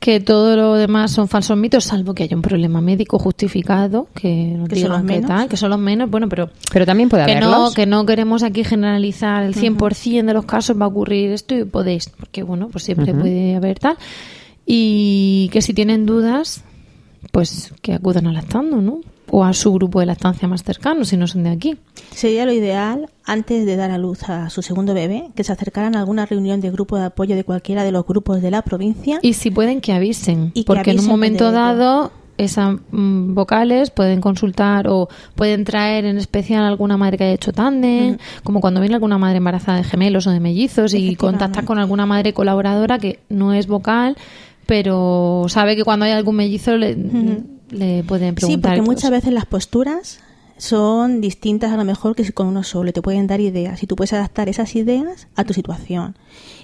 Que 0.00 0.20
todo 0.20 0.54
lo 0.56 0.74
demás 0.74 1.10
son 1.10 1.26
falsos 1.26 1.56
mitos, 1.56 1.84
salvo 1.84 2.14
que 2.14 2.22
haya 2.22 2.36
un 2.36 2.42
problema 2.42 2.80
médico 2.80 3.18
justificado, 3.18 4.06
que 4.14 4.52
nos 4.56 4.68
Que 4.68 4.76
son 4.76 4.82
digan 4.84 4.90
los 4.92 5.00
que 5.00 5.06
menos. 5.20 5.28
tal, 5.28 5.48
que 5.48 5.56
son 5.56 5.70
los 5.70 5.78
menos, 5.80 6.08
bueno, 6.08 6.28
pero 6.28 6.50
Pero 6.72 6.86
también 6.86 7.08
puede 7.08 7.26
que 7.26 7.34
no, 7.40 7.46
haberlos. 7.48 7.74
que 7.74 7.86
no 7.86 8.06
queremos 8.06 8.42
aquí 8.44 8.62
generalizar 8.62 9.42
el 9.42 9.54
100% 9.56 10.24
de 10.26 10.34
los 10.34 10.44
casos 10.44 10.80
va 10.80 10.84
a 10.84 10.88
ocurrir 10.88 11.32
esto 11.32 11.54
y 11.56 11.64
podéis, 11.64 12.10
porque 12.10 12.44
bueno, 12.44 12.68
pues 12.68 12.84
siempre 12.84 13.12
puede 13.12 13.56
haber 13.56 13.80
tal. 13.80 13.96
Y 14.64 15.48
que 15.52 15.62
si 15.62 15.74
tienen 15.74 16.06
dudas, 16.06 16.62
pues 17.32 17.72
que 17.82 17.94
acudan 17.94 18.26
a 18.28 18.32
lactando, 18.32 18.80
¿no? 18.80 19.00
O 19.30 19.44
a 19.44 19.52
su 19.52 19.72
grupo 19.72 20.00
de 20.00 20.06
lactancia 20.06 20.48
más 20.48 20.62
cercano, 20.62 21.04
si 21.04 21.16
no 21.16 21.26
son 21.26 21.44
de 21.44 21.50
aquí. 21.50 21.76
Sería 22.10 22.46
lo 22.46 22.52
ideal, 22.52 23.08
antes 23.24 23.66
de 23.66 23.76
dar 23.76 23.90
a 23.90 23.98
luz 23.98 24.28
a 24.28 24.50
su 24.50 24.62
segundo 24.62 24.94
bebé, 24.94 25.30
que 25.34 25.44
se 25.44 25.52
acercaran 25.52 25.96
a 25.96 26.00
alguna 26.00 26.26
reunión 26.26 26.60
de 26.60 26.70
grupo 26.70 26.96
de 26.96 27.04
apoyo 27.04 27.36
de 27.36 27.44
cualquiera 27.44 27.84
de 27.84 27.92
los 27.92 28.06
grupos 28.06 28.42
de 28.42 28.50
la 28.50 28.62
provincia. 28.62 29.18
Y 29.22 29.34
si 29.34 29.50
pueden, 29.50 29.80
que 29.80 29.92
avisen. 29.92 30.50
Y 30.54 30.64
que 30.64 30.66
porque 30.66 30.92
en 30.92 31.00
un 31.00 31.06
momento 31.06 31.52
dado, 31.52 32.10
esas 32.38 32.76
mm, 32.90 33.34
vocales 33.34 33.90
pueden 33.90 34.20
consultar 34.20 34.86
o 34.88 35.08
pueden 35.34 35.64
traer 35.64 36.04
en 36.06 36.16
especial 36.16 36.64
alguna 36.64 36.96
madre 36.96 37.18
que 37.18 37.24
haya 37.24 37.34
hecho 37.34 37.52
tándem, 37.52 38.16
como 38.44 38.60
cuando 38.60 38.80
viene 38.80 38.94
alguna 38.94 39.18
madre 39.18 39.38
embarazada 39.38 39.78
de 39.78 39.84
gemelos 39.84 40.26
o 40.26 40.30
de 40.30 40.40
mellizos 40.40 40.94
y 40.94 40.98
Efectivamente. 40.98 41.18
contacta 41.18 41.66
con 41.66 41.78
alguna 41.78 42.06
madre 42.06 42.32
colaboradora 42.32 42.98
que 42.98 43.18
no 43.28 43.52
es 43.52 43.66
vocal, 43.66 44.16
pero 44.66 45.46
sabe 45.48 45.76
que 45.76 45.84
cuando 45.84 46.06
hay 46.06 46.12
algún 46.12 46.36
mellizo 46.36 46.76
le, 46.76 46.96
le 47.70 48.02
pueden 48.04 48.30
Sí, 48.30 48.34
preguntar. 48.36 48.70
porque 48.72 48.76
y 48.76 48.80
todo 48.80 48.86
muchas 48.92 49.10
veces 49.10 49.32
las 49.32 49.46
posturas 49.46 50.20
son 50.56 51.20
distintas 51.20 51.70
a 51.72 51.76
lo 51.76 51.84
mejor 51.84 52.16
que 52.16 52.24
si 52.24 52.32
con 52.32 52.46
uno 52.48 52.62
solo. 52.64 52.92
Te 52.92 53.00
pueden 53.02 53.26
dar 53.26 53.40
ideas 53.40 53.82
y 53.82 53.86
tú 53.86 53.94
puedes 53.96 54.12
adaptar 54.12 54.48
esas 54.48 54.74
ideas 54.74 55.28
a 55.36 55.44
tu 55.44 55.54
situación. 55.54 56.16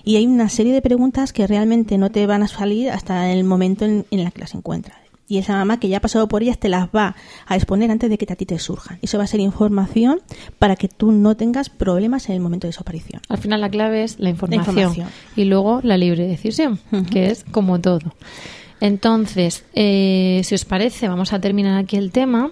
Y 0.03 0.17
hay 0.17 0.27
una 0.27 0.49
serie 0.49 0.73
de 0.73 0.83
preguntas 0.83 1.33
que 1.33 1.47
realmente 1.47 1.97
no 1.97 2.11
te 2.11 2.27
van 2.27 2.43
a 2.43 2.49
salir 2.49 2.91
hasta 2.91 3.31
el 3.33 3.45
momento 3.45 3.85
en, 3.85 4.05
en 4.11 4.19
el 4.21 4.33
que 4.33 4.41
las 4.41 4.55
encuentras. 4.55 4.99
Y 5.27 5.39
esa 5.39 5.55
mamá 5.55 5.81
que 5.81 5.89
ya 5.89 5.99
ha 5.99 6.01
pasado 6.01 6.29
por 6.29 6.43
ellas 6.43 6.59
te 6.59 6.69
las 6.69 6.89
va 6.89 7.17
a 7.47 7.57
exponer 7.57 7.91
antes 7.91 8.11
de 8.11 8.19
que 8.19 8.31
a 8.31 8.37
ti 8.37 8.45
te 8.45 8.59
surjan. 8.59 8.99
Eso 9.01 9.17
va 9.17 9.25
a 9.25 9.27
ser 9.27 9.41
información 9.41 10.21
para 10.59 10.77
que 10.77 10.87
tú 10.89 11.13
no 11.13 11.35
tengas 11.35 11.71
problemas 11.71 12.29
en 12.29 12.35
el 12.35 12.41
momento 12.41 12.67
de 12.67 12.75
su 12.75 12.81
aparición. 12.83 13.23
Al 13.31 13.39
final 13.39 13.63
la 13.63 13.71
clave 13.71 14.03
es 14.05 14.19
la 14.19 14.29
información, 14.29 14.69
información. 14.69 15.09
y 15.35 15.45
luego 15.45 15.81
la 15.83 15.97
libre 15.97 16.27
decisión, 16.27 16.79
que 17.11 17.31
es 17.31 17.45
como 17.51 17.81
todo. 17.81 18.01
Entonces, 18.81 19.65
eh, 19.75 20.41
si 20.45 20.55
os 20.55 20.65
parece, 20.65 21.09
vamos 21.09 21.33
a 21.33 21.41
terminar 21.41 21.79
aquí 21.79 21.97
el 21.97 22.11
tema. 22.11 22.51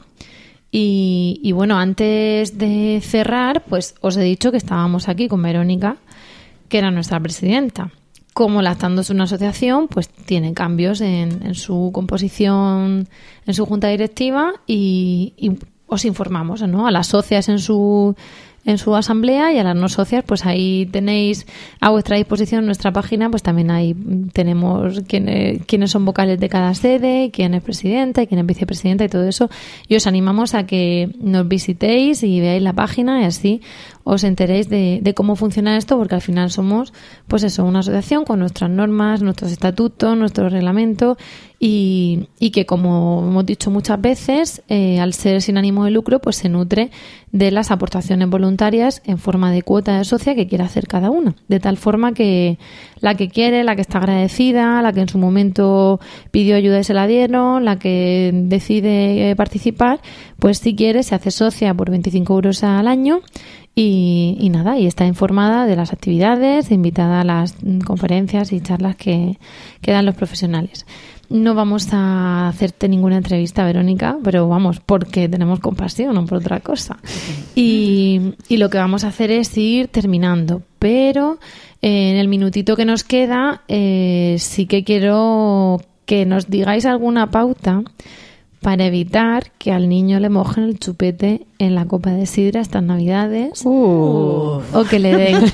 Y, 0.71 1.41
y 1.43 1.53
bueno, 1.53 1.79
antes 1.79 2.57
de 2.57 3.01
cerrar, 3.03 3.65
pues 3.69 3.95
os 4.01 4.17
he 4.17 4.23
dicho 4.23 4.51
que 4.51 4.57
estábamos 4.57 5.09
aquí 5.09 5.29
con 5.29 5.43
Verónica, 5.43 5.97
que 6.69 6.79
era 6.79 6.91
nuestra 6.91 7.21
presidenta. 7.21 7.91
Como 8.33 8.63
Lactando 8.63 9.03
es 9.03 9.11
una 9.11 9.25
asociación, 9.25 9.89
pues 9.89 10.09
tiene 10.09 10.55
cambios 10.55 11.03
en, 11.03 11.45
en 11.45 11.55
su 11.55 11.91
composición, 11.93 13.07
en 13.47 13.55
su 13.55 13.67
junta 13.67 13.89
directiva 13.89 14.55
y, 14.67 15.35
os 15.87 16.07
informamos, 16.07 16.67
¿no? 16.67 16.87
A 16.87 16.91
las 16.91 17.09
socias 17.09 17.51
en 17.51 17.59
su 17.59 18.17
en 18.65 18.79
su 18.79 18.95
asamblea 18.95 19.53
y 19.53 19.59
a 19.59 19.65
las 19.65 19.75
no 19.75 19.89
socias, 19.89 20.25
pues 20.25 20.47
ahí 20.47 20.87
tenéis 20.87 21.47
a 21.81 21.91
vuestra 21.91 22.17
disposición 22.17 22.65
nuestra 22.65 22.93
página, 22.93 23.29
pues 23.31 23.43
también 23.43 23.71
ahí 23.71 23.95
tenemos 24.33 25.01
quiénes, 25.09 25.65
quiénes 25.67 25.91
son 25.91 26.05
vocales 26.05 26.39
de 26.39 26.49
cada 26.49 26.75
sede, 26.75 27.31
quién 27.33 27.55
es 27.55 27.63
presidenta 27.63 28.23
y 28.23 28.27
quién 28.27 28.41
es 28.41 28.47
vicepresidenta 28.47 29.05
y 29.05 29.09
todo 29.09 29.27
eso. 29.27 29.51
Y 29.89 29.97
os 29.97 30.07
animamos 30.07 30.55
a 30.55 30.67
que 30.67 31.11
nos 31.21 31.49
visitéis 31.49 32.23
y 32.23 32.41
veáis 32.41 32.63
la 32.63 32.73
página 32.73 33.23
y 33.23 33.25
así 33.25 33.61
os 34.05 34.25
enteréis 34.25 34.69
de, 34.69 35.01
de 35.03 35.15
cómo 35.15 35.37
funciona 35.37 35.77
esto, 35.77 35.97
porque 35.97 36.15
al 36.15 36.23
final 36.23 36.51
somos, 36.51 36.93
pues 37.29 37.43
eso, 37.43 37.65
una 37.65 37.81
asociación 37.81 38.25
con 38.25 38.39
nuestras 38.39 38.71
normas, 38.71 39.23
nuestros 39.23 39.53
estatutos, 39.53 40.17
nuestro 40.17 40.49
reglamento 40.49 41.17
y, 41.65 42.29
y 42.41 42.51
que, 42.51 42.67
como 42.67 43.25
hemos 43.25 43.47
dicho 43.47 43.71
muchas 43.71 44.01
veces, 44.01 44.63
eh, 44.69 44.99
al 44.99 45.15
ser 45.15 45.41
sin 45.43 45.59
ánimo 45.59 45.85
de 45.85 45.93
lucro, 45.93 46.19
pues 46.19 46.35
se 46.35 46.49
nutre 46.49 46.91
de 47.31 47.53
las 47.53 47.71
aportaciones 47.71 48.29
voluntarias 48.29 49.01
en 49.05 49.17
forma 49.17 49.53
de 49.53 49.63
cuota 49.63 49.97
de 49.97 50.05
socia 50.05 50.35
que 50.35 50.49
quiera 50.49 50.65
hacer 50.65 50.89
cada 50.89 51.11
una. 51.11 51.37
De 51.47 51.61
tal 51.61 51.77
forma 51.77 52.15
que 52.15 52.59
la 52.99 53.15
que 53.15 53.29
quiere, 53.29 53.63
la 53.63 53.77
que 53.77 53.83
está 53.83 53.99
agradecida, 53.99 54.83
la 54.83 54.93
que 54.93 55.03
en 55.03 55.09
su 55.09 55.19
momento 55.19 56.01
pidió 56.33 56.57
ayuda 56.57 56.81
y 56.81 56.85
se 56.85 56.95
la 56.95 57.07
dieron, 57.07 57.65
la 57.65 57.79
que 57.79 58.33
decide 58.35 59.31
eh, 59.31 59.37
participar, 59.37 60.01
pues 60.41 60.59
si 60.59 60.75
quiere 60.75 61.05
se 61.05 61.15
hace 61.15 61.31
socia 61.31 61.73
por 61.75 61.91
25 61.91 62.35
euros 62.35 62.65
al 62.65 62.89
año 62.89 63.21
y, 63.75 64.37
y 64.39 64.51
nada, 64.51 64.79
y 64.79 64.87
está 64.87 65.07
informada 65.07 65.67
de 65.67 65.77
las 65.77 65.93
actividades, 65.93 66.71
invitada 66.71 67.21
a 67.21 67.25
las 67.25 67.57
conferencias 67.85 68.53
y 68.53 68.61
charlas 68.61 68.97
que, 68.97 69.39
que 69.81 69.93
dan 69.93 70.07
los 70.07 70.15
profesionales. 70.15 70.87
No 71.31 71.55
vamos 71.55 71.89
a 71.93 72.49
hacerte 72.49 72.89
ninguna 72.89 73.17
entrevista, 73.17 73.65
Verónica, 73.65 74.19
pero 74.23 74.49
vamos, 74.49 74.81
porque 74.81 75.31
tenemos 75.31 75.61
compasión, 75.61 76.15
no 76.15 76.27
por 76.27 76.39
otra 76.39 76.61
cosa. 76.61 76.99
Y, 77.55 78.35
y 78.49 78.59
lo 78.59 78.69
que 78.69 78.77
vamos 78.77 79.05
a 79.05 79.09
hacer 79.09 79.31
es 79.31 79.57
ir 79.57 79.89
terminando, 79.89 80.63
pero 80.79 81.39
eh, 81.81 82.11
en 82.11 82.17
el 82.17 82.29
minutito 82.29 82.77
que 82.77 82.85
nos 82.85 83.05
queda, 83.05 83.63
eh, 83.69 84.37
sí 84.39 84.67
que 84.67 84.85
quiero 84.85 85.81
que 86.05 86.27
nos 86.27 86.51
digáis 86.51 86.85
alguna 86.85 87.31
pauta 87.31 87.83
para 88.63 88.87
evitar 88.87 89.51
que 89.59 89.73
al 89.73 89.89
niño 89.89 90.21
le 90.21 90.29
mojen 90.29 90.65
el 90.65 90.79
chupete 90.79 91.47
en 91.59 91.75
la 91.75 91.85
copa 91.87 92.11
de 92.11 92.27
sidra 92.27 92.61
estas 92.61 92.83
navidades. 92.83 93.63
Uh. 93.65 94.61
o 94.73 94.85
que 94.89 94.99
le 94.99 95.17
den. 95.17 95.45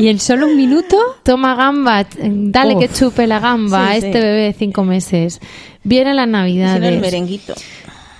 Y 0.00 0.08
en 0.08 0.18
solo 0.18 0.46
un 0.46 0.56
minuto, 0.56 0.96
toma 1.22 1.54
gamba 1.54 2.06
dale 2.18 2.74
Uf. 2.74 2.80
que 2.80 2.88
chupe 2.88 3.26
la 3.26 3.38
gamba 3.38 3.88
a 3.88 3.96
este 3.96 4.12
sí. 4.14 4.18
bebé 4.18 4.42
de 4.44 4.52
cinco 4.52 4.82
meses. 4.82 5.40
Vienen 5.84 6.16
las 6.16 6.26
no, 6.26 6.38
el 6.38 6.58
navidades. 6.58 7.00
merenguito. 7.00 7.54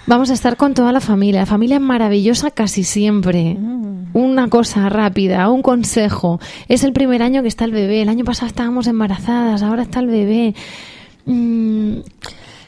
vamos 0.06 0.30
a 0.30 0.34
estar 0.34 0.56
con 0.56 0.74
toda 0.74 0.92
la 0.92 1.00
familia. 1.00 1.40
La 1.40 1.46
familia 1.46 1.76
es 1.76 1.82
maravillosa 1.82 2.50
casi 2.50 2.84
siempre. 2.84 3.56
Una 4.12 4.48
cosa 4.48 4.88
rápida 4.88 5.48
un 5.48 5.62
consejo. 5.62 6.38
Es 6.68 6.84
el 6.84 6.92
primer 6.92 7.22
año 7.22 7.42
que 7.42 7.48
está 7.48 7.64
el 7.64 7.72
bebé. 7.72 8.02
El 8.02 8.08
año 8.08 8.24
pasado 8.24 8.46
estábamos 8.46 8.86
embarazadas 8.86 9.62
ahora 9.62 9.82
está 9.82 10.00
el 10.00 10.06
bebé. 10.06 10.54
Mm, 11.26 12.00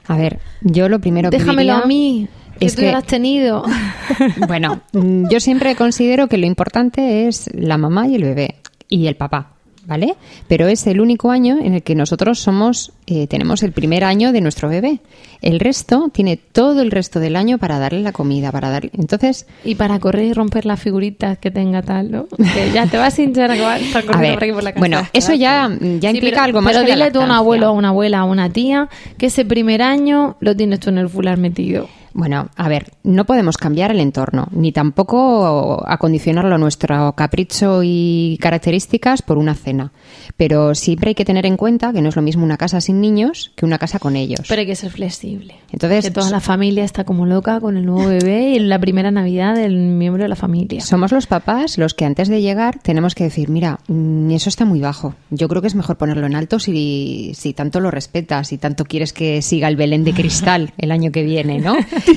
a 0.09 0.17
ver, 0.17 0.39
yo 0.63 0.89
lo 0.89 1.01
primero 1.01 1.31
que 1.31 1.39
déjamelo 1.39 1.73
a 1.75 1.87
mí 1.87 2.29
que 2.59 2.67
es 2.67 2.75
tú 2.75 2.83
ya 2.83 2.87
que- 2.89 2.93
lo 2.93 2.99
has 2.99 3.05
tenido. 3.07 3.65
Bueno, 4.49 4.81
yo 4.93 5.41
siempre 5.41 5.75
considero 5.77 6.29
que 6.29 6.39
lo 6.39 6.47
importante 6.47 7.27
es 7.29 7.51
la 7.55 7.77
mamá 7.77 8.07
y 8.09 8.15
el 8.15 8.23
bebé 8.25 8.57
y 8.89 9.07
el 9.09 9.17
papá, 9.17 9.56
¿vale? 9.87 10.14
Pero 10.49 10.66
es 10.68 10.87
el 10.87 11.01
único 11.01 11.30
año 11.30 11.59
en 11.62 11.74
el 11.74 11.82
que 11.82 11.95
nosotros 11.95 12.39
somos, 12.41 12.93
eh, 13.07 13.26
tenemos 13.26 13.62
el 13.62 13.72
primer 13.72 14.05
año 14.05 14.32
de 14.32 14.41
nuestro 14.41 14.68
bebé. 14.68 15.01
El 15.43 15.61
resto 15.61 16.11
tiene 16.12 16.37
todo 16.37 16.80
el 16.82 16.91
resto 16.91 17.20
del 17.20 17.37
año 17.37 17.59
para 17.59 17.78
darle 17.78 18.01
la 18.01 18.12
comida, 18.12 18.51
para 18.53 18.70
darle. 18.70 18.91
Entonces, 18.99 19.47
y 19.64 19.74
para 19.76 19.99
correr 20.01 20.24
y 20.24 20.32
romper 20.32 20.66
las 20.66 20.80
figuritas 20.80 21.39
que 21.39 21.51
tenga 21.51 21.82
tal, 21.82 22.11
¿no? 22.11 22.26
Que 22.37 22.72
ya 22.72 22.87
te 22.87 22.97
vas 22.97 23.18
a 23.18 23.22
hinchar 23.22 23.51
a 23.53 23.55
ver, 23.55 24.34
por 24.34 24.43
aquí 24.45 24.53
por 24.53 24.62
la 24.64 24.72
casa. 24.72 24.78
bueno, 24.80 25.01
eso 25.12 25.34
ya, 25.34 25.70
ya 26.01 26.11
Sí, 26.11 26.16
implica 26.16 26.37
pero- 26.37 26.43
algo 26.45 26.62
más. 26.62 26.72
Pero 26.72 26.84
que 26.87 26.97
la 26.97 27.07
dile 27.07 27.11
tú 27.12 27.20
a 27.20 27.24
un 27.24 27.30
abuelo, 27.30 27.66
a 27.66 27.70
una 27.72 27.89
abuela, 27.89 28.20
a 28.20 28.24
una 28.24 28.51
tía, 28.51 28.89
que 29.18 29.26
ese 29.26 29.45
primer 29.45 29.82
año 29.82 30.37
lo 30.41 30.57
tienes 30.57 30.80
tú 30.80 30.91
en 30.91 30.99
el 30.99 31.09
fular 31.09 31.39
metido. 31.39 31.89
Bueno, 32.17 32.49
a 32.57 32.69
ver, 32.71 32.93
no 33.03 33.27
podemos 33.27 33.59
cambiar 33.59 33.91
el 33.91 34.01
entorno, 34.01 34.49
ni 34.51 34.73
tampoco 34.73 35.85
acondicionarlo 35.87 36.55
a 36.55 36.59
nuestro 36.59 37.12
capricho 37.12 37.83
y 37.85 38.39
características 38.41 39.21
por 39.21 39.37
una 39.37 39.55
cena. 39.55 39.93
Pero 40.39 40.75
siempre 40.75 41.11
hay 41.11 41.14
que 41.14 41.27
tener 41.27 41.45
en 41.45 41.59
cuenta 41.59 41.93
que 41.93 42.01
no 42.01 42.09
es 42.09 42.17
lo 42.17 42.23
mismo 42.23 42.43
una 42.43 42.57
casa 42.57 42.81
sin 42.81 43.03
niños 43.03 43.53
que 43.55 43.67
una 43.67 43.77
casa 43.77 43.99
con 43.99 44.17
ellos. 44.17 44.41
Pero 44.49 44.61
hay 44.61 44.67
que 44.67 44.77
ser 44.77 44.93
flexible. 44.93 45.57
Entonces, 45.71 46.07
que 46.07 46.11
toda 46.11 46.31
la 46.31 46.41
familia 46.41 46.85
está 46.85 47.05
como 47.05 47.27
loca 47.27 47.61
con 47.61 47.77
el 47.77 47.85
nuevo 47.85 48.09
bebé 48.09 48.53
y 48.53 48.61
la 48.61 48.79
primera 48.79 49.11
Navidad 49.11 49.55
del 49.55 49.77
miembro 49.77 50.23
de 50.23 50.31
la 50.31 50.37
familia. 50.37 50.81
somos 50.81 51.12
los 51.12 51.27
papás 51.27 51.77
los 51.77 51.93
que 51.93 52.07
antes 52.07 52.29
de 52.29 52.41
llegar 52.41 52.79
tenemos 52.79 53.14
que 53.14 53.25
decir, 53.25 53.51
mira, 53.51 53.81
mm, 53.89 54.31
eso 54.31 54.49
está 54.49 54.64
muy 54.64 54.81
bajo. 54.81 55.14
Yo 55.29 55.49
creo 55.49 55.61
que 55.61 55.69
es 55.69 55.75
mejor 55.75 55.99
ponerlo 55.99 56.27
en 56.27 56.35
alto 56.35 56.61
si, 56.61 57.33
si 57.35 57.53
tanto 57.53 57.81
lo 57.81 57.91
respetas, 57.91 58.49
si 58.49 58.57
tanto 58.57 58.87
quieres 58.87 59.12
que 59.12 59.43
siga 59.43 59.69
el 59.69 59.77
Belén 59.77 60.03
de 60.03 60.14
cristal 60.14 60.73
el 60.79 60.93
año 60.93 61.12
que 61.12 61.23
viene, 61.23 61.59
¿no? 61.59 61.77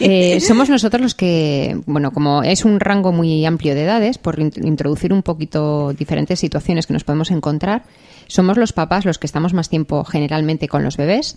Eh, 0.00 0.40
somos 0.40 0.68
nosotros 0.70 1.02
los 1.02 1.14
que, 1.16 1.76
bueno, 1.86 2.12
como 2.12 2.44
es 2.44 2.64
un 2.64 2.78
rango 2.78 3.10
muy 3.10 3.44
amplio 3.44 3.74
de 3.74 3.82
edades, 3.82 4.16
por 4.16 4.38
in- 4.38 4.52
introducir 4.62 5.12
un 5.12 5.24
poquito 5.24 5.92
diferentes 5.92 6.38
situaciones 6.38 6.86
que 6.86 6.92
nos 6.92 7.02
podemos 7.02 7.32
encontrar, 7.32 7.82
somos 8.28 8.56
los 8.56 8.72
papás 8.72 9.04
los 9.04 9.18
que 9.18 9.26
estamos 9.26 9.54
más 9.54 9.68
tiempo 9.68 10.04
generalmente 10.04 10.68
con 10.68 10.84
los 10.84 10.96
bebés 10.96 11.36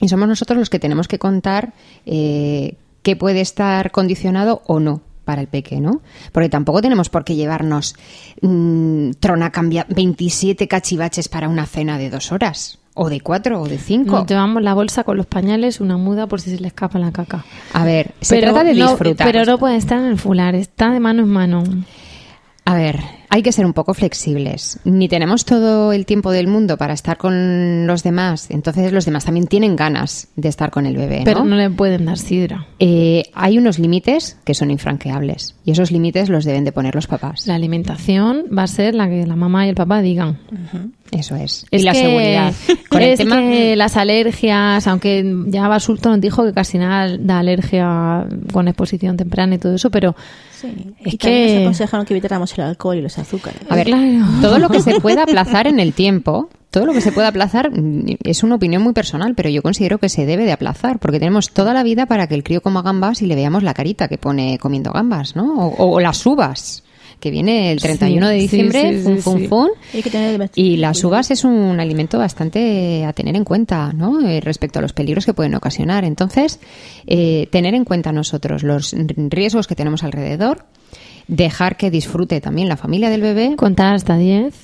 y 0.00 0.08
somos 0.08 0.28
nosotros 0.28 0.58
los 0.60 0.70
que 0.70 0.78
tenemos 0.78 1.08
que 1.08 1.18
contar 1.18 1.72
eh, 2.06 2.76
qué 3.02 3.16
puede 3.16 3.40
estar 3.40 3.90
condicionado 3.90 4.62
o 4.66 4.78
no 4.78 5.00
para 5.24 5.40
el 5.40 5.48
peque, 5.48 5.80
¿no? 5.80 6.02
Porque 6.30 6.48
tampoco 6.48 6.82
tenemos 6.82 7.08
por 7.10 7.24
qué 7.24 7.34
llevarnos 7.34 7.96
mm, 8.42 9.10
trona 9.18 9.50
cambia 9.50 9.86
27 9.88 10.68
cachivaches 10.68 11.28
para 11.28 11.48
una 11.48 11.66
cena 11.66 11.98
de 11.98 12.10
dos 12.10 12.30
horas, 12.30 12.78
o 12.94 13.08
de 13.08 13.20
cuatro, 13.20 13.60
o 13.62 13.68
de 13.68 13.78
cinco. 13.78 14.16
Nos 14.16 14.26
llevamos 14.26 14.62
la 14.62 14.74
bolsa 14.74 15.04
con 15.04 15.16
los 15.16 15.26
pañales, 15.26 15.80
una 15.80 15.96
muda 15.96 16.26
por 16.26 16.40
si 16.40 16.50
se 16.50 16.60
le 16.60 16.68
escapa 16.68 16.98
la 16.98 17.10
caca. 17.12 17.44
A 17.72 17.84
ver, 17.84 18.12
se 18.20 18.40
trata 18.40 18.64
de 18.64 18.74
no- 18.74 18.88
disfrutar. 18.88 19.26
pero 19.30 19.44
no 19.44 19.58
puede 19.58 19.76
estar 19.76 19.98
en 19.98 20.06
el 20.06 20.18
fular, 20.18 20.54
está 20.54 20.90
de 20.90 21.00
mano 21.00 21.22
en 21.22 21.28
mano. 21.28 21.64
A 22.64 22.74
ver, 22.74 23.00
hay 23.34 23.42
que 23.42 23.50
ser 23.50 23.64
un 23.64 23.72
poco 23.72 23.94
flexibles. 23.94 24.78
Ni 24.84 25.08
tenemos 25.08 25.46
todo 25.46 25.92
el 25.94 26.04
tiempo 26.04 26.30
del 26.32 26.48
mundo 26.48 26.76
para 26.76 26.92
estar 26.92 27.16
con 27.16 27.86
los 27.86 28.02
demás, 28.02 28.50
entonces 28.50 28.92
los 28.92 29.06
demás 29.06 29.24
también 29.24 29.46
tienen 29.46 29.74
ganas 29.74 30.28
de 30.36 30.48
estar 30.50 30.70
con 30.70 30.84
el 30.84 30.96
bebé. 30.98 31.20
¿no? 31.20 31.24
Pero 31.24 31.44
no 31.44 31.56
le 31.56 31.70
pueden 31.70 32.04
dar 32.04 32.18
sidra. 32.18 32.66
Eh, 32.78 33.24
hay 33.32 33.56
unos 33.56 33.78
límites 33.78 34.36
que 34.44 34.52
son 34.52 34.70
infranqueables 34.70 35.54
y 35.64 35.70
esos 35.70 35.90
límites 35.90 36.28
los 36.28 36.44
deben 36.44 36.64
de 36.64 36.72
poner 36.72 36.94
los 36.94 37.06
papás. 37.06 37.46
La 37.46 37.54
alimentación 37.54 38.44
va 38.56 38.64
a 38.64 38.66
ser 38.66 38.94
la 38.94 39.08
que 39.08 39.26
la 39.26 39.34
mamá 39.36 39.64
y 39.64 39.70
el 39.70 39.76
papá 39.76 40.02
digan. 40.02 40.38
Eso 41.10 41.34
es. 41.36 41.64
Es 41.70 41.82
y 41.82 41.84
la 41.84 41.92
que- 41.92 41.98
seguridad. 42.00 42.52
Con 42.90 43.00
el 43.02 43.08
es 43.10 43.18
tema 43.18 43.36
que 43.40 43.76
las 43.76 43.96
alergias, 43.96 44.86
aunque 44.86 45.24
ya 45.46 45.68
Basulto 45.68 46.10
nos 46.10 46.20
dijo 46.20 46.44
que 46.44 46.52
casi 46.52 46.76
nada 46.78 47.16
da 47.18 47.38
alergia 47.38 48.26
con 48.52 48.68
exposición 48.68 49.16
temprana 49.16 49.54
y 49.54 49.58
todo 49.58 49.74
eso, 49.74 49.90
pero 49.90 50.14
Sí. 50.52 50.68
Es 51.04 51.14
y 51.14 51.18
que- 51.18 51.54
nos 51.54 51.62
aconsejaron 51.62 52.06
que 52.06 52.14
evitáramos 52.14 52.56
el 52.56 52.64
alcohol 52.64 52.96
y 52.96 53.02
los 53.02 53.18
azúcares. 53.22 53.60
A 53.68 53.74
ver, 53.76 53.86
Claro. 53.86 54.26
todo 54.40 54.58
lo 54.58 54.68
que 54.68 54.80
se 54.80 55.00
pueda 55.00 55.22
aplazar 55.22 55.66
en 55.66 55.80
el 55.80 55.92
tiempo, 55.94 56.48
todo 56.70 56.86
lo 56.86 56.92
que 56.92 57.00
se 57.00 57.12
pueda 57.12 57.28
aplazar 57.28 57.70
mm, 57.70 58.16
es 58.24 58.42
una 58.42 58.54
opinión 58.56 58.82
muy 58.82 58.92
personal, 58.92 59.34
pero 59.34 59.48
yo 59.50 59.62
considero 59.62 59.98
que 59.98 60.08
se 60.08 60.26
debe 60.26 60.44
de 60.44 60.52
aplazar, 60.52 60.98
porque 60.98 61.18
tenemos 61.18 61.50
toda 61.50 61.72
la 61.74 61.82
vida 61.82 62.06
para 62.06 62.26
que 62.26 62.34
el 62.34 62.42
crío 62.44 62.60
coma 62.60 62.82
gambas 62.82 63.22
y 63.22 63.26
le 63.26 63.34
veamos 63.34 63.62
la 63.62 63.74
carita 63.74 64.08
que 64.08 64.18
pone 64.18 64.58
comiendo 64.58 64.92
gambas, 64.92 65.36
¿no? 65.36 65.54
O, 65.68 65.92
o 65.94 66.00
las 66.00 66.24
uvas, 66.26 66.82
que 67.20 67.30
viene 67.30 67.70
el 67.70 67.80
31 67.80 68.26
de 68.28 68.34
Sí, 68.34 68.40
diciembre, 68.42 68.96
sí, 68.98 69.02
fun, 69.04 69.16
sí, 69.16 69.22
fun, 69.22 69.38
sí. 69.38 69.46
fun. 69.46 69.70
Hay 69.94 70.02
que 70.02 70.10
tener 70.10 70.50
Y 70.56 70.76
las 70.78 71.04
uvas 71.04 71.30
es 71.30 71.44
un 71.44 71.78
alimento 71.78 72.18
bastante 72.18 73.04
a 73.04 73.12
tener 73.12 73.36
en 73.36 73.44
cuenta, 73.44 73.92
¿no? 73.92 74.20
Eh, 74.26 74.40
respecto 74.40 74.80
a 74.80 74.82
los 74.82 74.92
peligros 74.92 75.24
que 75.24 75.32
pueden 75.32 75.54
ocasionar. 75.54 76.04
Entonces, 76.04 76.58
eh, 77.06 77.46
tener 77.52 77.74
en 77.74 77.84
cuenta 77.84 78.10
nosotros 78.10 78.64
los 78.64 78.92
riesgos 79.28 79.68
que 79.68 79.76
tenemos 79.76 80.02
alrededor, 80.02 80.64
dejar 81.28 81.76
que 81.76 81.90
disfrute 81.90 82.40
también 82.40 82.68
la 82.68 82.76
familia 82.76 83.10
del 83.10 83.20
bebé, 83.22 83.54
contar 83.56 83.94
hasta 83.94 84.16
10. 84.16 84.54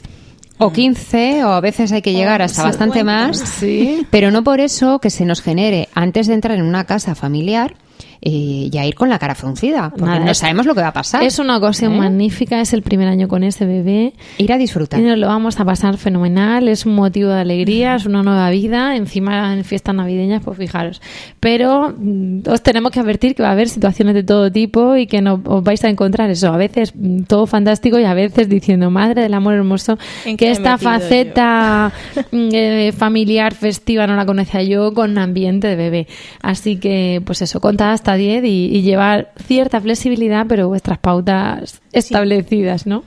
o 0.61 0.73
15, 0.73 1.45
o 1.45 1.51
a 1.53 1.61
veces 1.61 1.93
hay 1.93 2.03
que 2.03 2.13
llegar 2.13 2.43
hasta 2.43 2.65
bastante 2.65 3.05
más, 3.05 3.39
Sí. 3.39 4.05
pero 4.11 4.33
no 4.33 4.43
por 4.43 4.59
eso 4.59 4.99
que 4.99 5.09
se 5.09 5.25
nos 5.25 5.41
genere, 5.41 5.89
antes 5.95 6.27
de 6.27 6.35
entrar 6.35 6.59
en 6.59 6.65
una 6.65 6.83
casa 6.85 7.15
familiar, 7.15 7.77
eh, 8.21 8.69
ya 8.71 8.85
ir 8.85 8.95
con 8.95 9.09
la 9.09 9.19
cara 9.19 9.35
fruncida, 9.35 9.91
porque 9.91 10.05
Nada, 10.05 10.25
no 10.25 10.35
sabemos 10.35 10.66
lo 10.66 10.75
que 10.75 10.81
va 10.81 10.89
a 10.89 10.93
pasar. 10.93 11.23
Es 11.23 11.39
una 11.39 11.57
ocasión 11.57 11.95
¿Eh? 11.95 11.99
magnífica, 11.99 12.61
es 12.61 12.73
el 12.73 12.83
primer 12.83 13.09
año 13.09 13.29
con 13.29 13.45
ese 13.45 13.64
bebé. 13.64 14.14
Ir 14.39 14.53
a 14.53 14.59
disfrutar. 14.59 15.01
Y 15.01 15.05
nos 15.05 15.19
lo 15.19 15.29
vamos 15.29 15.61
a 15.61 15.64
pasar 15.64 15.97
fenomenal, 15.99 16.69
es 16.69 16.85
un 16.85 16.95
motivo 16.95 17.31
de 17.31 17.41
alegría, 17.41 17.95
es 17.95 18.07
una 18.07 18.23
nueva 18.23 18.51
vida, 18.51 18.97
encima 18.97 19.55
en 19.55 19.64
fiestas 19.64 19.95
navideñas, 19.95 20.43
pues 20.45 20.59
fijaros. 20.59 21.01
Pero 21.39 21.95
mm, 21.97 22.41
os 22.49 22.62
tenemos 22.62 22.91
que 22.91 23.01
advertir 23.01 23.35
que 23.35 23.43
va 23.43 23.51
a 23.51 23.53
haber 23.53 23.69
situaciones 23.69 24.14
de 24.14 24.25
todo 24.25 24.51
tipo 24.51 24.97
y 24.97 25.07
que 25.07 25.23
no 25.23 25.41
os 25.45 25.62
vais 25.62 25.83
a 25.85 25.89
encontrar 25.89 26.31
eso, 26.31 26.53
a 26.53 26.57
veces 26.57 26.93
mm, 26.95 27.23
todo 27.23 27.47
fantástico 27.47 27.99
y 27.99 28.05
a 28.05 28.14
veces 28.14 28.49
diciendo, 28.49 28.91
madre 28.91 29.23
del 29.23 29.35
amor 29.35 29.55
hermoso, 29.55 29.99
¿En 30.25 30.37
que 30.37 30.51
esta 30.51 30.79
faceta 30.79 31.93
mm, 32.33 32.49
eh, 32.53 32.93
familiar, 32.97 33.55
festiva, 33.55 34.07
no 34.07 34.16
la 34.16 34.27
conocía 34.27 34.62
yo 34.62 34.93
con 34.93 35.19
ambiente 35.19 35.69
de 35.69 35.77
bebé. 35.77 36.07
Así 36.43 36.77
que, 36.77 37.23
pues 37.25 37.43
eso, 37.43 37.61
contad 37.61 37.93
hasta 37.93 38.08
10 38.15 38.45
y, 38.45 38.49
y 38.67 38.83
llevar 38.83 39.33
cierta 39.45 39.81
flexibilidad, 39.81 40.47
pero 40.49 40.69
vuestras 40.69 40.99
pautas 40.99 41.81
establecidas, 41.93 42.87
¿no? 42.87 43.05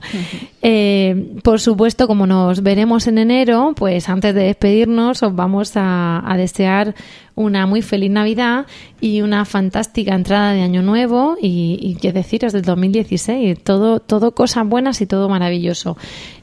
Eh, 0.62 1.38
por 1.44 1.60
supuesto, 1.60 2.08
como 2.08 2.28
nos 2.28 2.62
veremos 2.62 3.08
en 3.08 3.18
enero, 3.18 3.74
pues 3.76 4.10
antes 4.10 4.36
de 4.36 4.44
despedirnos 4.44 5.24
os 5.24 5.36
vamos 5.36 5.74
a, 5.76 6.22
a 6.26 6.38
desear 6.38 6.94
una 7.42 7.66
muy 7.66 7.82
feliz 7.82 8.12
Navidad 8.12 8.66
y 9.00 9.22
una 9.22 9.46
fantástica 9.46 10.16
entrada 10.16 10.54
de 10.54 10.62
Año 10.62 10.82
Nuevo 10.82 11.36
y, 11.42 11.80
y 11.82 11.96
qué 11.96 12.14
deciros 12.14 12.54
del 12.54 12.62
2016. 12.62 13.64
Todo, 13.64 14.00
todo 14.00 14.34
cosas 14.34 14.68
buenas 14.68 15.02
y 15.02 15.08
todo 15.08 15.28
maravilloso. 15.30 15.98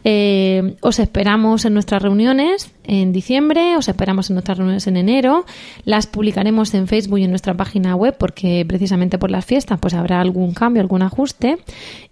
Eh, 0.05 0.77
os 0.81 0.99
esperamos 1.01 1.65
en 1.65 1.75
nuestras 1.75 2.01
reuniones 2.01 2.73
en 2.85 3.13
diciembre, 3.13 3.77
os 3.77 3.89
esperamos 3.89 4.31
en 4.31 4.35
nuestras 4.35 4.57
reuniones 4.57 4.87
en 4.87 4.97
enero. 4.97 5.45
Las 5.85 6.07
publicaremos 6.07 6.73
en 6.75 6.87
Facebook 6.87 7.19
y 7.19 7.25
en 7.25 7.31
nuestra 7.31 7.55
página 7.55 7.95
web 7.95 8.17
porque 8.19 8.65
precisamente 8.67 9.19
por 9.19 9.31
las 9.31 9.45
fiestas 9.45 9.79
pues 9.79 9.95
habrá 9.95 10.21
algún 10.21 10.55
cambio, 10.55 10.81
algún 10.81 11.03
ajuste 11.03 11.59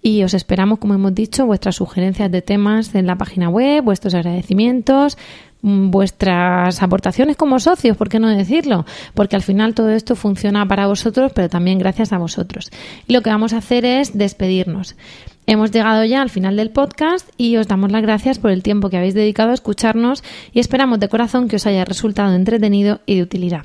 y 0.03 0.23
os 0.25 0.35
esperamos, 0.35 0.79
como 0.79 0.95
hemos 0.95 1.15
dicho, 1.15 1.47
vuestras 1.47 1.77
sugerencias 1.77 2.31
de 2.31 2.43
temas 2.43 2.95
en 2.95 3.07
la 3.07 3.17
página 3.17 3.49
web, 3.49 3.83
vuestros 3.83 4.15
agradecimientos, 4.15 5.17
vuestras 5.63 6.83
aportaciones 6.83 7.37
como 7.37 7.59
socios, 7.59 7.97
¿por 7.97 8.09
qué 8.09 8.19
no 8.19 8.29
decirlo? 8.29 8.87
Porque 9.15 9.37
al 9.37 9.43
final 9.43 9.75
todo 9.75 9.91
esto 9.91 10.15
funciona 10.15 10.67
para 10.67 10.87
vosotros, 10.87 11.33
pero 11.35 11.49
también 11.49 11.79
gracias 11.79 12.13
a 12.13 12.19
vosotros. 12.19 12.71
Y 13.07 13.13
lo 13.13 13.23
que 13.23 13.31
vamos 13.31 13.53
a 13.53 13.59
hacer 13.59 13.85
es 13.85 14.17
despedirnos. 14.17 14.97
Hemos 15.49 15.71
llegado 15.71 16.05
ya 16.05 16.23
al 16.23 16.31
final 16.31 16.57
del 16.57 16.71
podcast 16.71 17.29
y 17.37 17.57
os 17.57 17.69
damos 17.69 17.93
las 17.93 18.03
gracias 18.03 18.41
por 18.41 18.51
el 18.51 18.65
tiempo 18.65 18.91
que 18.91 18.97
habéis 18.97 19.15
dedicado 19.15 19.53
a 19.53 19.55
escucharnos 19.55 20.25
y 20.53 20.59
esperamos 20.59 20.99
de 20.99 21.09
corazón 21.09 21.47
que 21.47 21.55
os 21.55 21.67
haya 21.67 21.85
resultado 21.85 22.35
entretenido 22.35 23.01
y 23.07 23.15
de 23.15 23.23
utilidad. 23.23 23.63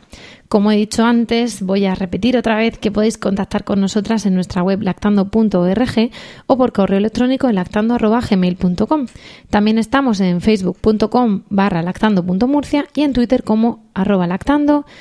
Como 0.47 0.71
he 0.71 0.75
dicho 0.75 1.03
antes, 1.05 1.63
voy 1.63 1.85
a 1.85 1.95
repetir 1.95 2.37
otra 2.37 2.55
vez 2.55 2.77
que 2.77 2.91
podéis 2.91 3.17
contactar 3.17 3.63
con 3.63 3.81
nosotras 3.81 4.27
en 4.27 4.35
nuestra 4.35 4.61
web 4.61 4.83
lactando.org 4.83 6.11
o 6.45 6.57
por 6.57 6.71
correo 6.71 6.99
electrónico 6.99 7.49
en 7.49 7.55
lactando.gmail.com. 7.55 9.07
También 9.49 9.79
estamos 9.79 10.19
en 10.19 10.39
facebook.com 10.39 11.43
barra 11.49 11.81
lactando.murcia 11.81 12.85
y 12.93 13.01
en 13.01 13.13
Twitter 13.13 13.43
como 13.43 13.89
arroba 13.95 14.27
lactando-org. 14.27 14.91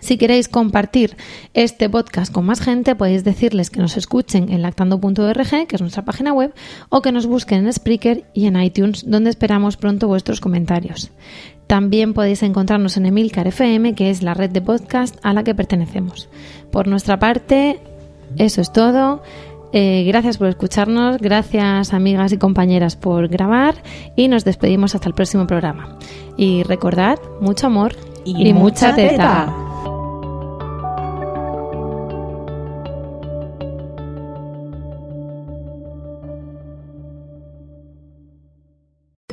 Si 0.00 0.16
queréis 0.16 0.48
compartir 0.48 1.16
este 1.54 1.88
podcast 1.88 2.32
con 2.32 2.46
más 2.46 2.60
gente, 2.60 2.94
podéis 2.94 3.24
decirles 3.24 3.70
que 3.70 3.80
nos 3.80 3.96
escuchen 3.96 4.50
en 4.50 4.62
lactando.org, 4.62 5.66
que 5.66 5.76
es 5.76 5.80
nuestra 5.80 6.04
página 6.04 6.32
web, 6.32 6.52
o 6.88 7.02
que 7.02 7.12
nos 7.12 7.26
busquen 7.26 7.66
en 7.66 7.72
Spreaker 7.72 8.24
y 8.34 8.46
en 8.46 8.60
iTunes, 8.60 9.04
donde 9.08 9.30
esperamos 9.30 9.76
pronto 9.76 10.08
vuestros 10.08 10.40
comentarios. 10.40 11.10
También 11.66 12.14
podéis 12.14 12.42
encontrarnos 12.42 12.96
en 12.96 13.06
Emilcar 13.06 13.46
FM, 13.46 13.94
que 13.94 14.10
es 14.10 14.22
la 14.22 14.34
red 14.34 14.50
de 14.50 14.62
podcast 14.62 15.16
a 15.22 15.34
la 15.34 15.44
que 15.44 15.54
pertenecemos. 15.54 16.28
Por 16.70 16.88
nuestra 16.88 17.18
parte, 17.18 17.78
eso 18.36 18.60
es 18.62 18.72
todo. 18.72 19.22
Eh, 19.72 20.04
gracias 20.06 20.38
por 20.38 20.48
escucharnos, 20.48 21.18
gracias 21.18 21.92
amigas 21.92 22.32
y 22.32 22.38
compañeras 22.38 22.96
por 22.96 23.28
grabar 23.28 23.74
y 24.16 24.28
nos 24.28 24.44
despedimos 24.46 24.94
hasta 24.94 25.08
el 25.08 25.14
próximo 25.14 25.46
programa. 25.46 25.98
Y 26.38 26.62
recordad, 26.62 27.18
mucho 27.42 27.66
amor 27.66 27.94
y, 28.24 28.48
Y 28.48 28.52
mucha 28.54 28.88
mucha 28.88 28.94
teta. 28.94 29.10
teta. 29.10 29.67